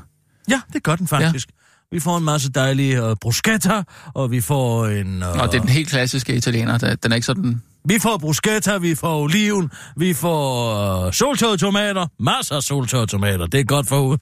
Ja, 0.50 0.62
det 0.74 0.84
gør 0.84 0.96
den 0.96 1.08
faktisk. 1.08 1.48
Ja. 1.50 1.54
Vi 1.92 2.00
får 2.00 2.18
en 2.18 2.24
masse 2.24 2.50
dejlige 2.52 3.04
uh, 3.10 3.16
bruschetta, 3.22 3.84
og 4.14 4.32
vi 4.32 4.42
får 4.42 4.86
en... 4.88 5.24
Uh, 5.24 5.30
Og 5.30 5.52
det 5.52 5.58
er 5.58 5.62
den 5.62 5.70
helt 5.70 5.90
klassiske 5.90 6.36
italiener. 6.36 6.78
der- 6.78 6.96
Den 6.96 7.12
er 7.12 7.16
ikke 7.16 7.26
sådan... 7.26 7.62
Vi 7.86 8.00
får 8.00 8.18
bruschetta, 8.18 8.78
vi 8.78 8.96
får 8.96 9.22
oliven, 9.22 9.72
vi 9.98 10.14
får 10.14 11.06
uh, 11.06 11.12
soltørrede 11.12 11.58
tomater, 11.58 12.08
masser 12.20 12.56
af 12.56 12.64
soltørrede 12.64 13.08
tomater. 13.08 13.46
Det 13.48 13.60
er 13.60 13.64
godt 13.64 13.88
for 13.88 14.00
ude. 14.00 14.20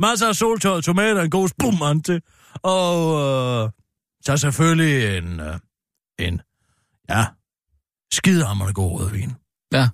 Masser 0.00 0.28
af 0.28 0.34
soltørrede 0.34 0.82
tomater, 0.82 1.22
en 1.22 1.30
god 1.30 1.48
spumand 1.48 2.02
til. 2.02 2.22
Og 2.62 2.96
uh, 3.64 3.70
så 4.22 4.36
selvfølgelig 4.36 5.18
en, 5.18 5.40
uh, 5.40 5.56
en, 6.18 6.40
ja, 7.08 7.26
skidehammerende 8.12 8.74
god 8.74 9.00
rødvin. 9.00 9.32
Ja. 9.72 9.88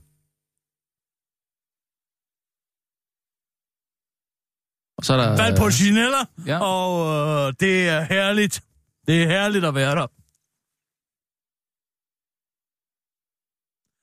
Og 4.98 5.04
så 5.04 5.12
er 5.12 5.16
der... 5.16 5.36
Valg 5.36 5.58
på 5.58 5.68
Ginella, 5.78 6.22
ja. 6.46 6.58
og 6.58 6.88
uh, 7.00 7.52
det 7.60 7.88
er 7.88 8.00
herligt. 8.00 8.62
Det 9.06 9.22
er 9.22 9.26
herligt 9.26 9.64
at 9.64 9.74
være 9.74 9.94
der. 9.94 10.06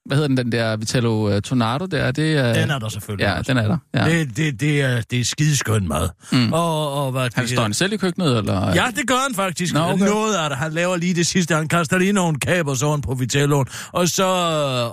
Hvad 0.10 0.18
hedder 0.18 0.28
den, 0.28 0.38
den 0.38 0.52
der 0.52 0.78
Vitello 0.78 1.36
uh, 1.36 1.42
Tornado 1.42 1.86
der? 1.86 2.12
Det 2.12 2.38
er... 2.38 2.54
Den 2.54 2.70
er 2.72 2.80
der 2.80 2.90
selvfølgelig 2.90 3.24
Ja, 3.24 3.38
også. 3.40 3.54
den 3.54 3.58
er 3.64 3.68
der. 3.68 3.78
Ja. 3.94 4.20
Det, 4.20 4.38
det, 4.38 4.60
det, 4.62 4.82
er, 4.82 5.02
det 5.12 5.20
er 5.20 5.24
skideskøn 5.26 5.88
mad. 5.88 6.10
Mm. 6.32 6.54
Og, 6.54 6.94
og 7.06 7.12
hvad 7.12 7.30
Han 7.36 7.44
det 7.44 7.52
står 7.52 7.62
han 7.62 7.74
selv 7.74 7.94
i 7.94 7.98
køkkenet, 7.98 8.38
eller? 8.38 8.74
Ja, 8.74 8.86
det 8.96 9.08
gør 9.08 9.24
han 9.28 9.36
faktisk. 9.36 9.74
Nå, 9.74 9.80
okay. 9.80 10.06
Noget 10.06 10.36
af 10.36 10.50
det. 10.50 10.58
Han 10.58 10.72
laver 10.74 10.98
lige 10.98 11.14
det 11.14 11.28
sidste. 11.28 11.56
Han 11.56 11.68
kaster 11.68 11.98
lige 11.98 12.14
nogle 12.14 12.40
kabers 12.40 12.80
på 12.80 13.16
Vitelloen. 13.20 13.68
Og 13.92 14.08
så, 14.08 14.26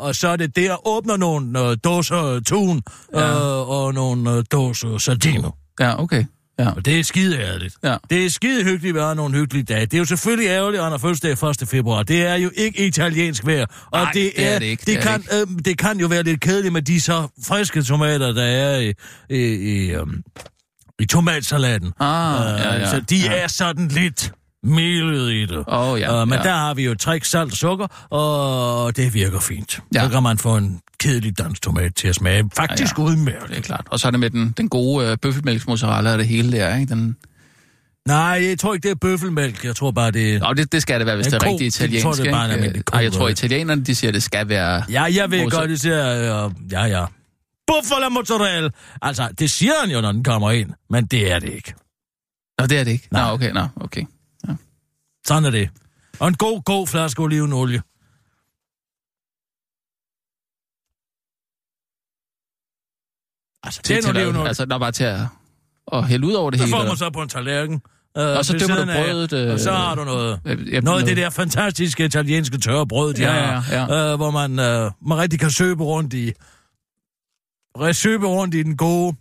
og 0.00 0.14
så 0.14 0.28
er 0.28 0.36
det 0.36 0.56
der, 0.56 0.88
åbner 0.88 1.16
nogle 1.16 1.60
øh, 1.60 1.76
dåser 1.84 2.40
tun 2.46 2.82
Ja. 3.14 3.30
øh, 3.30 3.68
og 3.68 3.94
nogle 3.94 4.30
øh, 4.32 4.44
dåser 4.52 4.98
sardino. 4.98 5.50
Ja, 5.80 6.02
okay. 6.02 6.24
Ja. 6.58 6.70
Og 6.70 6.84
det 6.84 6.98
er 6.98 7.04
skide 7.04 7.38
ærligt. 7.38 7.74
Ja. 7.84 7.96
Det 8.10 8.26
er 8.26 8.30
skide 8.30 8.64
hyggeligt 8.64 8.96
at 8.96 9.02
være 9.02 9.14
nogle 9.14 9.34
hyggelige 9.34 9.64
dage. 9.64 9.80
Det 9.80 9.94
er 9.94 9.98
jo 9.98 10.04
selvfølgelig 10.04 10.48
ærgerligt, 10.48 10.82
at 10.82 10.90
han 10.90 11.00
fødselsdag 11.00 11.50
1. 11.62 11.68
februar. 11.68 12.02
Det 12.02 12.26
er 12.26 12.34
jo 12.34 12.50
ikke 12.54 12.86
italiensk 12.86 13.46
vejr. 13.46 13.66
Og 13.92 14.00
Nej, 14.02 14.10
det 14.14 14.46
er 14.46 14.58
det 14.58 14.66
ikke, 14.66 14.80
Det, 14.80 14.86
det 14.86 14.96
er 14.96 15.00
kan, 15.00 15.22
det 15.22 15.56
øh, 15.58 15.64
det 15.64 15.78
kan 15.78 16.00
jo 16.00 16.06
være 16.06 16.22
lidt 16.22 16.40
kedeligt 16.40 16.72
med 16.72 16.82
de 16.82 17.00
så 17.00 17.28
friske 17.46 17.82
tomater, 17.82 18.32
der 18.32 18.44
er 18.44 18.78
i, 18.78 18.92
i, 19.30 19.38
i, 19.38 19.96
um, 19.96 20.22
i 20.98 21.06
tomatsalaten. 21.06 21.92
Ah, 22.00 22.60
ja, 22.60 22.74
ja. 22.74 22.90
Så 22.90 23.00
de 23.00 23.16
ja. 23.16 23.32
er 23.32 23.46
sådan 23.46 23.88
lidt 23.88 24.32
melet 24.66 25.32
i 25.32 25.46
det. 25.46 25.64
Åh, 25.68 26.00
ja, 26.00 26.20
Øh, 26.22 26.28
men 26.28 26.38
ja. 26.38 26.42
der 26.44 26.54
har 26.54 26.74
vi 26.74 26.84
jo 26.84 26.94
træk, 26.94 27.24
salt 27.24 27.52
og 27.52 27.56
sukker, 27.58 28.06
og 28.10 28.96
det 28.96 29.14
virker 29.14 29.40
fint. 29.40 29.80
Ja. 29.94 30.02
Så 30.04 30.08
kan 30.08 30.22
man 30.22 30.38
få 30.38 30.56
en 30.56 30.80
kedelig 31.00 31.38
dansk 31.38 31.62
tomat 31.62 31.94
til 31.94 32.08
at 32.08 32.14
smage 32.14 32.50
faktisk 32.56 32.98
Ja, 32.98 33.02
ja, 33.02 33.08
udmærket. 33.08 33.48
Det 33.48 33.56
er 33.58 33.62
klart. 33.62 33.86
Og 33.90 34.00
så 34.00 34.06
er 34.06 34.10
det 34.10 34.20
med 34.20 34.30
den, 34.30 34.54
den 34.56 34.68
gode 34.68 35.06
øh, 35.10 35.16
bøffelmælksmozzarella 35.22 36.12
og 36.12 36.18
det 36.18 36.26
hele 36.26 36.52
der, 36.52 36.76
ikke? 36.76 36.94
Den... 36.94 37.16
Nej, 38.08 38.16
jeg 38.48 38.58
tror 38.58 38.74
ikke, 38.74 38.82
det 38.84 38.90
er 38.90 38.94
bøffelmælk. 39.00 39.64
Jeg 39.64 39.76
tror 39.76 39.90
bare, 39.90 40.10
det 40.10 40.34
er... 40.34 40.38
Nå, 40.38 40.52
det, 40.54 40.72
det 40.72 40.82
skal 40.82 40.98
det 41.00 41.06
være, 41.06 41.16
hvis 41.16 41.26
det 41.26 41.34
er 41.34 41.38
ko. 41.38 41.46
rigtig 41.50 41.60
Jeg 41.64 41.66
italiensk, 41.68 42.02
tror, 42.04 42.12
det 42.12 42.26
er 42.26 42.30
bare 42.32 42.66
ikke? 42.66 42.82
ko, 42.82 42.96
Ej, 42.96 43.02
jeg 43.02 43.12
tror, 43.12 43.28
italienerne, 43.28 43.84
de 43.84 43.94
siger, 43.94 44.12
det 44.12 44.22
skal 44.22 44.48
være... 44.48 44.82
Ja, 44.90 45.02
jeg 45.02 45.30
ved 45.30 45.40
Mozza- 45.40 45.58
godt, 45.58 45.70
det 45.70 45.80
siger... 45.80 46.44
Øh, 46.46 46.50
ja, 46.72 46.84
ja. 46.84 47.04
Buffalo 47.66 48.08
mozzarella. 48.08 48.70
Altså, 49.02 49.28
det 49.38 49.50
siger 49.50 49.72
han 49.82 49.90
jo, 49.90 50.00
når 50.00 50.12
den 50.12 50.24
kommer 50.24 50.50
ind, 50.50 50.70
men 50.90 51.06
det 51.06 51.32
er 51.32 51.38
det 51.38 51.48
ikke. 51.48 51.74
Nå, 52.60 52.66
det 52.66 52.78
er 52.78 52.84
det 52.84 52.90
ikke. 52.90 53.08
Nå, 53.12 53.18
Nej. 53.18 53.32
okay, 53.32 53.50
nå, 53.52 53.66
okay. 53.80 54.02
Sådan 55.26 55.44
er 55.44 55.50
det. 55.50 55.70
Og 56.20 56.28
en 56.28 56.36
god, 56.36 56.62
god 56.62 56.86
flaske 56.86 57.22
olivenolie. 57.22 57.82
Altså, 63.62 63.82
Til, 63.82 64.02
den 64.02 64.10
olivenolie, 64.16 64.48
altså, 64.48 64.64
der 64.64 64.74
er 64.74 64.78
bare 64.78 64.92
til 64.92 65.04
at, 65.04 65.20
at 65.92 66.04
hælde 66.08 66.26
ud 66.26 66.32
over 66.32 66.50
det 66.50 66.60
det 66.60 66.66
hele. 66.68 66.76
får 66.78 66.86
man 66.88 66.96
så 66.96 67.10
på 67.10 67.22
en 67.22 67.28
tallerken. 67.28 67.82
Øh, 68.18 68.36
Og 68.36 68.44
så 68.44 68.52
døber 68.58 68.84
du 68.84 68.90
af, 68.90 69.04
brødet, 69.04 69.32
øh, 69.32 69.52
Og 69.52 69.60
så 69.60 69.72
har 69.72 69.94
du 69.94 70.04
noget... 70.04 70.40
Øh, 70.44 70.72
jeg- 70.72 70.82
Noget 70.82 71.00
af 71.00 71.06
det 71.06 71.16
der 71.16 71.30
fantastiske 71.30 72.04
italienske 72.04 72.58
tørre 72.58 72.86
brød, 72.86 73.14
de 73.14 73.22
Ja, 73.22 73.32
har, 73.32 73.74
ja, 73.76 73.84
ja. 73.96 74.10
Øh, 74.12 74.16
hvor 74.16 74.30
man, 74.30 74.58
øh, 74.58 74.90
man 75.06 75.18
rigtig 75.18 75.40
kan 75.40 75.50
søbe 75.50 75.84
rundt 75.84 76.14
i... 76.14 76.32
Søbe 77.92 78.26
rundt 78.26 78.54
i 78.54 78.62
den 78.62 78.76
gode... 78.76 79.16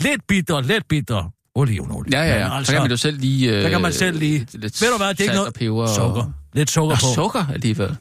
Lidt 0.00 0.26
bitter, 0.26 0.60
lidt 0.60 0.88
bitter 0.88 1.30
olivenolie. 1.54 2.18
Ja, 2.18 2.22
ja, 2.24 2.38
ja. 2.38 2.42
Men 2.42 2.50
Så 2.50 2.54
Altså, 2.56 2.72
kan 2.72 2.82
man 2.82 2.90
jo 2.90 2.96
selv 2.96 3.18
lige... 3.18 3.56
Øh, 3.56 3.62
der 3.62 3.70
kan 3.70 3.80
man 3.80 3.92
selv 3.92 4.18
lige... 4.18 4.38
Lidt 4.52 4.80
Ved 4.82 4.90
du 4.90 4.96
hvad, 4.96 5.08
det 5.08 5.20
er 5.20 5.24
ikke 5.24 5.34
noget... 5.34 5.46
Og 5.48 5.54
peber 5.54 5.86
Sukker. 5.86 6.22
Og... 6.22 6.32
Lidt 6.52 6.70
sukker 6.70 6.94
Og 6.96 7.00
på. 7.00 7.14
sukker 7.14 7.46
alligevel. 7.46 7.96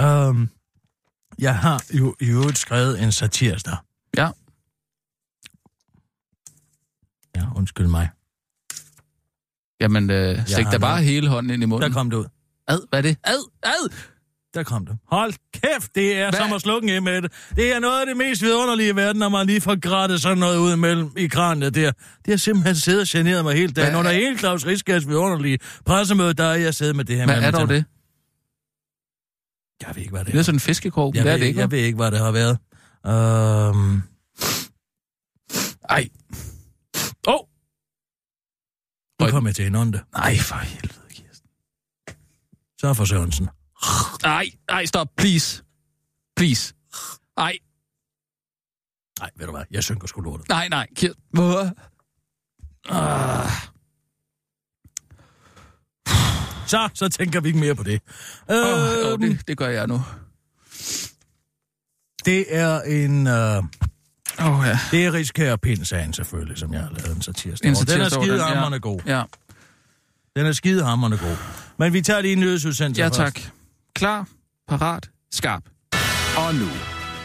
Øhm, 0.00 0.48
jeg 1.38 1.58
har 1.58 1.84
jo 1.98 2.14
i 2.20 2.24
øvrigt 2.30 2.58
skrevet 2.58 3.02
en 3.02 3.12
satirsdag. 3.12 3.76
Ja. 4.16 4.30
Ja, 7.36 7.44
undskyld 7.56 7.86
mig. 7.86 8.08
Jamen, 9.80 10.10
øh, 10.10 10.46
stik 10.46 10.66
da 10.72 10.78
bare 10.78 10.90
noget. 10.90 11.04
hele 11.04 11.28
hånden 11.28 11.50
ind 11.50 11.62
i 11.62 11.64
Der 11.64 11.66
munden. 11.68 11.92
kom 11.92 12.10
det 12.10 12.16
ud. 12.16 12.24
Ad, 12.68 12.78
hvad 12.88 12.98
er 12.98 13.02
det? 13.02 13.16
Ad, 13.24 13.50
ad! 13.62 13.90
Der 14.54 14.62
kom 14.62 14.86
det. 14.86 14.98
Hold 15.06 15.32
kæft, 15.52 15.94
det 15.94 16.18
er 16.18 16.30
Hvad? 16.30 16.40
som 16.40 16.52
at 16.52 16.60
slukke 16.60 16.96
en 16.96 17.04
med 17.04 17.22
det. 17.22 17.32
Det 17.56 17.72
er 17.74 17.78
noget 17.80 18.00
af 18.00 18.06
det 18.06 18.16
mest 18.16 18.42
vidunderlige 18.42 18.88
i 18.88 18.96
verden, 18.96 19.18
når 19.18 19.28
man 19.28 19.46
lige 19.46 19.60
får 19.60 19.80
grættet 19.80 20.20
sådan 20.22 20.38
noget 20.38 20.58
ud 20.58 20.72
imellem 20.72 21.10
i 21.16 21.26
kranet 21.26 21.74
der. 21.74 21.92
Det 22.24 22.32
har 22.32 22.36
simpelthen 22.36 22.76
siddet 22.76 23.00
og 23.00 23.06
generet 23.10 23.44
mig 23.44 23.54
helt 23.54 23.76
dagen. 23.76 23.90
Hvad 23.90 23.98
Under 23.98 24.10
er- 24.10 24.14
hele 24.14 24.38
Claus 24.38 24.66
Riskærs 24.66 25.06
vidunderlige 25.08 25.58
pressemøde, 25.86 26.34
der 26.34 26.44
er 26.44 26.54
jeg 26.54 26.74
siddet 26.74 26.96
med 26.96 27.04
det 27.04 27.16
her. 27.16 27.24
Hvad 27.24 27.42
er 27.42 27.50
dog 27.50 27.68
det? 27.68 27.84
Jeg 29.86 29.94
ved 29.96 30.02
ikke, 30.02 30.10
hvad 30.10 30.20
det 30.20 30.26
Det 30.26 30.34
er 30.34 30.38
er. 30.38 30.42
sådan 30.42 30.56
en 30.56 30.60
fiskekrog. 30.60 31.14
Jeg, 31.14 31.20
er 31.20 31.24
ved, 31.24 31.38
det 31.40 31.46
ikke, 31.46 31.58
jeg 31.60 31.66
hva'? 31.66 31.70
ved 31.70 31.78
ikke, 31.78 31.96
hvad 31.96 32.10
det 32.10 32.18
har 32.18 32.30
været. 32.32 32.58
Øhm... 33.06 34.02
Ej. 35.90 36.08
Åh! 37.28 37.34
Oh! 37.34 37.40
Nu 39.20 39.24
Øj. 39.26 39.30
kom 39.30 39.46
jeg 39.46 39.54
til 39.54 39.66
en 39.66 39.74
onde. 39.74 40.00
Nej, 40.12 40.36
for 40.38 40.54
helvede, 40.56 41.08
Kirsten. 41.10 41.48
Så 42.80 42.94
for 42.94 43.04
Sørensen. 43.04 43.48
Nej, 44.22 44.50
nej, 44.70 44.86
stop, 44.86 45.08
please. 45.16 45.62
Please. 46.36 46.74
Ej, 47.36 47.58
Nej, 49.20 49.30
ved 49.36 49.46
du 49.46 49.52
hvad? 49.52 49.64
Jeg 49.70 49.84
synker 49.84 50.06
sgu 50.06 50.20
lortet. 50.20 50.48
nej, 50.48 50.68
nej, 50.68 50.86
Kirsten. 50.96 51.22
Hvor? 51.32 51.70
Ah. 52.88 53.50
Så, 56.66 56.88
så 56.94 57.08
tænker 57.08 57.40
vi 57.40 57.48
ikke 57.48 57.60
mere 57.60 57.74
på 57.74 57.82
det. 57.82 58.00
Oh, 58.48 58.56
Øhm, 58.56 59.12
oh, 59.12 59.18
det, 59.28 59.48
det 59.48 59.56
gør 59.58 59.68
jeg 59.68 59.86
nu. 59.86 60.02
det 62.24 62.56
er 62.56 62.80
en... 62.80 63.26
Øh, 63.26 63.56
Åh, 64.40 64.58
oh, 64.60 64.66
ja. 64.66 64.78
det 64.90 65.06
er 65.06 65.12
Rigskær 65.12 65.56
Pind-sagen 65.56 66.12
selvfølgelig, 66.12 66.58
som 66.58 66.72
jeg 66.72 66.80
har 66.82 66.90
lavet 66.90 67.16
en 67.16 67.22
satirsdag. 67.22 67.68
En. 67.68 67.74
Den 67.74 67.82
er 67.88 67.94
den, 67.94 68.00
ja. 68.02 68.08
skidehammerende 68.08 68.80
god. 68.80 69.00
Ja, 69.06 69.22
Den 70.36 70.46
er 70.46 70.52
skidehammerende 70.52 71.18
god. 71.18 71.36
Men 71.78 71.92
vi 71.92 72.02
tager 72.02 72.20
lige 72.20 72.32
en 72.32 72.40
nyhedsudsendelse 72.40 73.02
ja 73.02 73.08
først. 73.08 73.52
Klar, 73.98 74.26
parat, 74.68 75.10
skarp. 75.32 75.62
Og 76.36 76.54
nu, 76.54 76.68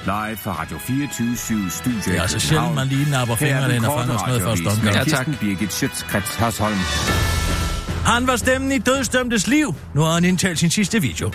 live 0.05 0.37
fra 0.37 0.61
Radio 0.61 0.77
24 0.77 1.69
Studio 1.69 1.99
Det 2.05 2.17
er 2.17 2.21
altså 2.21 2.39
sjældent, 2.39 2.75
man 2.75 2.87
lige 2.87 3.11
napper 3.11 3.35
fingrene 3.35 3.75
ind 3.75 3.85
og 3.85 3.99
fanger 3.99 4.17
sådan 4.17 4.27
noget 4.27 4.41
første 4.41 4.67
omgang. 4.67 4.95
Ja, 4.95 5.03
tak. 5.03 5.27
Birgit 5.39 5.73
Schøtzgrads 5.73 6.35
Hasholm. 6.35 6.77
Han 8.05 8.27
var 8.27 8.35
stemmen 8.35 8.71
i 8.71 8.77
dødsdømtes 8.77 9.47
liv. 9.47 9.75
Nu 9.95 10.01
har 10.01 10.13
han 10.13 10.25
indtalt 10.25 10.59
sin 10.59 10.69
sidste 10.69 11.01
video. 11.01 11.31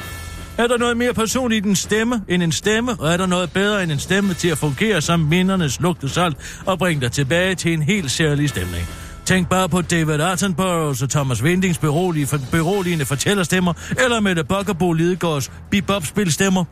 Er 0.58 0.66
der 0.66 0.78
noget 0.78 0.96
mere 0.96 1.14
personligt 1.14 1.66
i 1.66 1.68
en 1.68 1.76
stemme 1.76 2.22
end 2.28 2.42
en 2.42 2.52
stemme, 2.52 2.96
og 3.00 3.12
er 3.12 3.16
der 3.16 3.26
noget 3.26 3.52
bedre 3.52 3.82
end 3.82 3.92
en 3.92 3.98
stemme 3.98 4.34
til 4.34 4.48
at 4.48 4.58
fungere 4.58 5.00
som 5.00 5.20
mindernes 5.20 5.80
lugtesalt 5.80 6.62
og 6.66 6.78
bringe 6.78 7.00
dig 7.00 7.12
tilbage 7.12 7.54
til 7.54 7.72
en 7.72 7.82
helt 7.82 8.10
særlig 8.10 8.48
stemning? 8.48 8.86
Tænk 9.28 9.48
bare 9.48 9.68
på 9.68 9.82
David 9.82 10.20
Attenboroughs 10.20 11.02
og 11.02 11.10
Thomas 11.10 11.42
Windings 11.42 11.78
beroligende, 11.78 12.46
beroligende 12.50 13.06
fortællerstemmer, 13.06 13.72
eller 13.90 14.20
Mette 14.20 14.44
Bokkerbo 14.44 14.92
Lidegaards 14.92 15.50
bebop-spilstemmer. 15.70 16.64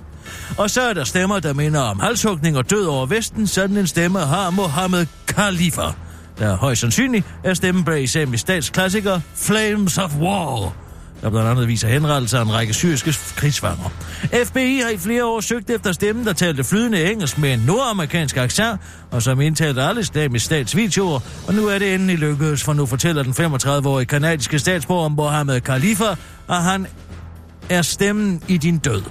Og 0.58 0.70
så 0.70 0.80
er 0.80 0.92
der 0.92 1.04
stemmer, 1.04 1.40
der 1.40 1.52
minder 1.52 1.80
om 1.80 2.00
halshugning 2.00 2.56
og 2.56 2.70
død 2.70 2.86
over 2.86 3.06
Vesten. 3.06 3.46
Sådan 3.46 3.76
en 3.76 3.86
stemme 3.86 4.18
har 4.18 4.50
Mohammed 4.50 5.06
Khalifa, 5.26 5.82
der 6.38 6.56
højst 6.56 6.80
sandsynligt 6.80 7.26
er 7.44 7.54
stemmen 7.54 7.84
bag 7.84 8.02
islamisk 8.02 8.40
statsklassiker 8.40 9.20
Flames 9.34 9.98
of 9.98 10.16
War 10.16 10.85
der 11.22 11.30
blandt 11.30 11.48
andet 11.48 11.68
viser 11.68 11.88
henrettelser 11.88 12.38
af 12.38 12.42
en 12.42 12.52
række 12.52 12.74
syriske 12.74 13.14
krigsfanger. 13.36 13.90
FBI 14.44 14.80
har 14.84 14.90
i 14.90 14.98
flere 14.98 15.24
år 15.24 15.40
søgt 15.40 15.70
efter 15.70 15.92
stemmen, 15.92 16.26
der 16.26 16.32
talte 16.32 16.64
flydende 16.64 17.12
engelsk 17.12 17.38
med 17.38 17.52
en 17.54 17.60
nordamerikansk 17.60 18.36
accent, 18.36 18.80
og 19.10 19.22
som 19.22 19.40
indtalte 19.40 19.82
alle 19.82 20.00
islamisk 20.00 20.44
statsvideoer, 20.44 21.20
og 21.48 21.54
nu 21.54 21.66
er 21.66 21.78
det 21.78 21.94
endelig 21.94 22.18
lykkedes, 22.18 22.64
for 22.64 22.72
nu 22.72 22.86
fortæller 22.86 23.22
den 23.22 23.32
35-årige 23.32 24.06
kanadiske 24.06 24.58
statsborger 24.58 25.08
Mohammed 25.08 25.60
Khalifa, 25.60 26.14
at 26.48 26.62
han 26.62 26.86
er 27.68 27.82
stemmen 27.82 28.42
i 28.48 28.56
din 28.56 28.78
død. 28.78 29.02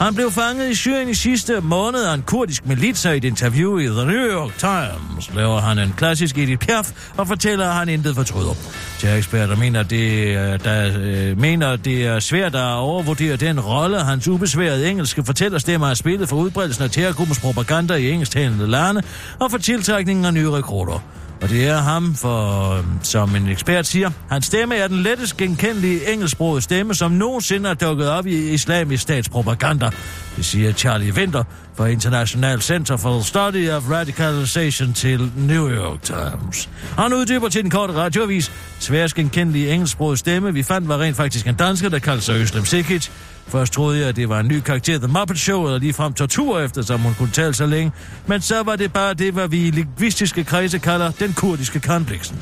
Han 0.00 0.14
blev 0.14 0.30
fanget 0.30 0.70
i 0.70 0.74
Syrien 0.74 1.08
i 1.08 1.14
sidste 1.14 1.60
måned 1.60 2.04
af 2.04 2.14
en 2.14 2.22
kurdisk 2.22 2.66
militser 2.66 3.12
i 3.12 3.16
et 3.16 3.24
interview 3.24 3.78
i 3.78 3.86
The 3.86 4.06
New 4.06 4.26
York 4.26 4.58
Times. 4.58 5.34
Laver 5.34 5.60
han 5.60 5.78
en 5.78 5.94
klassisk 5.96 6.38
Edith 6.38 6.66
Piaf 6.66 6.90
og 7.16 7.28
fortæller, 7.28 7.68
at 7.68 7.74
han 7.74 7.88
intet 7.88 8.14
fortryder. 8.14 8.54
Til 8.98 9.08
eksperter 9.08 9.56
mener, 9.56 9.82
det, 9.82 10.64
der, 10.64 10.92
øh, 11.00 11.38
mener, 11.38 11.76
det 11.76 12.06
er 12.06 12.20
svært 12.20 12.54
at 12.54 12.72
overvurdere 12.72 13.36
den 13.36 13.60
rolle, 13.60 14.00
hans 14.00 14.28
ubesværede 14.28 14.90
engelske 14.90 15.24
fortællerstemmer 15.24 15.86
har 15.86 15.94
spillet 15.94 16.28
for 16.28 16.36
udbredelsen 16.36 16.84
af 16.84 16.90
terrorgruppens 16.90 17.40
propaganda 17.40 17.94
i 17.94 18.10
engelsktalende 18.10 18.66
lande 18.66 19.02
og 19.38 19.50
for 19.50 19.58
tiltrækningen 19.58 20.24
af 20.24 20.34
nye 20.34 20.50
rekrutter. 20.50 21.02
Og 21.40 21.48
det 21.48 21.68
er 21.68 21.76
ham, 21.76 22.14
for, 22.14 22.70
øhm, 22.72 22.84
som 23.02 23.36
en 23.36 23.48
ekspert 23.48 23.86
siger, 23.86 24.10
hans 24.30 24.46
stemme 24.46 24.76
er 24.76 24.88
den 24.88 25.02
lettest 25.02 25.36
genkendelige 25.36 26.12
engelsksprogede 26.12 26.62
stemme, 26.62 26.94
som 26.94 27.10
nogensinde 27.10 27.70
er 27.70 27.74
dukket 27.74 28.08
op 28.08 28.26
i 28.26 28.52
islamisk 28.52 29.02
statspropaganda. 29.02 29.90
Det 30.36 30.44
siger 30.44 30.72
Charlie 30.72 31.12
Winter 31.12 31.44
fra 31.78 31.86
International 31.86 32.60
Center 32.60 32.96
for 32.96 33.20
Study 33.20 33.70
of 33.70 33.90
Radicalization 33.90 34.92
til 34.92 35.32
New 35.36 35.70
York 35.70 36.02
Times. 36.02 36.68
Han 36.96 37.12
uddyber 37.12 37.48
til 37.48 37.62
den 37.62 37.70
korte 37.70 37.92
radioavis, 37.92 38.52
svært 38.78 39.14
genkendelige 39.14 39.70
engelsksproget 39.70 40.18
stemme, 40.18 40.52
vi 40.54 40.62
fandt 40.62 40.88
var 40.88 40.98
rent 40.98 41.16
faktisk 41.16 41.46
en 41.46 41.54
dansker, 41.54 41.88
der 41.88 41.98
kaldte 41.98 42.24
sig 42.24 42.34
Øslem 42.34 42.64
Sikic. 42.64 43.08
Først 43.48 43.72
troede 43.72 43.98
jeg, 43.98 44.08
at 44.08 44.16
det 44.16 44.28
var 44.28 44.40
en 44.40 44.48
ny 44.48 44.60
karakter, 44.60 44.98
The 44.98 45.06
Muppet 45.06 45.38
Show, 45.38 45.64
eller 45.64 45.78
ligefrem 45.78 46.12
tortur, 46.12 46.60
eftersom 46.60 47.00
hun 47.00 47.14
kunne 47.14 47.30
tale 47.30 47.54
så 47.54 47.66
længe. 47.66 47.92
Men 48.26 48.40
så 48.40 48.62
var 48.62 48.76
det 48.76 48.92
bare 48.92 49.14
det, 49.14 49.32
hvad 49.32 49.48
vi 49.48 49.68
i 49.68 49.70
lingvistiske 49.70 50.44
kredse 50.44 50.78
kalder 50.78 51.10
den 51.10 51.32
kurdiske 51.32 51.80
kompleksen. 51.80 52.36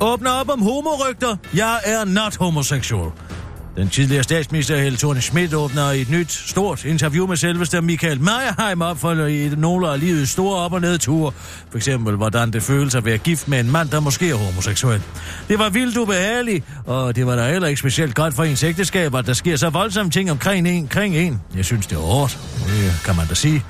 Åbner 0.00 0.30
op 0.30 0.50
om 0.50 0.62
homorygter. 0.62 1.36
Jeg 1.54 1.80
er 1.84 2.04
not 2.04 2.36
homosexual. 2.36 3.10
Den 3.80 3.88
tidligere 3.88 4.22
statsminister 4.22 4.76
Helle 4.76 4.98
Thorne 4.98 5.20
Schmidt 5.20 5.54
åbner 5.54 5.82
et 5.82 6.10
nyt, 6.10 6.32
stort 6.32 6.84
interview 6.84 7.26
med 7.26 7.36
selveste 7.36 7.80
Michael 7.80 8.20
Meyerheim 8.20 8.82
op 8.82 8.98
for 8.98 9.26
i 9.26 9.48
nogle 9.48 9.88
af 9.88 10.00
livets 10.00 10.30
store 10.30 10.56
op- 10.56 10.72
og 10.72 10.80
nedture. 10.80 11.32
For 11.70 11.76
eksempel, 11.76 12.16
hvordan 12.16 12.50
det 12.50 12.62
føles 12.62 12.94
at 12.94 13.04
være 13.04 13.18
gift 13.18 13.48
med 13.48 13.60
en 13.60 13.70
mand, 13.70 13.88
der 13.88 14.00
måske 14.00 14.30
er 14.30 14.34
homoseksuel. 14.34 15.02
Det 15.48 15.58
var 15.58 15.68
vildt 15.68 15.96
ubehageligt, 15.96 16.64
og 16.86 17.16
det 17.16 17.26
var 17.26 17.36
da 17.36 17.52
heller 17.52 17.68
ikke 17.68 17.78
specielt 17.78 18.14
godt 18.14 18.34
for 18.34 18.44
ens 18.44 18.64
ægteskab, 18.64 19.14
at 19.14 19.26
der 19.26 19.32
sker 19.32 19.56
så 19.56 19.70
voldsomme 19.70 20.10
ting 20.10 20.30
omkring 20.30 20.68
en. 20.68 20.88
Kring 20.88 21.16
en. 21.16 21.40
Jeg 21.56 21.64
synes, 21.64 21.86
det 21.86 21.96
er 21.96 22.00
hårdt. 22.00 22.38
Det 22.66 23.00
kan 23.04 23.16
man 23.16 23.26
da 23.26 23.34
sige. 23.34 23.64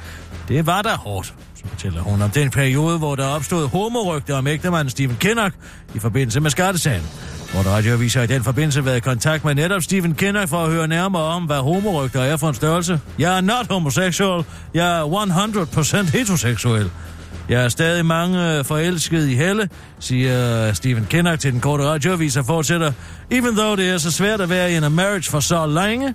Det 0.48 0.66
var 0.66 0.82
da 0.82 0.90
hårdt 0.90 1.34
fortæller 1.80 2.02
hun 2.02 2.22
om 2.22 2.30
den 2.30 2.50
periode, 2.50 2.98
hvor 2.98 3.16
der 3.16 3.26
opstod 3.26 3.68
homorygter 3.68 4.36
om 4.36 4.46
ægtemanden 4.46 4.90
Stephen 4.90 5.16
Kinnock 5.16 5.54
i 5.94 5.98
forbindelse 5.98 6.40
med 6.40 6.50
skattesagen. 6.50 7.02
Vores 7.54 7.66
radioavis 7.66 8.14
har 8.14 8.22
i 8.22 8.26
den 8.26 8.44
forbindelse 8.44 8.84
været 8.84 8.96
i 8.96 9.00
kontakt 9.00 9.44
med 9.44 9.54
netop 9.54 9.82
Stephen 9.82 10.14
Kinnock 10.14 10.48
for 10.48 10.56
at 10.56 10.72
høre 10.72 10.88
nærmere 10.88 11.22
om, 11.22 11.42
hvad 11.42 11.56
homorygter 11.56 12.20
er 12.20 12.36
for 12.36 12.48
en 12.48 12.54
størrelse. 12.54 13.00
Jeg 13.18 13.36
er 13.36 13.40
not 13.40 13.66
homosexual. 13.70 14.44
Jeg 14.74 15.00
er 15.00 15.04
100% 16.06 16.18
heteroseksuel. 16.18 16.90
Jeg 17.48 17.64
er 17.64 17.68
stadig 17.68 18.06
mange 18.06 18.58
øh, 18.58 18.64
forelsket 18.64 19.28
i 19.28 19.34
Helle, 19.34 19.68
siger 19.98 20.72
Stephen 20.72 21.06
Kinnock 21.10 21.40
til 21.40 21.52
den 21.52 21.60
korte 21.60 21.84
radioavis 21.84 22.36
og 22.36 22.46
fortsætter. 22.46 22.92
Even 23.30 23.54
though 23.56 23.78
det 23.78 23.90
er 23.90 23.98
så 23.98 24.10
svært 24.10 24.40
at 24.40 24.50
være 24.50 24.72
i 24.72 24.76
en 24.76 24.92
marriage 24.92 25.30
for 25.30 25.40
så 25.40 25.66
længe, 25.66 26.14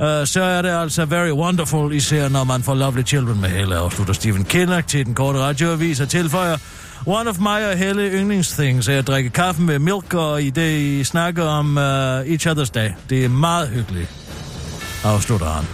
øh, 0.00 0.26
så 0.26 0.42
er 0.42 0.62
det 0.62 0.68
altså 0.68 1.04
very 1.04 1.30
wonderful, 1.30 1.92
især 1.92 2.28
når 2.28 2.44
man 2.44 2.62
får 2.62 2.74
lovely 2.74 3.02
children 3.02 3.40
med 3.40 3.48
Helle, 3.48 3.76
afslutter 3.76 4.14
Stephen 4.14 4.44
Kinnock 4.44 4.86
til 4.86 5.06
den 5.06 5.14
korte 5.14 5.38
radioavis 5.38 6.00
og 6.00 6.08
tilføjer. 6.08 6.56
One 7.06 7.30
of 7.30 7.38
my 7.38 7.64
og 7.70 7.76
Helle 7.76 8.10
yndlingsthings 8.10 8.88
er 8.88 8.98
at 8.98 9.06
drikke 9.06 9.30
kaffe 9.30 9.62
med 9.62 9.78
milk, 9.78 10.14
og 10.14 10.42
i 10.42 10.50
det 10.50 10.78
I 10.78 11.04
snakker 11.04 11.44
om 11.44 11.76
uh, 11.76 11.82
each 11.82 12.48
other's 12.48 12.70
day. 12.74 12.90
Det 13.10 13.24
er 13.24 13.28
meget 13.28 13.68
hyggeligt, 13.68 14.10
afslutter 15.04 15.48
han. 15.48 15.64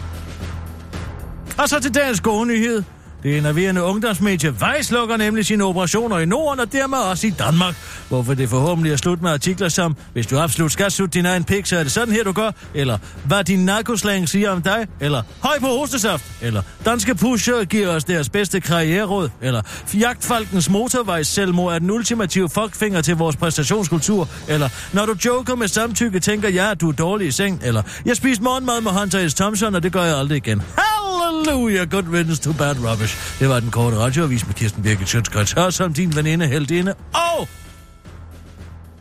Og 1.58 1.68
så 1.68 1.80
til 1.80 1.94
dagens 1.94 2.20
gode 2.20 2.46
nyhed. 2.46 2.82
Det 3.28 3.38
enerverende 3.38 3.82
ungdomsmedie 3.82 4.54
Vice 4.54 4.92
lukker 4.92 5.16
nemlig 5.16 5.46
sine 5.46 5.64
operationer 5.64 6.18
i 6.18 6.24
Norden 6.24 6.60
og 6.60 6.72
dermed 6.72 6.98
også 6.98 7.26
i 7.26 7.30
Danmark. 7.30 7.74
Hvorfor 8.08 8.34
det 8.34 8.48
forhåbentlig 8.48 8.92
er 8.92 8.96
slut 8.96 9.22
med 9.22 9.30
artikler 9.30 9.68
som, 9.68 9.96
hvis 10.12 10.26
du 10.26 10.38
absolut 10.38 10.72
skal 10.72 10.90
slutte 10.90 11.18
din 11.18 11.26
egen 11.26 11.44
pik, 11.44 11.66
så 11.66 11.76
er 11.76 11.82
det 11.82 11.92
sådan 11.92 12.14
her, 12.14 12.24
du 12.24 12.32
gør. 12.32 12.50
Eller, 12.74 12.98
hvad 13.24 13.44
din 13.44 13.64
narkoslang 13.64 14.28
siger 14.28 14.50
om 14.50 14.62
dig. 14.62 14.86
Eller, 15.00 15.22
høj 15.40 15.58
på 15.60 15.66
hostesaft. 15.66 16.24
Eller, 16.42 16.62
danske 16.84 17.14
pusher 17.14 17.64
giver 17.64 17.88
os 17.88 18.04
deres 18.04 18.28
bedste 18.28 18.60
karriereråd. 18.60 19.30
Eller, 19.42 19.62
jagtfalkens 19.94 20.70
motorvejs 20.70 21.26
selvmord 21.26 21.74
er 21.74 21.78
den 21.78 21.90
ultimative 21.90 22.48
fuckfinger 22.48 23.00
til 23.00 23.16
vores 23.16 23.36
præstationskultur. 23.36 24.28
Eller, 24.48 24.68
når 24.92 25.06
du 25.06 25.14
joker 25.24 25.54
med 25.54 25.68
samtykke, 25.68 26.20
tænker 26.20 26.48
jeg, 26.48 26.70
at 26.70 26.80
du 26.80 26.88
er 26.88 26.92
dårlig 26.92 27.28
i 27.28 27.30
seng. 27.30 27.60
Eller, 27.64 27.82
jeg 28.04 28.16
spiste 28.16 28.44
morgenmad 28.44 28.80
med 28.80 28.90
Hunter 28.90 29.28
S. 29.28 29.34
Thompson, 29.34 29.74
og 29.74 29.82
det 29.82 29.92
gør 29.92 30.02
jeg 30.02 30.18
aldrig 30.18 30.36
igen. 30.36 30.62
Halleluja, 31.08 31.84
good 31.84 32.08
riddance 32.12 32.42
to 32.42 32.52
bad 32.52 32.76
rubbish. 32.90 33.38
Det 33.40 33.48
var 33.48 33.60
den 33.60 33.70
korte 33.70 33.96
radioavis 33.98 34.46
med 34.46 34.54
Kirsten 34.54 34.82
Birgit 34.82 35.08
Sjøtskrets 35.08 35.52
Hør, 35.52 35.70
som 35.70 35.92
din 35.92 36.16
veninde, 36.16 36.46
heldinde 36.46 36.94
og 37.14 37.48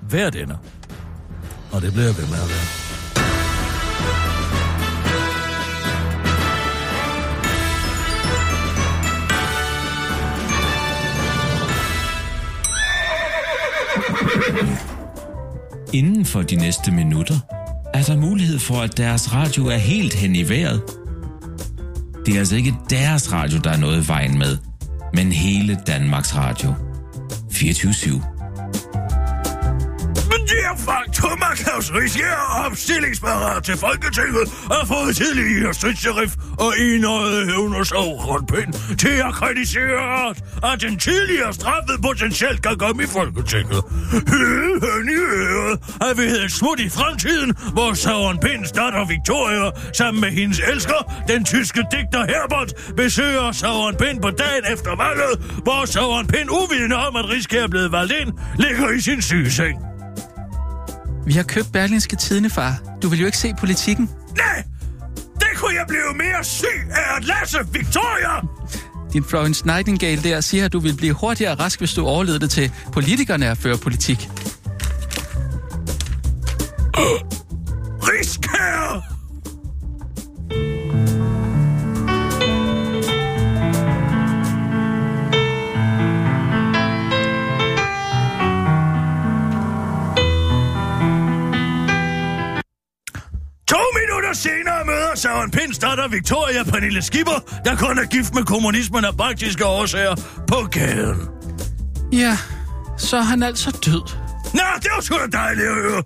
værtinde. 0.01 0.57
Og 1.71 1.81
det 1.81 1.93
bliver 1.93 2.13
ved 2.13 2.27
med 2.27 2.37
at 2.43 2.49
være. 2.49 2.87
Inden 15.93 16.25
for 16.25 16.41
de 16.41 16.55
næste 16.55 16.91
minutter 16.91 17.35
er 17.93 18.03
der 18.03 18.17
mulighed 18.17 18.59
for, 18.59 18.81
at 18.81 18.97
deres 18.97 19.33
radio 19.33 19.67
er 19.67 19.77
helt 19.77 20.13
hen 20.13 20.35
i 20.35 20.49
vejret. 20.49 20.81
Det 22.27 22.35
er 22.35 22.39
altså 22.39 22.55
ikke 22.55 22.75
deres 22.89 23.33
radio, 23.33 23.59
der 23.63 23.71
er 23.71 23.77
noget 23.77 24.03
i 24.03 24.07
vejen 24.07 24.37
med, 24.37 24.57
men 25.13 25.31
hele 25.31 25.79
Danmarks 25.87 26.35
Radio. 26.35 26.73
24 27.51 28.13
Men 30.13 30.41
det 30.47 30.61
er 30.71 30.75
faktum, 30.77 31.13
Thomas 31.13 31.59
Claus 31.59 31.91
Ries 31.93 32.15
er 32.15 32.65
opstillingsparat 32.65 33.63
til 33.63 33.77
Folketinget 33.77 34.41
og 34.69 34.75
har 34.75 34.85
fået 34.85 35.15
tidligere 35.15 35.73
sheriff 35.73 36.35
og 36.59 36.73
enøjet 36.79 37.45
hævners 37.51 37.91
Pind 38.51 38.97
til 38.97 39.17
at 39.27 39.33
kritisere, 39.33 40.29
at 40.73 40.81
den 40.81 40.97
tidligere 40.97 41.53
straffet 41.53 42.01
potentielt 42.01 42.61
kan 42.61 42.77
komme 42.77 43.03
i 43.03 43.07
Folketinget. 43.07 43.81
Helt 44.11 44.83
hen 44.89 45.09
i 45.15 45.19
øret 45.39 45.79
har 46.01 46.13
vi 46.13 46.23
et 46.45 46.51
smut 46.51 46.79
i 46.79 46.89
fremtiden, 46.89 47.55
hvor 47.73 47.93
Søren 47.93 48.39
Pinds 48.39 48.71
datter 48.71 49.05
Victoria 49.07 49.71
sammen 49.93 50.21
med 50.21 50.29
hendes 50.29 50.59
elsker, 50.71 50.99
den 51.27 51.45
tyske 51.45 51.81
digter 51.91 52.23
Herbert, 52.31 52.73
besøger 52.95 53.51
Søren 53.51 53.95
Pind 53.95 54.21
på 54.21 54.29
dagen 54.29 54.63
efter 54.73 54.91
valget, 55.03 55.33
hvor 55.63 55.85
Søren 55.85 56.27
Pind 56.27 56.49
uvidende 56.49 56.95
om, 56.95 57.15
at 57.15 57.29
Riske 57.29 57.57
er 57.57 57.67
blevet 57.67 57.91
valgt 57.91 58.13
ind, 58.21 58.31
ligger 58.59 58.89
i 58.89 58.99
sin 59.01 59.21
sygeseng. 59.21 59.77
Vi 61.25 61.33
har 61.33 61.43
købt 61.43 61.71
Berlinske 61.73 62.15
Tidene, 62.15 62.49
far. 62.49 62.73
Du 63.01 63.07
vil 63.09 63.19
jo 63.19 63.25
ikke 63.25 63.37
se 63.37 63.53
politikken. 63.59 64.09
Nej! 64.37 64.63
Kunne 65.57 65.75
jeg 65.75 65.85
blive 65.87 66.13
mere 66.17 66.43
syg 66.43 66.65
af 66.91 67.17
at 67.17 67.23
læse, 67.23 67.57
Victoria! 67.71 68.41
Din 69.13 69.23
Florence 69.23 69.65
Nightingale 69.65 70.23
der 70.23 70.41
siger, 70.41 70.65
at 70.65 70.73
du 70.73 70.79
vil 70.79 70.95
blive 70.97 71.13
hurtigere 71.13 71.55
rask, 71.55 71.79
hvis 71.79 71.93
du 71.93 72.05
overleder 72.05 72.39
det 72.39 72.49
til 72.49 72.71
politikerne 72.93 73.49
at 73.49 73.57
føre 73.57 73.77
politik. 73.77 74.17
Riskær! 78.09 79.17
Minutter 94.27 94.33
senere 94.33 94.85
møder 94.85 95.15
Søren 95.15 95.51
Pinds 95.51 95.77
datter 95.77 96.07
Victoria 96.07 96.63
Pernille 96.63 97.01
Skipper, 97.01 97.61
der 97.65 97.75
kun 97.75 97.99
er 97.99 98.05
gift 98.05 98.33
med 98.33 98.43
kommunismen 98.43 99.05
af 99.05 99.17
praktiske 99.17 99.65
årsager, 99.65 100.15
på 100.47 100.67
gaden. 100.71 101.29
Ja, 102.11 102.37
så 102.97 103.17
er 103.17 103.21
han 103.21 103.43
altså 103.43 103.71
død. 103.85 104.01
Nå, 104.53 104.61
det 104.81 104.89
var 104.95 105.01
sgu 105.01 105.15
da 105.15 105.37
dejligt 105.37 105.67
at 105.67 105.73
høre. 105.73 106.03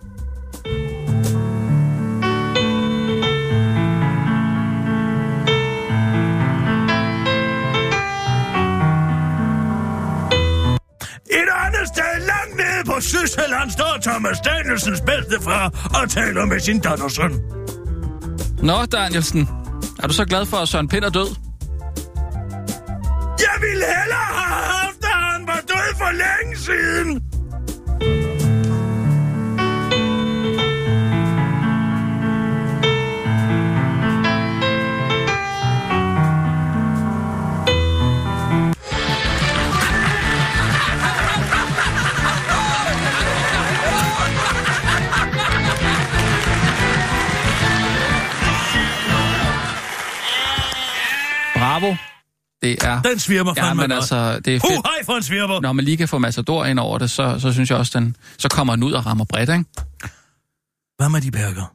Et 11.32 11.49
andet 11.65 11.88
sted 11.88 12.28
langt 12.28 12.55
nede 12.57 12.82
på 12.86 13.01
Sydsjælland 13.01 13.72
står 13.72 13.97
Thomas 14.01 14.38
Danielsens 14.39 15.01
bedstefar 15.01 15.89
og 16.01 16.09
taler 16.09 16.45
med 16.45 16.59
sin 16.59 16.80
dattersøn. 16.80 17.61
Nå, 18.64 18.86
Danielsen. 18.86 19.49
Er 20.03 20.07
du 20.07 20.14
så 20.14 20.26
glad 20.26 20.45
for, 20.45 20.57
at 20.57 20.68
Søren 20.68 20.88
Pind 20.88 21.03
er 21.05 21.09
død? 21.09 21.36
Jeg 23.39 23.55
ville 23.62 23.86
hellere 23.99 24.28
have 24.39 24.64
haft, 24.74 25.03
at 25.03 25.20
han 25.32 25.47
var 25.47 25.62
død 25.68 25.95
for 25.97 26.12
længe 26.12 26.57
siden. 26.57 27.31
Det 52.62 52.84
er... 52.84 53.01
Den 53.01 53.20
svirmer 53.20 53.53
Ja, 53.57 53.64
fandme 53.64 53.82
men 53.84 53.89
godt. 53.89 53.97
altså, 53.97 54.39
det 54.39 54.55
er 54.55 54.59
fedt. 54.59 54.72
hej 54.74 55.05
for 55.05 55.14
en 55.14 55.24
svirper. 55.24 55.62
Når 55.62 55.74
man 55.74 55.86
lige 55.86 55.97
kan 55.97 56.07
få 56.07 56.18
Massador 56.18 56.66
ind 56.66 56.80
over 56.80 56.97
det, 56.97 57.12
så, 57.12 57.39
så 57.39 57.53
synes 57.53 57.70
jeg 57.70 57.78
også, 57.78 57.99
den, 57.99 58.16
så 58.38 58.49
kommer 58.49 58.76
den 58.76 58.84
ud 58.84 58.91
og 58.91 59.05
rammer 59.05 59.26
bredt, 59.26 59.49
ikke? 59.49 59.66
Hvad 60.97 61.09
med 61.09 61.22
de 61.22 61.32
perker? 61.32 61.74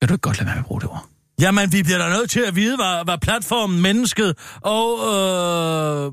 Kan 0.00 0.08
du 0.08 0.14
ikke 0.14 0.22
godt 0.22 0.38
lade 0.38 0.46
være 0.46 0.54
med 0.54 0.60
at 0.62 0.66
bruge 0.66 0.80
det 0.80 0.88
ord? 0.90 1.06
Jamen, 1.40 1.72
vi 1.72 1.82
bliver 1.82 1.98
da 1.98 2.08
nødt 2.08 2.30
til 2.30 2.40
at 2.40 2.54
vide, 2.56 2.76
hvad, 2.76 3.04
hvad 3.04 3.18
platformen, 3.18 3.82
mennesket 3.82 4.34
og... 4.60 4.98
Øh, 4.98 6.12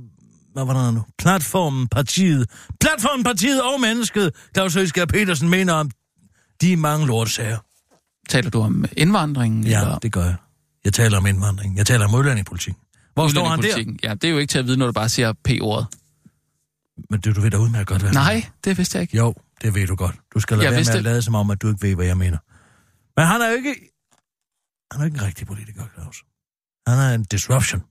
hvad 0.53 0.65
var 0.65 0.73
der 0.73 0.91
nu? 0.91 1.03
Platformen, 1.19 1.87
partiet. 1.87 2.49
Platformen, 2.81 3.23
partiet 3.23 3.61
og 3.63 3.81
mennesket, 3.81 4.31
Claus 4.55 4.73
Høgskær 4.73 5.05
Petersen 5.05 5.49
mener 5.49 5.73
om 5.73 5.91
de 6.61 6.75
mange 6.77 7.07
lortesager. 7.07 7.57
Taler 8.29 8.49
du 8.49 8.61
om 8.61 8.85
indvandring? 8.97 9.65
Ja, 9.65 9.81
eller 9.81 9.97
det 9.99 10.11
gør 10.11 10.23
jeg. 10.23 10.35
Jeg 10.85 10.93
taler 10.93 11.17
om 11.17 11.25
indvandring. 11.25 11.77
Jeg 11.77 11.85
taler 11.85 12.05
om 12.07 12.15
udlændingepolitik. 12.15 12.73
Hvor 13.21 13.29
står 13.29 13.47
han 13.47 13.61
der? 13.61 13.97
Ja, 14.03 14.13
det 14.13 14.23
er 14.23 14.31
jo 14.31 14.37
ikke 14.37 14.51
til 14.51 14.59
at 14.59 14.65
vide, 14.65 14.77
når 14.77 14.85
du 14.85 14.91
bare 14.91 15.09
siger 15.09 15.33
P-ordet. 15.33 15.87
Men 17.09 17.21
du, 17.21 17.33
du 17.33 17.41
ved 17.41 17.51
da 17.51 17.57
udmærket 17.57 17.87
godt, 17.87 18.01
hvad 18.01 18.11
Nej, 18.11 18.45
det 18.63 18.77
vidste 18.77 18.95
jeg 18.97 19.01
ikke. 19.01 19.17
Jo, 19.17 19.33
det 19.61 19.75
ved 19.75 19.87
du 19.87 19.95
godt. 19.95 20.15
Du 20.33 20.39
skal 20.39 20.57
lade 20.57 20.65
Jeg 20.65 20.71
være 20.71 20.77
med 20.77 20.79
vidste 20.79 20.91
at 20.91 20.95
det. 20.97 21.03
lade 21.03 21.21
som 21.21 21.35
om, 21.35 21.49
at 21.49 21.61
du 21.61 21.67
ikke 21.67 21.81
ved, 21.81 21.95
hvad 21.95 22.05
jeg 22.05 22.17
mener. 22.17 22.37
Men 23.17 23.27
han 23.27 23.41
er 23.41 23.49
jo 23.49 23.55
ikke... 23.55 23.75
Han 24.91 25.01
er 25.01 25.05
ikke 25.05 25.15
en 25.15 25.23
rigtig 25.23 25.47
politiker, 25.47 25.83
Claus. 25.93 26.23
Han 26.87 26.99
er 26.99 27.15
en 27.15 27.23
disruption. 27.23 27.81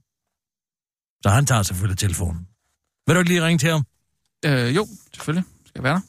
Så 1.23 1.29
han 1.31 1.47
tager 1.47 1.63
selvfølgelig 1.63 1.99
telefonen. 1.99 2.47
Vil 3.07 3.15
du 3.15 3.21
ikke 3.21 3.31
lige 3.31 3.45
ringe 3.47 3.59
til 3.59 3.71
ham? 3.71 3.85
Øh, 4.45 4.77
jo, 4.77 4.87
selvfølgelig. 5.15 5.45
Skal 5.67 5.79
jeg 5.79 5.85
være 5.85 5.95
der? 5.95 6.01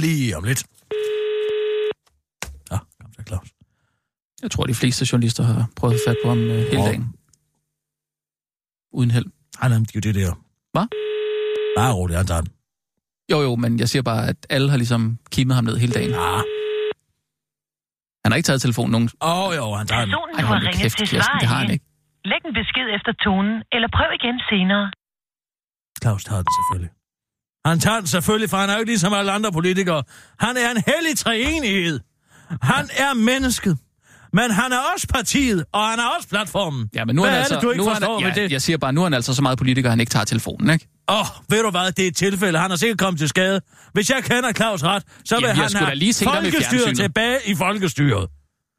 Lige 0.00 0.36
om 0.36 0.44
lidt. 0.44 0.64
Ja, 2.70 2.78
kom 3.00 3.12
så, 3.12 3.22
Claus. 3.26 3.48
Jeg 4.42 4.47
tror, 4.58 4.66
de 4.66 4.80
fleste 4.82 5.02
journalister 5.12 5.42
har 5.50 5.60
prøvet 5.76 5.94
at 5.94 6.00
få 6.00 6.10
fat 6.10 6.18
på 6.24 6.28
ham 6.28 6.38
øh, 6.38 6.62
hele 6.72 6.84
dagen. 6.90 7.04
Uden 8.98 9.10
held. 9.10 9.28
Han 9.62 9.72
er 9.72 9.78
jo 9.94 10.00
det 10.06 10.14
der. 10.14 10.32
Hvad? 10.74 10.86
Bare 11.78 11.92
roligt, 11.98 12.16
han 12.16 12.26
tager 12.26 12.40
den. 12.44 12.50
Jo, 13.32 13.38
jo, 13.46 13.52
men 13.62 13.70
jeg 13.82 13.88
siger 13.88 14.02
bare, 14.10 14.22
at 14.32 14.38
alle 14.50 14.70
har 14.70 14.78
ligesom 14.82 15.02
kimet 15.34 15.54
ham 15.54 15.64
ned 15.64 15.76
hele 15.84 15.92
dagen. 15.98 16.10
Ja. 16.10 16.40
Han 18.22 18.28
har 18.32 18.36
ikke 18.38 18.46
taget 18.50 18.60
telefonen 18.66 18.92
nogen... 18.96 19.08
Åh, 19.22 19.48
oh, 19.48 19.56
jo, 19.60 19.66
han 19.80 19.86
tager 19.86 20.00
den. 20.04 20.10
Personen, 20.10 20.34
Ej, 20.36 20.42
du 20.42 20.46
hold 20.46 20.60
har 20.60 20.68
ringet 20.68 20.82
kæft, 20.82 20.98
til, 20.98 21.08
Kirsten, 21.08 21.38
det 21.42 21.48
har 21.52 21.58
han 21.62 21.70
ikke. 21.70 21.72
ikke. 21.72 22.30
Læg 22.30 22.42
en 22.50 22.54
besked 22.60 22.86
efter 22.96 23.12
tonen, 23.24 23.56
eller 23.74 23.88
prøv 23.96 24.10
igen 24.20 24.36
senere. 24.50 24.84
Claus 26.02 26.22
tager 26.28 26.42
den 26.46 26.52
selvfølgelig. 26.58 26.92
Han 27.68 27.76
tager 27.84 27.98
den 28.02 28.08
selvfølgelig, 28.16 28.50
for 28.50 28.56
han 28.62 28.68
er 28.70 28.74
jo 28.76 28.80
ikke 28.82 28.92
ligesom 28.94 29.12
alle 29.18 29.32
andre 29.38 29.50
politikere. 29.58 30.00
Han 30.46 30.54
er 30.64 30.70
en 30.76 30.82
hellig 30.90 31.14
treenighed. 31.24 31.96
Han 32.72 32.84
er 33.04 33.10
mennesket. 33.30 33.74
Men 34.32 34.50
han 34.50 34.72
er 34.72 34.78
også 34.94 35.06
partiet, 35.06 35.64
og 35.72 35.88
han 35.88 35.98
er 35.98 36.04
også 36.16 36.28
platformen. 36.28 36.88
Ja, 36.94 37.04
men 37.04 37.16
nu 37.16 37.22
er 37.22 37.26
Hvad 37.26 37.30
han 37.30 37.38
er 37.38 37.40
altså... 37.40 37.54
det, 37.54 37.62
du 37.62 37.70
ikke 37.70 37.82
nu 37.82 37.88
er 37.88 37.92
han, 37.92 38.02
forstår 38.02 38.20
ja, 38.20 38.26
ved 38.26 38.34
det? 38.34 38.52
Jeg 38.52 38.62
siger 38.62 38.76
bare, 38.78 38.92
nu 38.92 39.00
er 39.00 39.04
han 39.04 39.14
altså 39.14 39.34
så 39.34 39.42
meget 39.42 39.58
politiker, 39.58 39.90
han 39.90 40.00
ikke 40.00 40.10
tager 40.10 40.24
telefonen, 40.24 40.70
ikke? 40.70 40.88
Åh, 41.08 41.20
oh, 41.20 41.26
ved 41.48 41.62
du 41.62 41.70
hvad, 41.70 41.92
det 41.92 42.04
er 42.04 42.08
et 42.08 42.16
tilfælde. 42.16 42.58
Han 42.58 42.70
er 42.70 42.76
sikkert 42.76 42.98
kommet 42.98 43.18
til 43.18 43.28
skade. 43.28 43.60
Hvis 43.92 44.10
jeg 44.10 44.24
kender 44.24 44.52
Claus 44.52 44.82
ret, 44.82 45.02
så 45.24 45.34
vil 45.34 45.42
Jamen, 45.42 45.56
han 45.56 45.72
have 45.74 46.14
folkestyret 46.24 46.96
tilbage 46.96 47.38
i 47.46 47.54
folkestyret. 47.54 48.28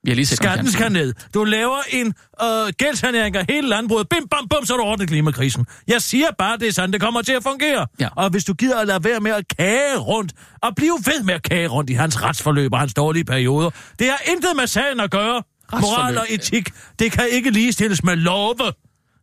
Vi 0.04 0.12
har 0.12 0.16
lige 0.16 0.26
set 0.26 0.38
Skatten 0.38 0.72
skal 0.72 0.92
ned. 0.92 1.14
Du 1.34 1.44
laver 1.44 1.78
en 1.90 2.14
øh, 2.44 2.74
gældssanering 2.78 3.36
af 3.36 3.46
hele 3.50 3.68
landbruget. 3.68 4.10
Bim, 4.10 4.28
bam, 4.28 4.48
bum, 4.50 4.66
så 4.66 4.74
er 4.74 4.78
du 4.78 4.84
ordnet 4.84 5.08
klimakrisen. 5.08 5.66
Jeg 5.88 6.02
siger 6.02 6.28
bare, 6.38 6.58
det 6.58 6.68
er 6.68 6.72
sådan, 6.72 6.94
det 6.94 7.02
kommer 7.02 7.22
til 7.22 7.34
at 7.34 7.44
fungere. 7.44 7.88
Ja. 8.00 8.10
Og 8.16 8.30
hvis 8.30 8.44
du 8.44 8.54
gider 8.54 8.80
at 8.80 8.88
lade 8.88 9.04
være 9.04 9.20
med 9.20 9.32
at 9.32 9.48
kage 9.58 9.98
rundt, 9.98 10.34
og 10.62 10.76
blive 10.76 10.98
ved 11.06 11.24
med 11.24 11.34
at 11.34 11.44
kage 11.44 11.68
rundt 11.68 11.90
i 11.90 11.94
hans 11.94 12.24
retsforløb 12.24 12.74
og 12.74 12.80
hans 12.80 12.94
dårlige 12.94 13.24
perioder, 13.26 13.70
det 14.00 14.08
har 14.08 14.22
intet 14.32 14.56
med 14.56 14.68
sagen 14.68 15.00
at 15.00 15.12
gøre. 15.12 15.44
Moral 15.82 16.18
og 16.18 16.26
etik, 16.30 16.70
det 17.00 17.12
kan 17.12 17.28
ikke 17.32 17.50
ligestilles 17.50 18.04
med 18.04 18.16
love. 18.16 18.56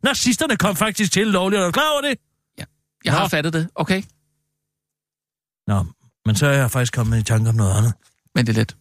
Nazisterne 0.03 0.57
kom 0.57 0.75
faktisk 0.75 1.11
til 1.11 1.27
lovligt, 1.27 1.61
er 1.61 1.65
du 1.65 1.71
klar 1.71 1.91
over 1.91 2.01
det? 2.01 2.17
Ja, 2.59 2.63
jeg 3.05 3.13
har 3.13 3.21
Nå. 3.21 3.27
fattet 3.27 3.53
det. 3.53 3.67
Okay, 3.75 4.03
Nå, 5.67 5.85
men 6.25 6.35
så 6.35 6.47
er 6.47 6.51
jeg 6.57 6.71
faktisk 6.71 6.93
kommet 6.93 7.19
i 7.19 7.23
tanke 7.23 7.49
om 7.49 7.55
noget 7.55 7.77
andet. 7.77 7.93
men 8.35 8.47
det 8.47 8.53
er 8.53 8.59
let. 8.59 8.75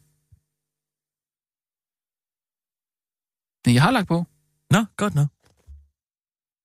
Men 3.67 3.75
jeg 3.75 3.83
har 3.83 3.91
lagt 3.91 4.09
på. 4.09 4.27
Nå, 4.71 4.85
godt 4.97 5.15
nok. 5.15 5.29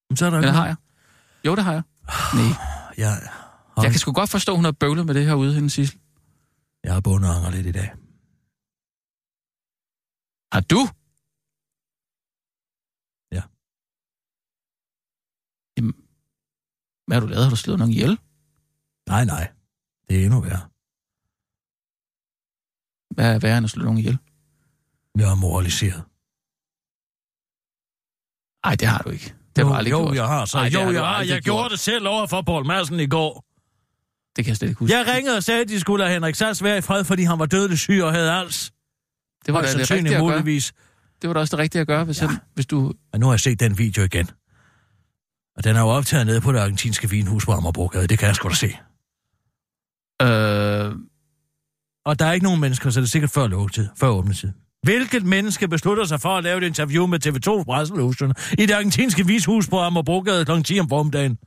Men 0.08 0.16
så 0.16 0.26
er 0.26 0.30
der 0.30 0.38
Eller 0.38 0.52
har 0.52 0.66
jeg? 0.66 0.76
Jo, 1.46 1.56
det 1.56 1.64
har 1.64 1.72
jeg. 1.72 1.82
Nej. 2.34 2.52
Jeg, 3.02 3.30
Jeg 3.76 3.90
kan 3.90 3.98
sgu 4.00 4.12
godt 4.12 4.30
forstå, 4.30 4.52
at 4.52 4.58
hun 4.58 4.64
har 4.64 4.72
bøvlet 4.72 5.06
med 5.06 5.14
det 5.14 5.26
her 5.26 5.34
ude, 5.34 5.54
hende 5.54 5.70
Sissel. 5.70 6.00
jeg 6.84 6.92
har 6.94 7.00
bundet 7.00 7.28
anger 7.28 7.50
lidt 7.50 7.66
i 7.66 7.72
dag. 7.72 7.88
Har 10.54 10.60
du? 10.72 10.80
Ja. 13.36 13.42
Jamen, 15.76 15.94
hvad 17.06 17.14
har 17.16 17.20
du 17.20 17.26
lavet? 17.26 17.44
Har 17.44 17.50
du 17.50 17.56
slået 17.56 17.78
nogen 17.78 17.92
ihjel? 17.92 18.18
Nej, 19.08 19.24
nej. 19.24 19.52
Det 20.08 20.20
er 20.20 20.24
endnu 20.24 20.40
værre. 20.40 20.68
Hvad 23.14 23.34
er 23.34 23.38
værre 23.38 23.58
end 23.58 23.64
at 23.64 23.70
slå 23.70 23.82
nogen 23.84 23.98
ihjel? 23.98 24.18
Jeg 25.18 25.30
er 25.30 25.34
moraliseret. 25.34 26.04
Nej, 28.64 28.74
det 28.74 28.88
har 28.88 28.98
du 28.98 29.10
ikke. 29.10 29.34
Det 29.56 29.64
har 29.64 29.70
du 29.72 29.76
aldrig 29.76 29.90
jo, 29.90 29.98
gjort. 29.98 30.14
jeg 30.14 30.26
har 30.26 30.44
så. 30.44 30.58
Ej, 30.58 30.64
jo, 30.74 30.80
har 30.80 30.90
jeg 30.92 31.00
har. 31.04 31.18
Jeg 31.18 31.28
gjort. 31.28 31.42
gjorde 31.44 31.70
det 31.70 31.78
selv 31.80 32.08
over 32.08 32.26
for 32.26 32.42
Paul 32.42 32.66
Madsen 32.66 33.00
i 33.00 33.06
går. 33.06 33.44
Det 34.36 34.44
kan 34.44 34.48
jeg 34.50 34.56
slet 34.56 34.68
ikke 34.68 34.78
huske. 34.78 34.96
Jeg 34.96 35.06
ringede 35.06 35.36
og 35.36 35.42
sagde, 35.42 35.60
at 35.60 35.68
de 35.68 35.80
skulle 35.80 36.04
lade 36.04 36.14
Henrik 36.14 36.34
Sass 36.34 36.62
være 36.62 36.78
i 36.78 36.80
fred, 36.80 37.04
fordi 37.04 37.22
han 37.22 37.38
var 37.38 37.46
dødelig 37.46 37.78
syg 37.78 38.00
og 38.04 38.12
havde 38.12 38.32
als. 38.32 38.72
det 39.46 39.54
var 39.54 39.60
da 39.62 39.66
det 39.72 39.90
rigtige 39.90 40.14
at 40.16 40.20
gøre. 40.22 40.30
muligvis. 40.30 40.72
Det 41.22 41.28
var 41.28 41.34
da 41.34 41.40
også 41.40 41.56
det 41.56 41.62
rigtige 41.62 41.80
at 41.80 41.86
gøre, 41.86 42.04
hvis, 42.04 42.22
Ja. 42.22 42.30
ja. 42.30 42.36
hvis 42.54 42.66
du... 42.66 42.92
Men 43.12 43.20
nu 43.20 43.26
har 43.26 43.32
jeg 43.32 43.40
set 43.40 43.60
den 43.60 43.78
video 43.78 44.02
igen. 44.04 44.30
Og 45.56 45.64
den 45.64 45.76
er 45.76 45.80
jo 45.80 45.86
optaget 45.88 46.26
nede 46.26 46.40
på 46.40 46.52
det 46.52 46.58
argentinske 46.58 47.10
vinhus 47.10 47.44
på 47.46 47.52
Amagerbrogade. 47.52 48.06
Det 48.06 48.18
kan 48.18 48.26
jeg 48.28 48.36
sgu 48.36 48.48
da 48.48 48.54
se. 48.54 48.66
Øh, 50.22 50.94
Og 52.04 52.18
der 52.18 52.26
er 52.26 52.32
ikke 52.32 52.44
nogen 52.44 52.60
mennesker, 52.60 52.90
så 52.90 53.00
det 53.00 53.06
er 53.06 53.10
sikkert 53.10 53.30
før 53.30 53.46
lukketid, 53.46 53.88
før 54.00 54.08
åbnetid. 54.08 54.52
Hvilket 54.82 55.24
menneske 55.24 55.68
beslutter 55.68 56.04
sig 56.04 56.20
for 56.20 56.36
at 56.36 56.44
lave 56.44 56.58
et 56.58 56.66
interview 56.66 57.06
med 57.06 57.26
TV2 57.26 57.64
Presselotion 57.64 58.34
i 58.58 58.66
det 58.66 58.74
argentinske 58.74 59.26
vishus 59.26 59.68
på 59.68 59.78
Amagerbrogade 59.80 60.44
kl. 60.44 60.62
10 60.62 60.80
om 60.80 60.88
formiddagen? 60.88 61.38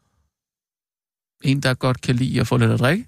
en, 1.43 1.59
der 1.59 1.73
godt 1.73 2.01
kan 2.01 2.15
lide 2.15 2.41
at 2.41 2.47
få 2.47 2.57
lidt 2.57 2.71
at 2.71 2.79
drikke. 2.79 3.05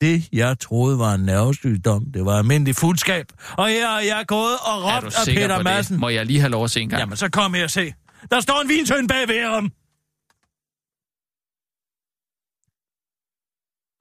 Det, 0.00 0.28
jeg 0.32 0.58
troede 0.58 0.98
var 0.98 1.14
en 1.14 1.20
nervesygdom, 1.20 2.12
det 2.12 2.24
var 2.24 2.38
almindelig 2.38 2.76
fuldskab. 2.76 3.26
Og 3.58 3.68
her 3.68 3.88
har 3.88 4.00
jeg 4.00 4.24
gået 4.26 4.56
og 4.66 4.78
Er 4.78 4.96
råbt 4.96 5.14
af 5.14 5.34
Peter 5.34 5.62
Madsen. 5.62 5.94
det? 5.94 6.00
Må 6.00 6.08
jeg 6.08 6.26
lige 6.26 6.40
have 6.40 6.50
lov 6.50 6.64
at 6.64 6.70
se 6.70 6.80
en 6.80 6.88
gang? 6.88 7.00
Jamen, 7.00 7.16
så 7.16 7.28
kom 7.28 7.54
her 7.54 7.64
og 7.64 7.70
se. 7.70 7.94
Der 8.30 8.40
står 8.40 8.62
en 8.62 8.68
vintøn 8.68 9.06
bag 9.06 9.28
ved 9.28 9.48
ham. 9.54 9.72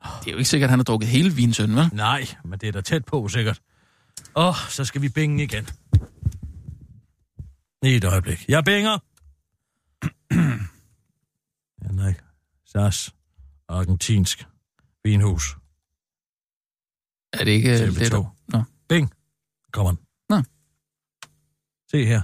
Det 0.04 0.28
er 0.28 0.32
jo 0.32 0.38
ikke 0.38 0.49
sikkert, 0.49 0.68
at 0.68 0.70
han 0.70 0.80
har 0.80 0.84
drukket 0.84 1.10
hele 1.10 1.32
vinsøn, 1.34 1.76
vel? 1.76 1.89
Nej, 1.93 2.28
men 2.45 2.60
det 2.60 2.68
er 2.68 2.72
da 2.72 2.82
tæt 2.82 3.06
på, 3.06 3.28
sikkert. 3.28 3.60
Åh, 4.36 4.47
oh, 4.47 4.55
så 4.69 4.86
skal 4.86 5.01
vi 5.01 5.09
binge 5.09 5.43
igen. 5.43 5.65
Lige 7.84 7.97
et 7.97 8.03
øjeblik. 8.03 8.45
Jeg 8.47 8.63
binger. 8.65 8.99
Henrik 11.88 12.15
Sass, 12.65 13.15
argentinsk 13.67 14.47
vinhus. 15.03 15.57
Er 17.34 17.43
det 17.45 17.51
ikke 17.51 17.75
TV2. 17.75 17.99
det, 17.99 18.11
der... 18.51 18.63
Bing. 18.89 19.13
Kommer 19.71 19.91
den. 19.91 19.99
Nå. 20.29 20.43
Se 21.91 22.05
her. 22.05 22.21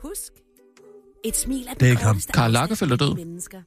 Husk, 0.00 0.32
et 1.24 1.36
smil 1.36 1.66
er 1.68 1.74
Det 1.74 1.86
er 1.86 1.90
ikke 1.90 2.02
ham. 2.02 2.16
Karl 2.16 2.26
afstand 2.26 2.52
Lagerfeld 2.52 2.92
er 2.92 2.96
død. 2.96 3.14
mennesker. 3.14 3.62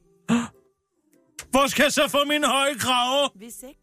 Hvor 1.56 1.66
skal 1.66 1.82
jeg 1.82 1.92
så 1.92 2.02
få 2.08 2.18
min 2.28 2.44
høje 2.44 2.74
krave? 2.78 3.28
Ved 3.40 3.50
sex. 3.50 3.76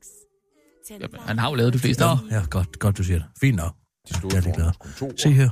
Jamen, 0.91 1.19
han 1.27 1.39
har 1.39 1.49
jo 1.49 1.55
lavet 1.55 1.73
det 1.73 1.81
fleste 1.81 2.03
Nå, 2.03 2.09
af 2.09 2.17
ja, 2.31 2.41
godt, 2.49 2.79
godt 2.79 2.97
du 2.97 3.03
siger 3.03 3.17
det. 3.17 3.27
Fint 3.41 3.55
nok. 3.55 3.73
De 4.09 4.13
stod 4.17 4.31
Jeg 4.31 4.37
er 4.37 4.41
foran 4.41 4.43
ligeglad. 4.43 4.65
vores 4.65 4.77
kontor. 4.99 5.11
Se 5.17 5.29
her. 5.31 5.49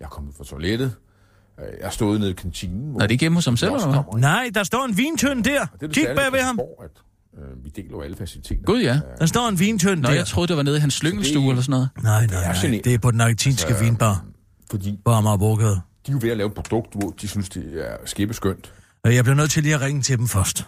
Jeg 0.00 0.04
er 0.04 0.08
kommet 0.08 0.34
fra 0.36 0.44
toilettet. 0.44 0.94
Øh, 1.60 1.64
Jeg 1.80 1.92
stod 1.92 2.18
nede 2.18 2.30
i 2.30 2.34
kantinen. 2.34 2.90
Hvor 2.90 3.00
Er 3.00 3.06
det 3.06 3.10
ikke 3.10 3.22
hjemme 3.22 3.36
hos 3.36 3.44
ham 3.44 3.56
selv, 3.56 3.72
eller 3.72 4.02
hvad? 4.10 4.20
Nej, 4.20 4.50
der 4.54 4.62
står 4.62 4.84
en 4.84 4.96
vintønd 4.96 5.44
der. 5.44 5.64
Det 5.64 5.82
er 5.82 5.86
det 5.86 5.94
Kig 5.94 6.06
bag 6.16 6.32
ved 6.32 6.40
ham. 6.40 6.60
At, 6.82 6.90
øh, 7.42 7.64
vi 7.64 7.68
deler 7.70 7.88
jo 7.90 8.00
alle 8.02 8.16
faciliteter. 8.16 8.62
Gud, 8.62 8.80
ja. 8.80 9.00
Der 9.18 9.26
står 9.26 9.48
en 9.48 9.58
vintønd 9.58 10.00
Nå, 10.00 10.08
der. 10.08 10.14
jeg 10.14 10.26
troede, 10.26 10.48
det 10.48 10.56
var 10.56 10.62
nede 10.62 10.76
i 10.76 10.80
hans 10.80 10.94
slyngelstue 10.94 11.42
det- 11.42 11.48
eller 11.50 11.62
sådan 11.62 11.70
noget. 11.70 11.88
Nej, 12.02 12.26
nej, 12.26 12.42
er 12.44 12.68
nej. 12.70 12.80
Det 12.84 12.94
er 12.94 12.98
på 12.98 13.10
den 13.10 13.20
argentinske 13.20 13.68
Altså, 13.68 13.84
vinbar 13.84 14.24
Fordi 14.70 14.98
på 15.04 15.10
Amagerbrogade. 15.10 15.70
de 15.74 15.80
er 16.08 16.12
jo 16.12 16.18
ved 16.22 16.30
at 16.30 16.36
lave 16.36 16.46
et 16.46 16.54
produkt, 16.54 16.94
hvor 16.94 17.10
de 17.10 17.28
synes, 17.28 17.48
det 17.48 17.88
er 17.90 17.96
skæbeskønt. 18.04 18.72
Jeg 19.04 19.24
bliver 19.24 19.36
nødt 19.36 19.50
til 19.50 19.62
lige 19.62 19.74
at 19.74 19.80
ringe 19.80 20.02
til 20.02 20.18
dem 20.18 20.28
først. 20.28 20.66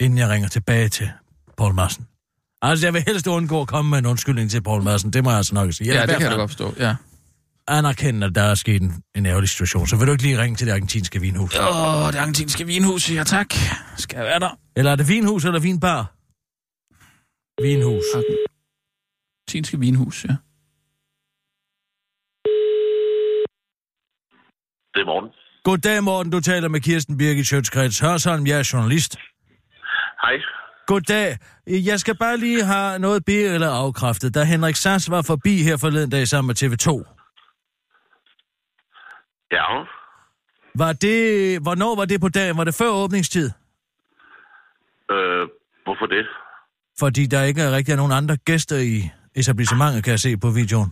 Inden 0.00 0.18
jeg 0.18 0.28
ringer 0.28 0.48
tilbage 0.48 0.88
til 0.88 1.10
Paul 1.58 1.74
Madsen. 1.74 2.06
Altså, 2.62 2.86
jeg 2.86 2.94
vil 2.94 3.02
helst 3.06 3.26
undgå 3.26 3.60
at 3.60 3.68
komme 3.68 3.90
med 3.90 3.98
en 3.98 4.06
undskyldning 4.06 4.50
til 4.50 4.62
Paul 4.62 4.82
Madsen. 4.82 5.12
Det 5.12 5.24
må 5.24 5.30
jeg 5.30 5.36
altså 5.36 5.54
nok 5.54 5.72
sige. 5.72 5.86
Ja, 5.88 5.92
Eller 5.92 6.04
i 6.04 6.06
det 6.06 6.16
kan 6.16 6.22
jeg 6.22 6.30
da 6.30 6.36
godt 6.36 6.50
forstå, 6.50 6.74
ja. 6.78 6.96
Anerkende, 7.68 8.26
at 8.26 8.34
der 8.34 8.42
er 8.42 8.54
sket 8.54 8.82
en, 8.82 9.02
en 9.14 9.26
ærgerlig 9.26 9.48
situation. 9.48 9.86
Så 9.86 9.96
vil 9.96 10.06
du 10.06 10.12
ikke 10.12 10.22
lige 10.22 10.42
ringe 10.42 10.56
til 10.56 10.66
det 10.66 10.72
argentinske 10.72 11.20
vinhus? 11.20 11.56
Åh, 11.56 12.12
det 12.12 12.18
argentinske 12.18 12.66
vinhus, 12.66 13.10
ja 13.10 13.24
tak. 13.24 13.46
Skal 13.96 14.16
jeg 14.16 14.26
være 14.26 14.40
der? 14.40 14.58
Eller 14.76 14.90
er 14.92 14.96
det 14.96 15.08
vinhus 15.08 15.44
eller 15.44 15.60
vinbar? 15.60 16.12
Vinhus. 17.62 18.04
Argentinske 18.14 19.78
vinhus, 19.80 20.24
ja. 20.24 20.36
Det 24.94 25.00
er 25.00 25.06
morgen. 25.06 25.30
Goddag, 25.64 26.04
Morten. 26.04 26.32
Du 26.32 26.40
taler 26.40 26.68
med 26.68 26.80
Kirsten 26.80 27.16
Birgit 27.18 27.46
Sjøtskreds 27.46 27.98
Hørsholm. 27.98 28.46
Jeg 28.46 28.58
er 28.58 28.70
journalist. 28.72 29.16
Hej. 30.24 30.36
Goddag. 30.86 31.36
Jeg 31.66 32.00
skal 32.00 32.16
bare 32.18 32.36
lige 32.36 32.64
have 32.64 32.98
noget 32.98 33.24
be- 33.24 33.32
eller 33.54 33.70
afkræftet. 33.70 34.34
Da 34.34 34.44
Henrik 34.44 34.76
Sass 34.76 35.10
var 35.10 35.22
forbi 35.22 35.62
her 35.62 35.76
forleden 35.76 36.10
dag 36.10 36.28
sammen 36.28 36.46
med 36.46 36.56
TV2, 36.62 36.88
Ja. 39.52 39.66
var 40.74 40.92
det... 40.92 41.18
Hvornår 41.62 41.96
var 41.96 42.04
det 42.04 42.20
på 42.20 42.28
dagen? 42.28 42.56
Var 42.58 42.64
det 42.64 42.74
før 42.74 42.90
åbningstid? 42.90 43.50
Øh, 45.10 45.48
hvorfor 45.84 46.06
det? 46.06 46.26
Fordi 46.98 47.26
der 47.26 47.42
ikke 47.42 47.60
er 47.62 47.72
rigtig 47.76 47.92
er 47.92 47.96
nogen 47.96 48.12
andre 48.12 48.36
gæster 48.36 48.76
i 48.76 49.10
etablissementet, 49.34 50.04
kan 50.04 50.10
jeg 50.10 50.20
se 50.20 50.36
på 50.36 50.50
videoen. 50.50 50.90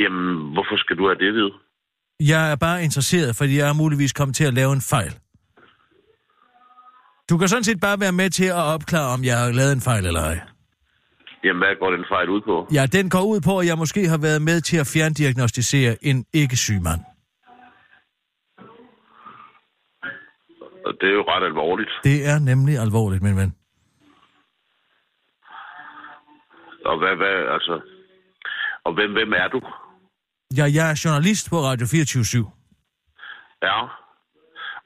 Jamen, 0.00 0.52
hvorfor 0.52 0.76
skal 0.76 0.96
du 0.96 1.04
have 1.08 1.18
det 1.18 1.34
ved? 1.34 1.50
Jeg 2.20 2.52
er 2.52 2.56
bare 2.56 2.82
interesseret, 2.84 3.36
fordi 3.36 3.58
jeg 3.58 3.68
er 3.68 3.72
muligvis 3.72 4.12
kommet 4.12 4.36
til 4.36 4.44
at 4.44 4.54
lave 4.54 4.72
en 4.72 4.80
fejl. 4.80 5.12
Du 7.30 7.38
kan 7.38 7.48
sådan 7.48 7.64
set 7.64 7.80
bare 7.80 8.00
være 8.00 8.12
med 8.12 8.30
til 8.30 8.44
at 8.44 8.64
opklare, 8.74 9.08
om 9.14 9.24
jeg 9.24 9.38
har 9.38 9.52
lavet 9.52 9.72
en 9.72 9.80
fejl 9.80 10.06
eller 10.06 10.20
ej. 10.20 10.38
Jamen, 11.44 11.60
hvad 11.62 11.76
går 11.80 11.90
den 11.90 12.04
fejl 12.08 12.28
ud 12.28 12.40
på? 12.40 12.66
Ja, 12.74 12.86
den 12.86 13.10
går 13.10 13.24
ud 13.32 13.40
på, 13.40 13.58
at 13.58 13.66
jeg 13.66 13.78
måske 13.78 14.08
har 14.08 14.18
været 14.18 14.42
med 14.42 14.60
til 14.60 14.76
at 14.76 14.90
fjerndiagnostisere 14.94 15.96
en 16.02 16.26
ikke-syg 16.34 16.80
mand. 16.88 17.00
Og 20.86 20.92
det 21.00 21.08
er 21.08 21.16
jo 21.20 21.24
ret 21.32 21.44
alvorligt. 21.44 21.90
Det 22.04 22.26
er 22.26 22.38
nemlig 22.38 22.78
alvorligt, 22.78 23.22
min 23.22 23.36
ven. 23.36 23.52
Og 26.84 26.98
hvad, 26.98 27.16
hvad, 27.16 27.36
altså... 27.56 27.80
Og 28.84 28.94
hvem, 28.94 29.12
hvem 29.12 29.32
er 29.32 29.48
du? 29.48 29.60
Ja, 30.58 30.64
jeg 30.78 30.90
er 30.90 31.00
journalist 31.04 31.50
på 31.50 31.56
Radio 31.56 31.86
24 31.86 32.44
Ja. 33.62 33.78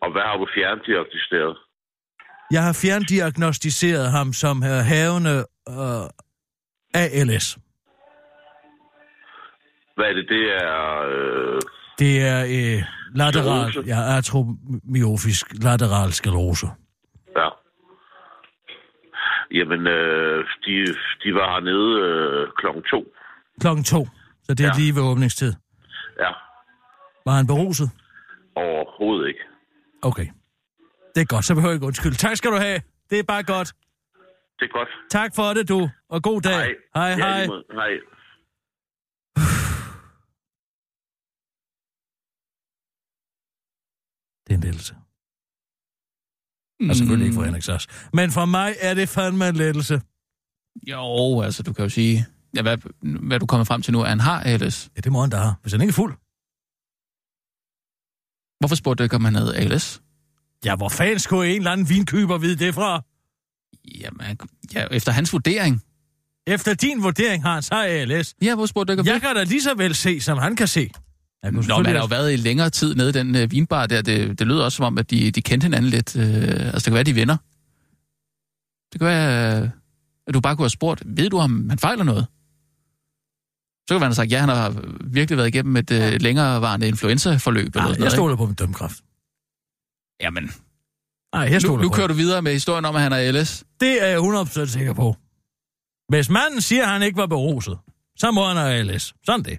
Og 0.02 0.08
hvad 0.12 0.22
har 0.22 0.36
du 0.36 0.46
fjerndiagnostiseret? 0.54 1.56
Jeg 2.50 2.62
har 2.64 2.72
fjerndiagnostiseret 2.82 4.10
ham 4.10 4.32
som 4.32 4.58
uh, 4.58 4.66
havende 4.68 5.44
uh, 5.70 6.06
ALS. 6.94 7.58
Hvad 9.96 10.06
er 10.06 10.12
det, 10.12 10.26
det 10.28 10.44
er... 10.64 11.02
Øh, 11.08 11.60
Det 11.98 12.22
er 12.22 12.40
uh, 12.44 12.82
lateral, 13.14 13.70
Sklerose? 13.70 13.90
ja, 13.94 14.16
atromyofisk 14.18 15.46
lateral 15.62 16.12
sklerose. 16.12 16.66
ja. 17.36 17.48
Jamen, 19.54 19.86
øh, 19.86 20.44
de, 20.64 20.72
de 21.22 21.34
var 21.34 21.46
hernede 21.54 21.90
øh, 22.08 22.48
klokken 22.58 22.82
to. 22.82 23.04
Klokken 23.60 23.84
to, 23.84 24.08
så 24.42 24.54
det 24.54 24.60
er. 24.60 24.64
Ja. 24.66 24.72
lige 24.78 24.94
ved 24.94 25.02
åbningstid. 25.02 25.52
Ja. 26.20 26.30
Var 27.26 27.32
han 27.32 27.46
beruset? 27.46 27.90
Overhovedet 28.56 29.28
ikke. 29.28 29.40
Okay. 30.02 30.26
Det 31.16 31.22
er 31.22 31.26
godt, 31.26 31.44
så 31.44 31.54
behøver 31.54 31.70
jeg 31.72 31.76
ikke 31.76 31.86
undskylde. 31.86 32.16
Tak 32.16 32.36
skal 32.36 32.50
du 32.50 32.56
have. 32.56 32.80
Det 33.10 33.18
er 33.18 33.22
bare 33.22 33.42
godt. 33.42 33.68
Det 34.58 34.64
er 34.64 34.72
godt. 34.78 34.88
Tak 35.10 35.34
for 35.34 35.54
det, 35.54 35.68
du. 35.68 35.90
Og 36.08 36.22
god 36.22 36.40
dag. 36.40 36.54
Hej. 36.54 36.74
Hej, 36.94 37.08
Ja, 37.08 37.16
hej. 37.16 37.46
hej. 37.72 37.92
Det 44.46 44.52
er 44.52 44.56
en 44.56 44.60
lettelse. 44.60 44.94
Og 46.90 46.96
selvfølgelig 46.96 47.24
ikke 47.26 47.34
for 47.34 47.44
Henrik 47.44 47.62
Sass. 47.62 47.86
Men 48.12 48.30
for 48.30 48.44
mig 48.44 48.74
er 48.80 48.94
det 48.94 49.08
fandme 49.08 49.48
en 49.48 49.56
lettelse. 49.56 50.00
Jo, 50.90 51.40
altså 51.40 51.62
du 51.62 51.72
kan 51.72 51.82
jo 51.84 51.88
sige... 51.88 52.26
Ja, 52.56 52.62
hvad, 52.62 52.78
hvad 53.28 53.40
du 53.40 53.46
kommer 53.46 53.64
frem 53.64 53.82
til 53.82 53.92
nu, 53.92 53.98
er, 54.00 54.04
at 54.04 54.08
han 54.08 54.20
har 54.20 54.40
ALS. 54.40 54.90
Ja, 54.96 55.00
det 55.00 55.12
må 55.12 55.20
han 55.20 55.30
da 55.30 55.36
have, 55.36 55.54
hvis 55.62 55.72
han 55.72 55.80
ikke 55.80 55.90
er 55.90 56.00
fuld. 56.02 56.12
Hvorfor 58.60 58.74
spurgte 58.76 58.98
du 59.02 59.04
ikke, 59.04 59.16
om 59.16 59.24
han 59.24 59.34
havde 59.34 59.56
ALS? 59.56 60.02
Ja, 60.66 60.76
hvor 60.76 60.88
fanden 60.88 61.18
skulle 61.18 61.50
en 61.50 61.56
eller 61.56 61.70
anden 61.70 61.88
vinkøber 61.88 62.38
vide 62.38 62.64
det 62.64 62.74
fra? 62.74 63.02
Jamen, 64.00 64.38
ja, 64.74 64.86
efter 64.90 65.12
hans 65.12 65.32
vurdering. 65.32 65.82
Efter 66.46 66.74
din 66.74 67.02
vurdering 67.02 67.42
har 67.42 67.54
han 67.54 67.62
så 67.62 67.74
ALS. 67.74 68.34
Ja, 68.42 68.54
hvor 68.54 68.66
spurgte 68.66 68.96
du 68.96 69.00
ikke 69.00 69.12
Jeg 69.12 69.20
kan 69.20 69.36
da 69.36 69.42
lige 69.42 69.62
så 69.62 69.74
vel 69.74 69.94
se, 69.94 70.20
som 70.20 70.38
han 70.38 70.56
kan 70.56 70.68
se. 70.68 70.90
Kunne 71.44 71.66
Nå, 71.68 71.76
men 71.76 71.86
han 71.86 71.94
har 71.94 72.02
jo 72.02 72.06
været 72.06 72.32
i 72.32 72.36
længere 72.36 72.70
tid 72.70 72.94
nede 72.94 73.08
i 73.08 73.12
den 73.12 73.36
øh, 73.36 73.52
vinbar 73.52 73.86
der. 73.86 74.02
Det, 74.02 74.38
det 74.38 74.46
lyder 74.46 74.64
også 74.64 74.76
som 74.76 74.84
om, 74.84 74.98
at 74.98 75.10
de, 75.10 75.30
de 75.30 75.42
kendte 75.42 75.64
hinanden 75.64 75.90
lidt. 75.90 76.16
Øh, 76.16 76.24
altså, 76.24 76.72
det 76.74 76.84
kan 76.84 76.94
være, 76.94 77.02
de 77.02 77.10
er 77.10 77.14
venner. 77.14 77.36
Det 78.92 79.00
kan 79.00 79.06
være, 79.06 79.62
øh, 79.62 79.68
at 80.26 80.34
du 80.34 80.40
bare 80.40 80.56
kunne 80.56 80.64
have 80.64 80.70
spurgt, 80.70 81.02
ved 81.06 81.30
du, 81.30 81.38
om 81.38 81.68
han 81.70 81.78
fejler 81.78 82.04
noget? 82.04 82.26
Så 83.88 83.94
kan 83.94 84.00
man 84.00 84.08
have 84.08 84.14
sagt, 84.14 84.32
ja, 84.32 84.40
han 84.40 84.48
har 84.48 84.74
virkelig 85.04 85.36
været 85.36 85.48
igennem 85.48 85.76
et 85.76 85.90
øh, 85.90 86.20
længerevarende 86.20 86.88
influenza-forløb. 86.88 87.66
eller 87.66 87.82
Nej, 87.82 87.92
sådan 87.92 88.04
jeg 88.04 88.12
stoler 88.12 88.36
på 88.36 88.46
min 88.46 88.54
dømmekraft. 88.54 88.96
Jamen, 90.20 90.50
Nej, 91.34 91.42
jeg 91.50 91.60
nu, 91.66 91.76
nu 91.76 91.88
kører 91.88 92.06
du 92.06 92.14
videre 92.14 92.42
med 92.42 92.52
historien 92.52 92.84
om, 92.84 92.96
at 92.96 93.02
han 93.02 93.12
har 93.12 93.18
ALS. 93.18 93.64
Det 93.80 94.02
er 94.02 94.06
jeg 94.06 94.18
100% 94.18 94.66
sikker 94.66 94.94
på. 94.94 95.16
Hvis 96.08 96.28
manden 96.30 96.60
siger, 96.60 96.82
at 96.82 96.88
han 96.88 97.02
ikke 97.02 97.16
var 97.16 97.26
beruset, 97.26 97.78
så 98.16 98.30
må 98.30 98.46
han 98.48 98.56
have 98.56 98.74
ALS. 98.74 99.14
Sådan 99.24 99.44
det. 99.44 99.58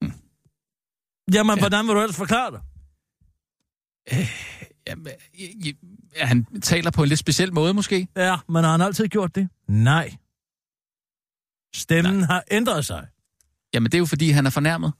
Hmm. 0.00 0.20
Jamen, 1.34 1.56
Ja. 1.56 1.60
hvordan 1.62 1.86
vil 1.86 1.94
du 1.94 2.00
ellers 2.00 2.16
forklare 2.16 2.50
det? 2.52 2.60
Jamen, 4.86 5.06
øh, 5.06 5.12
øh, 5.66 5.74
ja, 6.16 6.26
han 6.26 6.44
taler 6.62 6.90
på 6.90 7.02
en 7.02 7.08
lidt 7.08 7.18
speciel 7.20 7.52
måde, 7.54 7.74
måske. 7.74 8.08
Ja, 8.16 8.36
men 8.48 8.64
har 8.64 8.70
han 8.70 8.80
altid 8.80 9.08
gjort 9.08 9.34
det? 9.34 9.48
Nej. 9.68 10.16
Stemmen 11.74 12.14
Nej. 12.16 12.26
har 12.26 12.44
ændret 12.50 12.86
sig. 12.86 13.06
Jamen, 13.74 13.86
det 13.92 13.94
er 13.94 13.98
jo, 13.98 14.06
fordi 14.06 14.30
han 14.30 14.46
er 14.46 14.50
fornærmet. 14.50 14.92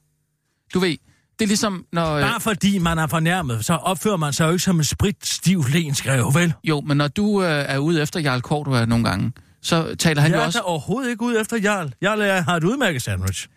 Du 0.73 0.79
ved, 0.79 0.97
det 1.41 1.45
er 1.45 1.47
ligesom, 1.47 1.85
når... 1.91 2.15
øh, 2.15 2.21
Bare 2.21 2.39
fordi 2.41 2.77
man 2.77 2.97
er 2.97 3.07
fornærmet, 3.07 3.65
så 3.65 3.73
opfører 3.73 4.17
man 4.17 4.33
sig 4.33 4.45
jo 4.45 4.51
ikke 4.51 4.63
som 4.63 4.77
en 4.77 4.83
sprit 4.83 5.25
stiv 5.25 5.63
lenskrev, 5.73 6.31
vel? 6.33 6.53
Jo, 6.63 6.81
men 6.81 6.97
når 6.97 7.07
du 7.07 7.43
øh, 7.43 7.65
er 7.67 7.77
ude 7.77 8.01
efter 8.01 8.19
Jarl 8.19 8.41
Kortua 8.41 8.85
nogle 8.85 9.09
gange, 9.09 9.31
så 9.61 9.95
taler 9.95 10.21
han 10.21 10.31
jeg 10.31 10.37
jo 10.37 10.41
er 10.41 10.45
også... 10.45 10.59
da 10.59 10.63
overhovedet 10.63 11.09
ikke 11.09 11.23
ude 11.23 11.41
efter 11.41 11.57
Jarl. 11.57 11.93
Jarl 12.01 12.21
er, 12.21 12.41
har 12.41 12.55
et 12.55 12.63
udmærket 12.63 13.01
sandwich. 13.01 13.47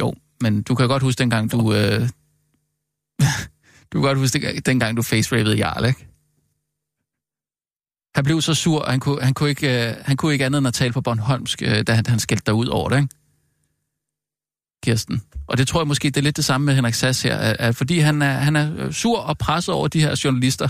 Jo, 0.00 0.14
men 0.42 0.62
du 0.62 0.74
kan 0.74 0.88
godt 0.88 1.02
huske 1.02 1.18
dengang, 1.18 1.52
du... 1.52 1.74
Øh... 1.74 2.00
du 3.92 3.98
kan 3.98 4.02
godt 4.02 4.18
huske 4.18 4.60
dengang, 4.66 4.96
du 4.96 5.02
face-rapede 5.02 5.56
Jarl, 5.56 5.84
ikke? 5.84 6.08
Han 8.14 8.24
blev 8.24 8.40
så 8.42 8.54
sur, 8.54 8.80
og 8.80 8.90
han 8.90 9.00
kunne, 9.00 9.22
han 9.22 9.34
kunne, 9.34 9.48
ikke, 9.50 9.88
øh, 9.88 9.94
han 10.00 10.16
kunne 10.16 10.32
ikke 10.32 10.46
andet 10.46 10.58
end 10.58 10.68
at 10.68 10.74
tale 10.74 10.92
på 10.92 11.00
Bornholmsk, 11.00 11.62
øh, 11.62 11.82
da 11.86 11.92
han, 11.94 12.06
han 12.06 12.18
skældte 12.18 12.46
dig 12.46 12.54
ud 12.54 12.66
over 12.66 12.88
det, 12.88 12.96
ikke? 12.96 13.08
Kirsten. 14.84 15.22
Og 15.46 15.58
det 15.58 15.68
tror 15.68 15.80
jeg 15.80 15.86
måske, 15.86 16.08
det 16.10 16.16
er 16.16 16.22
lidt 16.22 16.36
det 16.36 16.44
samme 16.44 16.64
med 16.64 16.74
Henrik 16.74 16.94
Sass 16.94 17.22
her, 17.22 17.36
at, 17.36 17.56
at 17.58 17.76
fordi 17.76 17.98
han 17.98 18.22
er, 18.22 18.32
han 18.32 18.56
er 18.56 18.72
øh, 18.76 18.92
sur 18.92 19.18
og 19.18 19.38
presset 19.38 19.74
over 19.74 19.88
de 19.88 20.00
her 20.00 20.20
journalister, 20.24 20.68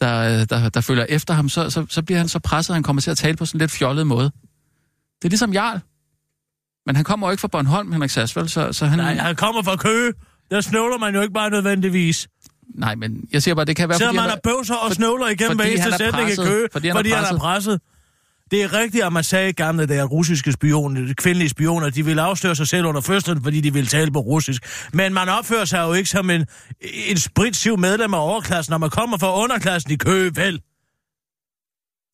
der, 0.00 0.40
øh, 0.40 0.46
der, 0.50 0.68
der 0.68 0.80
følger 0.80 1.06
efter 1.08 1.34
ham, 1.34 1.48
så, 1.48 1.70
så, 1.70 1.86
så 1.88 2.02
bliver 2.02 2.18
han 2.18 2.28
så 2.28 2.38
presset, 2.38 2.70
at 2.70 2.76
han 2.76 2.82
kommer 2.82 3.02
til 3.02 3.10
at 3.10 3.16
tale 3.16 3.36
på 3.36 3.46
sådan 3.46 3.56
en 3.56 3.60
lidt 3.60 3.70
fjollet 3.70 4.06
måde. 4.06 4.24
Det 4.24 5.24
er 5.24 5.28
ligesom 5.28 5.52
Jarl. 5.52 5.80
Men 6.86 6.96
han 6.96 7.04
kommer 7.04 7.26
jo 7.26 7.30
ikke 7.30 7.40
fra 7.40 7.48
Bornholm, 7.48 7.92
Henrik 7.92 8.10
Sass, 8.10 8.36
vel? 8.36 8.48
Så, 8.48 8.72
så 8.72 8.86
han... 8.86 8.98
Nej, 8.98 9.14
han 9.14 9.36
kommer 9.36 9.62
fra 9.62 9.76
Køge. 9.76 10.12
Der 10.50 10.60
snøvler 10.60 10.98
man 10.98 11.14
jo 11.14 11.20
ikke 11.20 11.34
bare 11.34 11.50
nødvendigvis. 11.50 12.28
Nej, 12.74 12.94
men 12.94 13.28
jeg 13.32 13.42
siger 13.42 13.54
bare, 13.54 13.64
det 13.64 13.76
kan 13.76 13.88
være, 13.88 13.98
Selvom 13.98 14.14
fordi 14.14 14.16
man 14.16 14.30
han 14.30 14.38
er 14.38 14.50
bøvser 14.56 14.74
og 14.74 14.92
snøvler 14.92 15.28
igennem 15.28 15.56
hver 15.56 15.64
eneste 15.64 15.92
sætning 15.92 16.30
i 16.30 16.36
presset. 16.36 16.46
kø, 16.46 16.66
Fordi 16.72 16.88
han 16.88 16.96
er 16.96 16.98
fordi 16.98 17.10
han 17.10 17.24
er 17.24 17.38
presset. 17.38 17.80
Det 18.52 18.62
er 18.62 18.72
rigtigt, 18.72 19.04
at 19.04 19.12
man 19.12 19.24
sagde 19.24 19.48
i 19.48 19.52
gamle 19.52 19.86
dage, 19.86 20.00
at 20.00 20.10
russiske 20.10 20.52
spioner, 20.52 21.06
de 21.06 21.14
kvindelige 21.14 21.48
spioner, 21.48 21.90
de 21.90 22.04
ville 22.04 22.22
afsløre 22.22 22.56
sig 22.56 22.68
selv 22.68 22.86
under 22.86 23.00
fødslen, 23.00 23.42
fordi 23.42 23.60
de 23.60 23.72
ville 23.72 23.86
tale 23.86 24.10
på 24.10 24.18
russisk. 24.18 24.62
Men 24.92 25.14
man 25.14 25.28
opfører 25.28 25.64
sig 25.64 25.82
jo 25.82 25.92
ikke 25.92 26.10
som 26.10 26.30
en, 26.30 26.46
en 26.80 27.16
spritsiv 27.16 27.78
medlem 27.78 28.14
af 28.14 28.18
overklassen, 28.18 28.72
når 28.72 28.78
man 28.78 28.90
kommer 28.90 29.18
fra 29.18 29.42
underklassen 29.42 29.92
i 29.92 29.96
kø, 29.96 30.30
vel? 30.34 30.60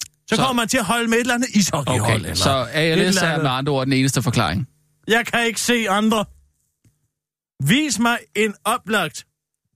Så, 0.00 0.36
så 0.36 0.36
kommer 0.36 0.52
man 0.52 0.68
til 0.68 0.78
at 0.78 0.84
holde 0.84 1.08
med 1.08 1.14
et 1.14 1.20
eller 1.20 1.34
andet 1.34 1.48
ishockeyhold. 1.54 2.02
Okay, 2.02 2.14
eller 2.14 2.34
så 2.34 2.66
ALS 2.72 3.16
eller 3.16 3.22
er 3.22 3.42
med 3.42 3.50
andre 3.50 3.72
ord 3.72 3.86
den 3.86 3.92
eneste 3.92 4.22
forklaring. 4.22 4.68
Jeg 5.08 5.26
kan 5.26 5.46
ikke 5.46 5.60
se 5.60 5.88
andre. 5.88 6.24
Vis 7.64 7.98
mig 7.98 8.18
en 8.36 8.54
oplagt, 8.64 9.26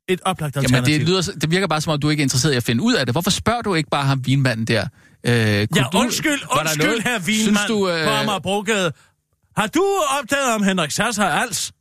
et 0.08 0.20
oplagt 0.24 0.56
Jamen, 0.56 0.64
alternativ. 0.64 0.98
det, 0.98 1.08
lyder, 1.08 1.22
det 1.40 1.50
virker 1.50 1.66
bare 1.66 1.80
som 1.80 1.92
om, 1.92 2.00
du 2.00 2.10
ikke 2.10 2.20
er 2.20 2.24
interesseret 2.24 2.52
i 2.52 2.56
at 2.56 2.64
finde 2.64 2.82
ud 2.82 2.94
af 2.94 3.06
det. 3.06 3.14
Hvorfor 3.14 3.30
spørger 3.30 3.62
du 3.62 3.74
ikke 3.74 3.90
bare 3.90 4.04
ham, 4.04 4.26
vinmanden 4.26 4.66
der? 4.66 4.86
Øh, 5.26 5.32
Ja, 5.34 5.64
du- 5.92 5.98
undskyld, 5.98 6.40
noget- 6.78 7.02
herr 7.02 7.20
Synes 7.22 7.28
Wienmann 7.28 7.68
du, 7.68 7.78
på 7.80 7.88
øh, 7.90 8.20
Amagerbrogade. 8.20 8.92
Har 9.56 9.66
du 9.66 9.84
opdaget, 10.20 10.54
om 10.54 10.62
Henrik 10.62 10.90
Sass 10.90 11.18
har 11.18 11.30
als? 11.30 11.72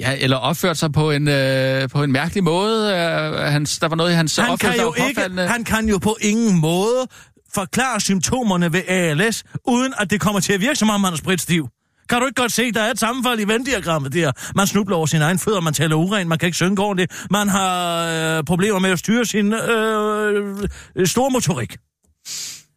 Ja, 0.00 0.16
eller 0.20 0.36
opført 0.36 0.78
sig 0.78 0.92
på 0.92 1.10
en, 1.10 1.28
øh, 1.28 1.88
på 1.88 2.02
en 2.02 2.12
mærkelig 2.12 2.44
måde. 2.44 2.92
Øh, 2.94 3.34
hans, 3.52 3.78
der 3.78 3.88
var 3.88 3.96
noget 3.96 4.10
i 4.12 4.14
hans 4.14 4.36
Han 4.36 4.50
opførsel, 4.50 4.76
kan, 4.76 4.84
jo 4.86 4.94
ikke, 5.08 5.40
han 5.42 5.64
kan 5.64 5.88
jo 5.88 5.98
på 5.98 6.16
ingen 6.20 6.60
måde 6.60 7.06
forklare 7.54 8.00
symptomerne 8.00 8.72
ved 8.72 8.82
ALS, 8.88 9.44
uden 9.68 9.94
at 9.98 10.10
det 10.10 10.20
kommer 10.20 10.40
til 10.40 10.52
at 10.52 10.60
virke, 10.60 10.76
som 10.76 10.90
om 10.90 11.00
man 11.00 11.12
er 11.12 11.16
spritstiv. 11.16 11.68
Kan 12.08 12.20
du 12.20 12.26
ikke 12.26 12.40
godt 12.40 12.52
se, 12.52 12.72
der 12.72 12.82
er 12.82 12.90
et 12.90 12.98
sammenfald 12.98 13.40
i 13.40 13.44
venddiagrammet 13.44 14.12
der? 14.12 14.32
Man 14.56 14.66
snubler 14.66 14.96
over 14.96 15.06
sine 15.06 15.24
egne 15.24 15.38
fødder, 15.38 15.60
man 15.60 15.74
taler 15.74 15.96
uren, 15.96 16.28
man 16.28 16.38
kan 16.38 16.46
ikke 16.46 16.56
synge 16.56 16.82
ordentligt, 16.82 17.24
man 17.30 17.48
har 17.48 18.06
øh, 18.38 18.44
problemer 18.44 18.78
med 18.78 18.90
at 18.90 18.98
styre 18.98 19.24
sin 19.24 19.52
øh, 19.52 20.56
øh, 20.96 21.06
store 21.06 21.30
motorik. 21.30 21.76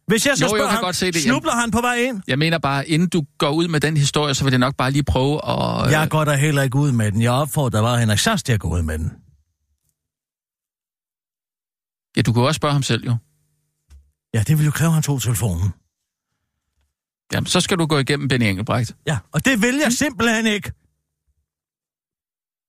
Hvis 0.06 0.26
jeg 0.26 0.36
så 0.36 0.44
Jo, 0.44 0.46
jeg 0.46 0.50
spørger 0.50 0.66
kan 0.70 0.76
ham, 0.76 0.84
godt 0.84 0.96
se 0.96 1.06
det. 1.12 1.22
snubler 1.22 1.52
han 1.52 1.70
på 1.70 1.80
vej 1.80 1.94
ind? 1.96 2.22
Jeg 2.28 2.38
mener 2.38 2.58
bare, 2.58 2.88
inden 2.88 3.08
du 3.08 3.26
går 3.38 3.50
ud 3.50 3.68
med 3.68 3.80
den 3.80 3.96
historie, 3.96 4.34
så 4.34 4.44
vil 4.44 4.50
jeg 4.50 4.58
nok 4.58 4.76
bare 4.76 4.90
lige 4.90 5.04
prøve 5.04 5.34
at... 5.48 5.86
øh, 5.86 5.92
Jeg 5.92 6.08
går 6.10 6.24
da 6.24 6.34
heller 6.36 6.62
ikke 6.62 6.76
ud 6.78 6.92
med 6.92 7.12
den. 7.12 7.22
Jeg 7.22 7.30
opfordrer 7.32 7.82
bare 7.82 7.98
Henrik 8.00 8.18
Sass 8.18 8.42
til 8.42 8.52
at 8.52 8.60
gå 8.60 8.68
ud 8.68 8.82
med 8.82 8.98
den. 8.98 9.12
Ja, 12.16 12.22
du 12.22 12.32
kunne 12.32 12.46
også 12.46 12.58
spørge 12.58 12.72
ham 12.72 12.82
selv 12.82 13.04
jo. 13.04 13.16
Ja, 14.34 14.42
det 14.42 14.58
vil 14.58 14.64
jo 14.64 14.70
kræve, 14.70 14.88
at 14.88 14.94
han 14.94 15.02
tog 15.02 15.22
telefonen. 15.22 15.72
Jamen, 17.32 17.46
så 17.46 17.60
skal 17.60 17.78
du 17.78 17.86
gå 17.86 17.98
igennem 17.98 18.28
Benny 18.28 18.44
Engelbrecht. 18.44 18.96
Ja, 19.06 19.18
og 19.32 19.44
det 19.44 19.62
vil 19.62 19.74
jeg 19.84 19.92
simpelthen 19.92 20.46
ikke. 20.46 20.72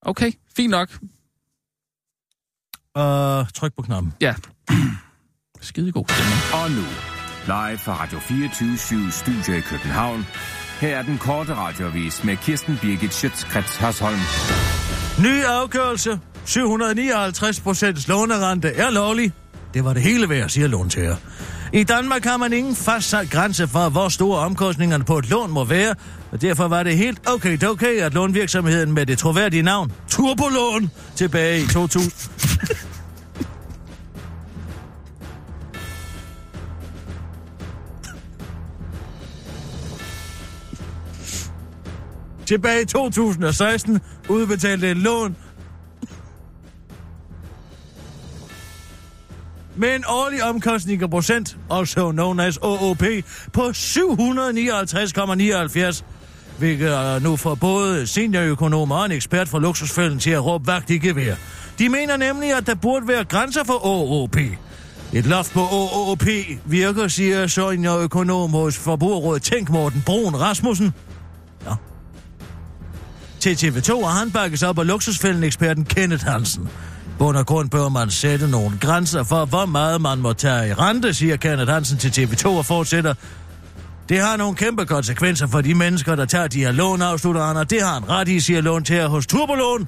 Okay, 0.01 0.31
fint 0.55 0.71
nok. 0.71 0.89
Uh, 2.99 3.49
tryk 3.49 3.73
på 3.75 3.81
knappen. 3.81 4.13
Ja. 4.21 4.35
Skide 5.61 5.91
god 5.91 6.05
stemning. 6.09 6.63
Og 6.63 6.71
nu, 6.71 6.83
live 7.47 7.77
fra 7.77 8.03
Radio 8.03 8.19
24 8.19 9.11
Studio 9.11 9.53
i 9.57 9.61
København. 9.61 10.27
Her 10.81 10.97
er 10.97 11.01
den 11.01 11.17
korte 11.17 11.55
radiovis 11.55 12.23
med 12.23 12.37
Kirsten 12.37 12.79
Birgit 12.81 13.13
Schøtzgrads 13.13 13.75
Hasholm. 13.75 14.19
Ny 15.19 15.43
afgørelse. 15.43 16.19
759 16.45 17.59
procents 17.59 18.07
lånerente 18.07 18.67
er 18.67 18.89
lovlig. 18.89 19.31
Det 19.73 19.83
var 19.83 19.93
det 19.93 20.01
hele 20.01 20.29
værd, 20.29 20.49
siger 20.49 20.67
låntager. 20.67 21.15
I 21.73 21.83
Danmark 21.83 22.23
har 22.23 22.37
man 22.37 22.53
ingen 22.53 22.75
fastsat 22.75 23.29
grænse 23.29 23.67
for, 23.67 23.89
hvor 23.89 24.09
store 24.09 24.39
omkostningerne 24.39 25.03
på 25.03 25.17
et 25.17 25.29
lån 25.29 25.51
må 25.51 25.63
være, 25.63 25.95
og 26.31 26.41
derfor 26.41 26.67
var 26.67 26.83
det 26.83 26.97
helt 26.97 27.29
okay, 27.29 27.63
okay 27.63 28.01
at 28.01 28.13
lånvirksomheden 28.13 28.93
med 28.93 29.05
det 29.05 29.17
troværdige 29.17 29.63
navn 29.63 29.91
Turbolån 30.09 30.91
tilbage 31.15 31.61
i 31.61 31.67
2000. 31.67 32.11
tilbage 42.47 42.81
i 42.81 42.85
2016 42.85 43.99
udbetalte 44.29 44.91
et 44.91 44.97
lån 44.97 45.35
med 49.75 49.95
en 49.95 50.03
årlig 50.07 50.43
omkostning 50.43 51.01
af 51.01 51.09
procent, 51.09 51.57
also 51.71 52.11
known 52.11 52.39
as 52.39 52.59
OOP, 52.61 53.03
på 53.53 53.61
759,79, 53.61 56.03
hvilket 56.57 57.15
øh, 57.15 57.23
nu 57.23 57.35
får 57.35 57.55
både 57.55 58.07
seniorøkonomer 58.07 58.95
og 58.95 59.05
en 59.05 59.11
ekspert 59.11 59.47
fra 59.47 59.59
luksusfælden 59.59 60.19
til 60.19 60.31
at 60.31 60.45
råbe 60.45 60.67
vagt 60.67 60.89
i 60.89 60.97
gevær. 60.97 61.35
De 61.79 61.89
mener 61.89 62.17
nemlig, 62.17 62.53
at 62.53 62.67
der 62.67 62.75
burde 62.75 63.07
være 63.07 63.25
grænser 63.25 63.63
for 63.63 63.85
OOP. 63.85 64.37
Et 65.13 65.25
loft 65.25 65.53
på 65.53 65.67
OOP 65.71 66.23
virker, 66.65 67.07
siger 67.07 67.47
seniorøkonom 67.47 68.51
hos 68.51 68.77
Forbrugerrådet 68.77 69.43
Tænk 69.43 69.69
Morten 69.69 70.03
Brun 70.05 70.35
Rasmussen. 70.35 70.93
Ja. 71.65 71.71
Til 73.39 73.53
TV2 73.53 73.91
og 73.91 74.11
han 74.11 74.31
bakkes 74.31 74.63
op 74.63 74.79
af 74.79 74.87
luksusfælden-eksperten 74.87 75.85
Kenneth 75.85 76.25
Hansen. 76.25 76.69
Bund 77.19 77.37
og 77.37 77.45
grund 77.45 77.69
bør 77.69 77.89
man 77.89 78.11
sætte 78.11 78.47
nogle 78.47 78.77
grænser 78.81 79.23
for, 79.23 79.45
hvor 79.45 79.65
meget 79.65 80.01
man 80.01 80.19
må 80.19 80.33
tage 80.33 80.69
i 80.69 80.73
rente, 80.73 81.13
siger 81.13 81.37
Kenneth 81.37 81.71
Hansen 81.71 81.97
til 81.97 82.09
TV2 82.21 82.47
og 82.47 82.65
fortsætter. 82.65 83.13
Det 84.09 84.19
har 84.19 84.37
nogle 84.37 84.55
kæmpe 84.55 84.85
konsekvenser 84.85 85.47
for 85.47 85.61
de 85.61 85.75
mennesker, 85.75 86.15
der 86.15 86.25
tager 86.25 86.47
de 86.47 86.59
her 86.59 86.71
lån, 86.71 87.01
afslutter 87.01 87.43
han, 87.43 87.57
og 87.57 87.69
det 87.69 87.81
har 87.81 87.93
han 87.93 88.09
ret 88.09 88.27
i, 88.27 88.39
siger 88.39 88.61
låntager 88.61 89.07
hos 89.07 89.27
Turbolån. 89.27 89.87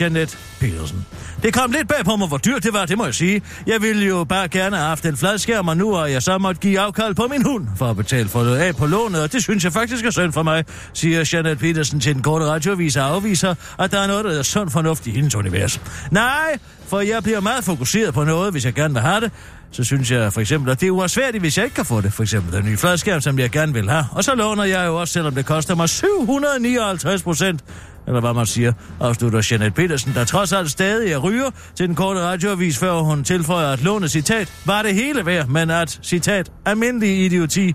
Jeanette 0.00 0.36
Petersen. 0.60 1.06
Det 1.42 1.54
kom 1.54 1.70
lidt 1.70 1.88
bag 1.88 2.04
på 2.04 2.16
mig, 2.16 2.28
hvor 2.28 2.36
dyrt 2.36 2.62
det 2.62 2.72
var, 2.72 2.86
det 2.86 2.98
må 2.98 3.04
jeg 3.04 3.14
sige. 3.14 3.42
Jeg 3.66 3.82
ville 3.82 4.06
jo 4.06 4.24
bare 4.24 4.48
gerne 4.48 4.76
have 4.76 4.88
haft 4.88 5.06
en 5.06 5.16
fladskærm, 5.16 5.68
og 5.68 5.76
nu 5.76 5.94
har 5.94 6.06
jeg 6.06 6.22
så 6.22 6.38
måtte 6.38 6.60
give 6.60 6.80
afkald 6.80 7.14
på 7.14 7.26
min 7.30 7.42
hund 7.42 7.66
for 7.76 7.86
at 7.86 7.96
betale 7.96 8.28
for 8.28 8.42
det 8.42 8.56
af 8.56 8.76
på 8.76 8.86
lånet, 8.86 9.22
og 9.22 9.32
det 9.32 9.42
synes 9.42 9.64
jeg 9.64 9.72
faktisk 9.72 10.04
er 10.04 10.10
synd 10.10 10.32
for 10.32 10.42
mig, 10.42 10.64
siger 10.92 11.30
Jeanette 11.32 11.60
Petersen 11.60 12.00
til 12.00 12.14
den 12.14 12.22
korte 12.22 12.44
radioavis 12.44 12.96
og 12.96 13.04
afviser, 13.04 13.54
at 13.78 13.92
der 13.92 14.00
er 14.00 14.06
noget, 14.06 14.24
der 14.24 14.38
er 14.38 14.42
sund 14.42 14.70
fornuft 14.70 15.06
i 15.06 15.10
hendes 15.10 15.34
univers. 15.34 15.80
Nej, 16.10 16.58
for 16.86 17.00
jeg 17.00 17.22
bliver 17.22 17.40
meget 17.40 17.64
fokuseret 17.64 18.14
på 18.14 18.24
noget, 18.24 18.52
hvis 18.52 18.64
jeg 18.64 18.74
gerne 18.74 18.94
vil 18.94 19.02
have 19.02 19.20
det. 19.20 19.32
Så 19.70 19.84
synes 19.84 20.10
jeg 20.10 20.32
for 20.32 20.40
eksempel, 20.40 20.70
at 20.70 20.80
det 20.80 20.86
er 20.86 20.90
uansværdigt, 20.90 21.42
hvis 21.42 21.56
jeg 21.56 21.64
ikke 21.64 21.74
kan 21.74 21.84
få 21.84 22.00
det. 22.00 22.12
For 22.12 22.22
eksempel 22.22 22.52
den 22.52 22.64
nye 22.64 22.76
fladskærm, 22.76 23.20
som 23.20 23.38
jeg 23.38 23.50
gerne 23.50 23.72
vil 23.72 23.90
have. 23.90 24.04
Og 24.12 24.24
så 24.24 24.34
låner 24.34 24.64
jeg 24.64 24.86
jo 24.86 25.00
også, 25.00 25.12
selvom 25.12 25.34
det 25.34 25.46
koster 25.46 25.74
mig 25.74 25.88
759 25.88 27.22
procent 27.22 27.64
eller 28.06 28.20
hvad 28.20 28.34
man 28.34 28.46
siger, 28.46 28.72
afslutter 29.00 29.48
Janet 29.50 29.74
Petersen, 29.74 30.14
der 30.14 30.24
trods 30.24 30.52
alt 30.52 30.70
stadig 30.70 31.12
er 31.12 31.18
ryger 31.18 31.50
til 31.74 31.86
den 31.88 31.94
korte 31.94 32.20
radioavis, 32.20 32.78
før 32.78 33.00
hun 33.00 33.24
tilføjer 33.24 33.72
at 33.72 33.82
låne 33.82 34.08
citat, 34.08 34.52
var 34.64 34.82
det 34.82 34.94
hele 34.94 35.26
værd, 35.26 35.48
men 35.48 35.70
at, 35.70 36.00
citat, 36.02 36.52
almindelig 36.64 37.24
idioti, 37.24 37.74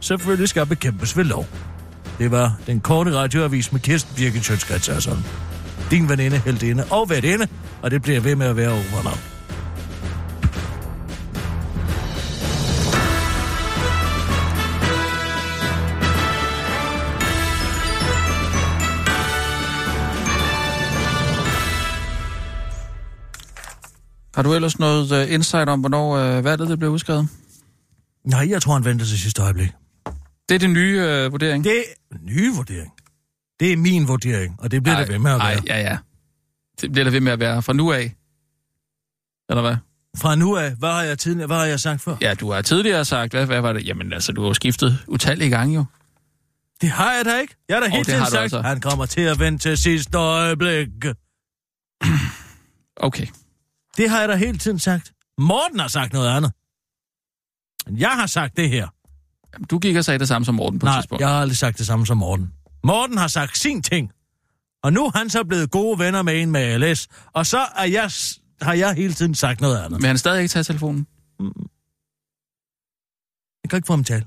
selvfølgelig 0.00 0.48
skal 0.48 0.66
bekæmpes 0.66 1.16
ved 1.16 1.24
lov. 1.24 1.46
Det 2.18 2.30
var 2.30 2.56
den 2.66 2.80
korte 2.80 3.16
radioavis 3.16 3.72
med 3.72 3.80
Kirsten 3.80 4.14
Birgit 4.16 4.44
Sjøtskrets 4.44 4.88
altså. 4.88 5.16
Din 5.90 6.08
veninde, 6.08 6.38
heldinde 6.38 6.84
og 6.90 7.10
værtinde, 7.10 7.46
og 7.82 7.90
det 7.90 8.02
bliver 8.02 8.20
ved 8.20 8.36
med 8.36 8.46
at 8.46 8.56
være 8.56 8.70
overnavn. 8.70 9.37
Har 24.38 24.42
du 24.42 24.54
ellers 24.54 24.78
noget 24.78 25.24
uh, 25.24 25.32
insight 25.32 25.68
om, 25.68 25.80
hvornår 25.80 26.38
uh, 26.38 26.44
valget 26.44 26.68
det 26.68 26.78
bliver 26.78 26.92
udskrevet? 26.92 27.28
Nej, 28.24 28.46
jeg 28.50 28.62
tror, 28.62 28.72
han 28.72 28.84
venter 28.84 29.06
til 29.06 29.18
sidste 29.18 29.42
øjeblik. 29.42 29.68
Det 30.48 30.54
er 30.54 30.58
det 30.58 30.70
nye 30.70 30.98
uh, 30.98 31.32
vurdering? 31.32 31.64
Det 31.64 31.78
er 31.78 32.16
nye 32.22 32.52
vurdering. 32.54 32.92
Det 33.60 33.72
er 33.72 33.76
min 33.76 34.08
vurdering, 34.08 34.56
og 34.58 34.70
det 34.70 34.82
bliver 34.82 34.96
Ej, 34.96 35.04
det 35.04 35.12
ved 35.12 35.18
med 35.18 35.30
at 35.30 35.40
ej, 35.40 35.54
være. 35.54 35.62
ja, 35.66 35.80
ja. 35.80 35.98
Det 36.80 36.92
bliver 36.92 37.04
det 37.04 37.12
ved 37.12 37.20
med 37.20 37.32
at 37.32 37.40
være 37.40 37.62
fra 37.62 37.72
nu 37.72 37.92
af. 37.92 38.14
Eller 39.48 39.62
hvad? 39.62 39.76
Fra 40.16 40.34
nu 40.34 40.56
af, 40.56 40.70
hvad 40.70 40.90
har 40.90 41.02
jeg 41.02 41.18
tidligere, 41.18 41.46
hvad 41.46 41.56
har 41.56 41.64
jeg 41.64 41.80
sagt 41.80 42.00
før? 42.00 42.16
Ja, 42.20 42.34
du 42.34 42.52
har 42.52 42.62
tidligere 42.62 43.04
sagt, 43.04 43.32
hvad, 43.32 43.46
hvad 43.46 43.60
var 43.60 43.72
det? 43.72 43.86
Jamen 43.86 44.12
altså, 44.12 44.32
du 44.32 44.40
har 44.40 44.48
jo 44.48 44.54
skiftet 44.54 44.98
utallige 45.06 45.50
gange 45.50 45.74
jo. 45.74 45.84
Det 46.80 46.90
har 46.90 47.12
jeg 47.12 47.24
da 47.24 47.38
ikke. 47.40 47.54
Jeg 47.68 47.76
har 47.76 47.80
da 47.82 47.88
helt 47.90 48.06
tiden 48.06 48.26
sagt, 48.26 48.42
altså. 48.42 48.60
han 48.60 48.80
kommer 48.80 49.06
til 49.06 49.20
at 49.20 49.38
vente 49.38 49.68
til 49.68 49.78
sidste 49.78 50.18
øjeblik. 50.18 50.88
Okay. 53.00 53.26
Det 53.98 54.10
har 54.10 54.20
jeg 54.20 54.28
da 54.28 54.34
hele 54.36 54.58
tiden 54.58 54.78
sagt. 54.78 55.12
Morten 55.38 55.80
har 55.80 55.88
sagt 55.88 56.12
noget 56.12 56.28
andet. 56.36 56.52
Jeg 58.00 58.10
har 58.10 58.26
sagt 58.26 58.56
det 58.56 58.70
her. 58.70 58.88
Jamen, 59.54 59.66
du 59.66 59.78
gik 59.78 59.96
og 59.96 60.04
sagde 60.04 60.18
det 60.18 60.28
samme 60.28 60.44
som 60.44 60.54
Morten 60.54 60.78
på 60.78 60.86
et 60.86 60.88
Nej, 60.90 61.00
tidspunkt. 61.00 61.20
jeg 61.20 61.28
har 61.28 61.40
aldrig 61.40 61.56
sagt 61.56 61.78
det 61.78 61.86
samme 61.86 62.06
som 62.06 62.16
Morten. 62.16 62.52
Morten 62.84 63.18
har 63.18 63.28
sagt 63.28 63.58
sin 63.58 63.82
ting. 63.82 64.12
Og 64.82 64.92
nu 64.92 65.04
er 65.06 65.18
han 65.18 65.30
så 65.30 65.44
blevet 65.44 65.70
gode 65.70 65.98
venner 65.98 66.22
med 66.22 66.42
en 66.42 66.50
med 66.50 66.60
ALS. 66.60 67.08
Og 67.32 67.46
så 67.46 67.58
er 67.58 67.84
jeg, 67.84 68.10
har 68.62 68.72
jeg 68.74 68.94
hele 68.94 69.14
tiden 69.14 69.34
sagt 69.34 69.60
noget 69.60 69.78
andet. 69.78 70.00
Men 70.00 70.04
han 70.08 70.18
stadig 70.18 70.42
ikke 70.42 70.52
taget 70.52 70.66
telefonen? 70.66 71.06
Jeg 73.64 73.70
kan 73.70 73.76
ikke 73.76 73.86
få 73.86 73.92
ham 73.92 74.00
i 74.00 74.04
tale. 74.04 74.26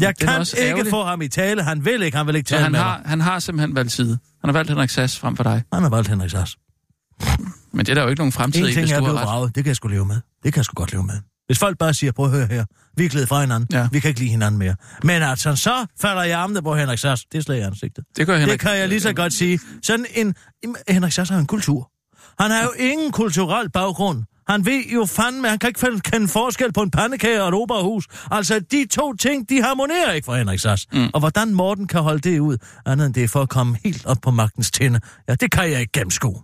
Jeg 0.00 0.16
kan 0.16 0.28
ikke 0.40 0.56
ærgerligt. 0.62 0.90
få 0.90 1.04
ham 1.04 1.22
i 1.22 1.28
tale. 1.28 1.62
Han 1.62 1.84
vil 1.84 2.02
ikke, 2.02 2.16
han 2.16 2.26
vil 2.26 2.36
ikke 2.36 2.48
Så 2.48 2.54
tale 2.54 2.62
han 2.62 2.72
med 2.72 2.80
har, 2.80 2.98
mig. 2.98 3.08
han 3.08 3.20
har 3.20 3.38
simpelthen 3.38 3.74
valgt 3.74 3.92
side. 3.92 4.18
Han 4.40 4.48
har 4.48 4.52
valgt 4.52 4.70
Henrik 4.70 4.90
Sass 4.90 5.18
frem 5.18 5.36
for 5.36 5.42
dig. 5.44 5.62
Han 5.72 5.82
har 5.82 5.90
valgt 5.90 6.08
Henrik 6.08 6.30
Sass. 6.30 6.56
Men 7.72 7.86
det 7.86 7.88
er 7.92 7.94
der 7.94 8.02
jo 8.02 8.08
ikke 8.08 8.20
nogen 8.20 8.32
fremtid 8.32 8.62
En 8.62 8.68
i, 8.70 8.74
hvis 8.74 8.92
er 8.92 8.98
du 8.98 9.04
har 9.04 9.12
blevet 9.12 9.28
ret. 9.28 9.54
det 9.54 9.64
kan 9.64 9.68
jeg 9.68 9.76
sgu 9.76 9.88
leve 9.88 10.06
med. 10.06 10.16
Det 10.44 10.52
kan 10.52 10.56
jeg 10.56 10.64
sgu 10.64 10.74
godt 10.74 10.92
leve 10.92 11.02
med. 11.04 11.14
Hvis 11.46 11.58
folk 11.58 11.78
bare 11.78 11.94
siger, 11.94 12.12
prøv 12.12 12.24
at 12.26 12.30
høre 12.32 12.46
her, 12.46 12.64
vi 12.96 13.04
er 13.04 13.08
glædet 13.08 13.28
fra 13.28 13.40
hinanden, 13.40 13.68
Ja. 13.72 13.88
vi 13.92 14.00
kan 14.00 14.08
ikke 14.08 14.20
lide 14.20 14.30
hinanden 14.30 14.58
mere. 14.58 14.76
Men 15.02 15.22
altså, 15.22 15.56
så 15.56 15.86
falder 16.00 16.22
jeg 16.22 16.38
armene 16.38 16.62
på 16.62 16.76
Henrik 16.76 16.98
Sass. 16.98 17.24
Det 17.32 17.38
er 17.38 17.42
slag 17.42 17.58
i 17.58 17.60
ansigtet. 17.60 18.04
Det 18.16 18.26
gør 18.26 18.36
Henrik. 18.36 18.52
Det 18.52 18.60
kan 18.60 18.76
jeg 18.78 18.88
lige 18.88 19.00
så 19.00 19.12
godt 19.12 19.32
sige. 19.32 19.60
Sådan 19.82 20.06
en... 20.14 20.34
Henrik 20.88 21.12
Sass 21.12 21.30
har 21.30 21.38
en 21.38 21.46
kultur. 21.46 21.90
Han 22.40 22.50
har 22.50 22.62
jo 22.62 22.70
ingen 22.78 23.12
kulturel 23.12 23.70
baggrund. 23.70 24.22
Han 24.48 24.66
ved 24.66 24.82
jo 24.94 25.04
fandme, 25.04 25.48
han 25.48 25.58
kan 25.58 25.68
ikke 25.68 25.80
finde- 25.80 26.00
kende 26.00 26.28
forskel 26.28 26.72
på 26.72 26.82
en 26.82 26.90
pandekage 26.90 27.42
og 27.42 27.48
et 27.48 27.54
operahus. 27.54 28.04
Altså, 28.30 28.60
de 28.60 28.86
to 28.90 29.12
ting, 29.14 29.48
de 29.48 29.62
harmonerer 29.62 30.12
ikke 30.12 30.24
for 30.24 30.34
Henrik 30.34 30.60
Sass. 30.60 30.86
Mm. 30.92 31.08
Og 31.14 31.20
hvordan 31.20 31.54
Morten 31.54 31.86
kan 31.86 32.02
holde 32.02 32.30
det 32.30 32.38
ud, 32.38 32.56
andet 32.86 33.06
end 33.06 33.14
det 33.14 33.24
er 33.24 33.28
for 33.28 33.42
at 33.42 33.48
komme 33.48 33.76
helt 33.84 34.06
op 34.06 34.16
på 34.22 34.30
magtens 34.30 34.70
tinde, 34.70 35.00
ja, 35.28 35.34
det 35.34 35.50
kan 35.50 35.70
jeg 35.70 35.80
ikke 35.80 35.92
gennemskue. 35.92 36.42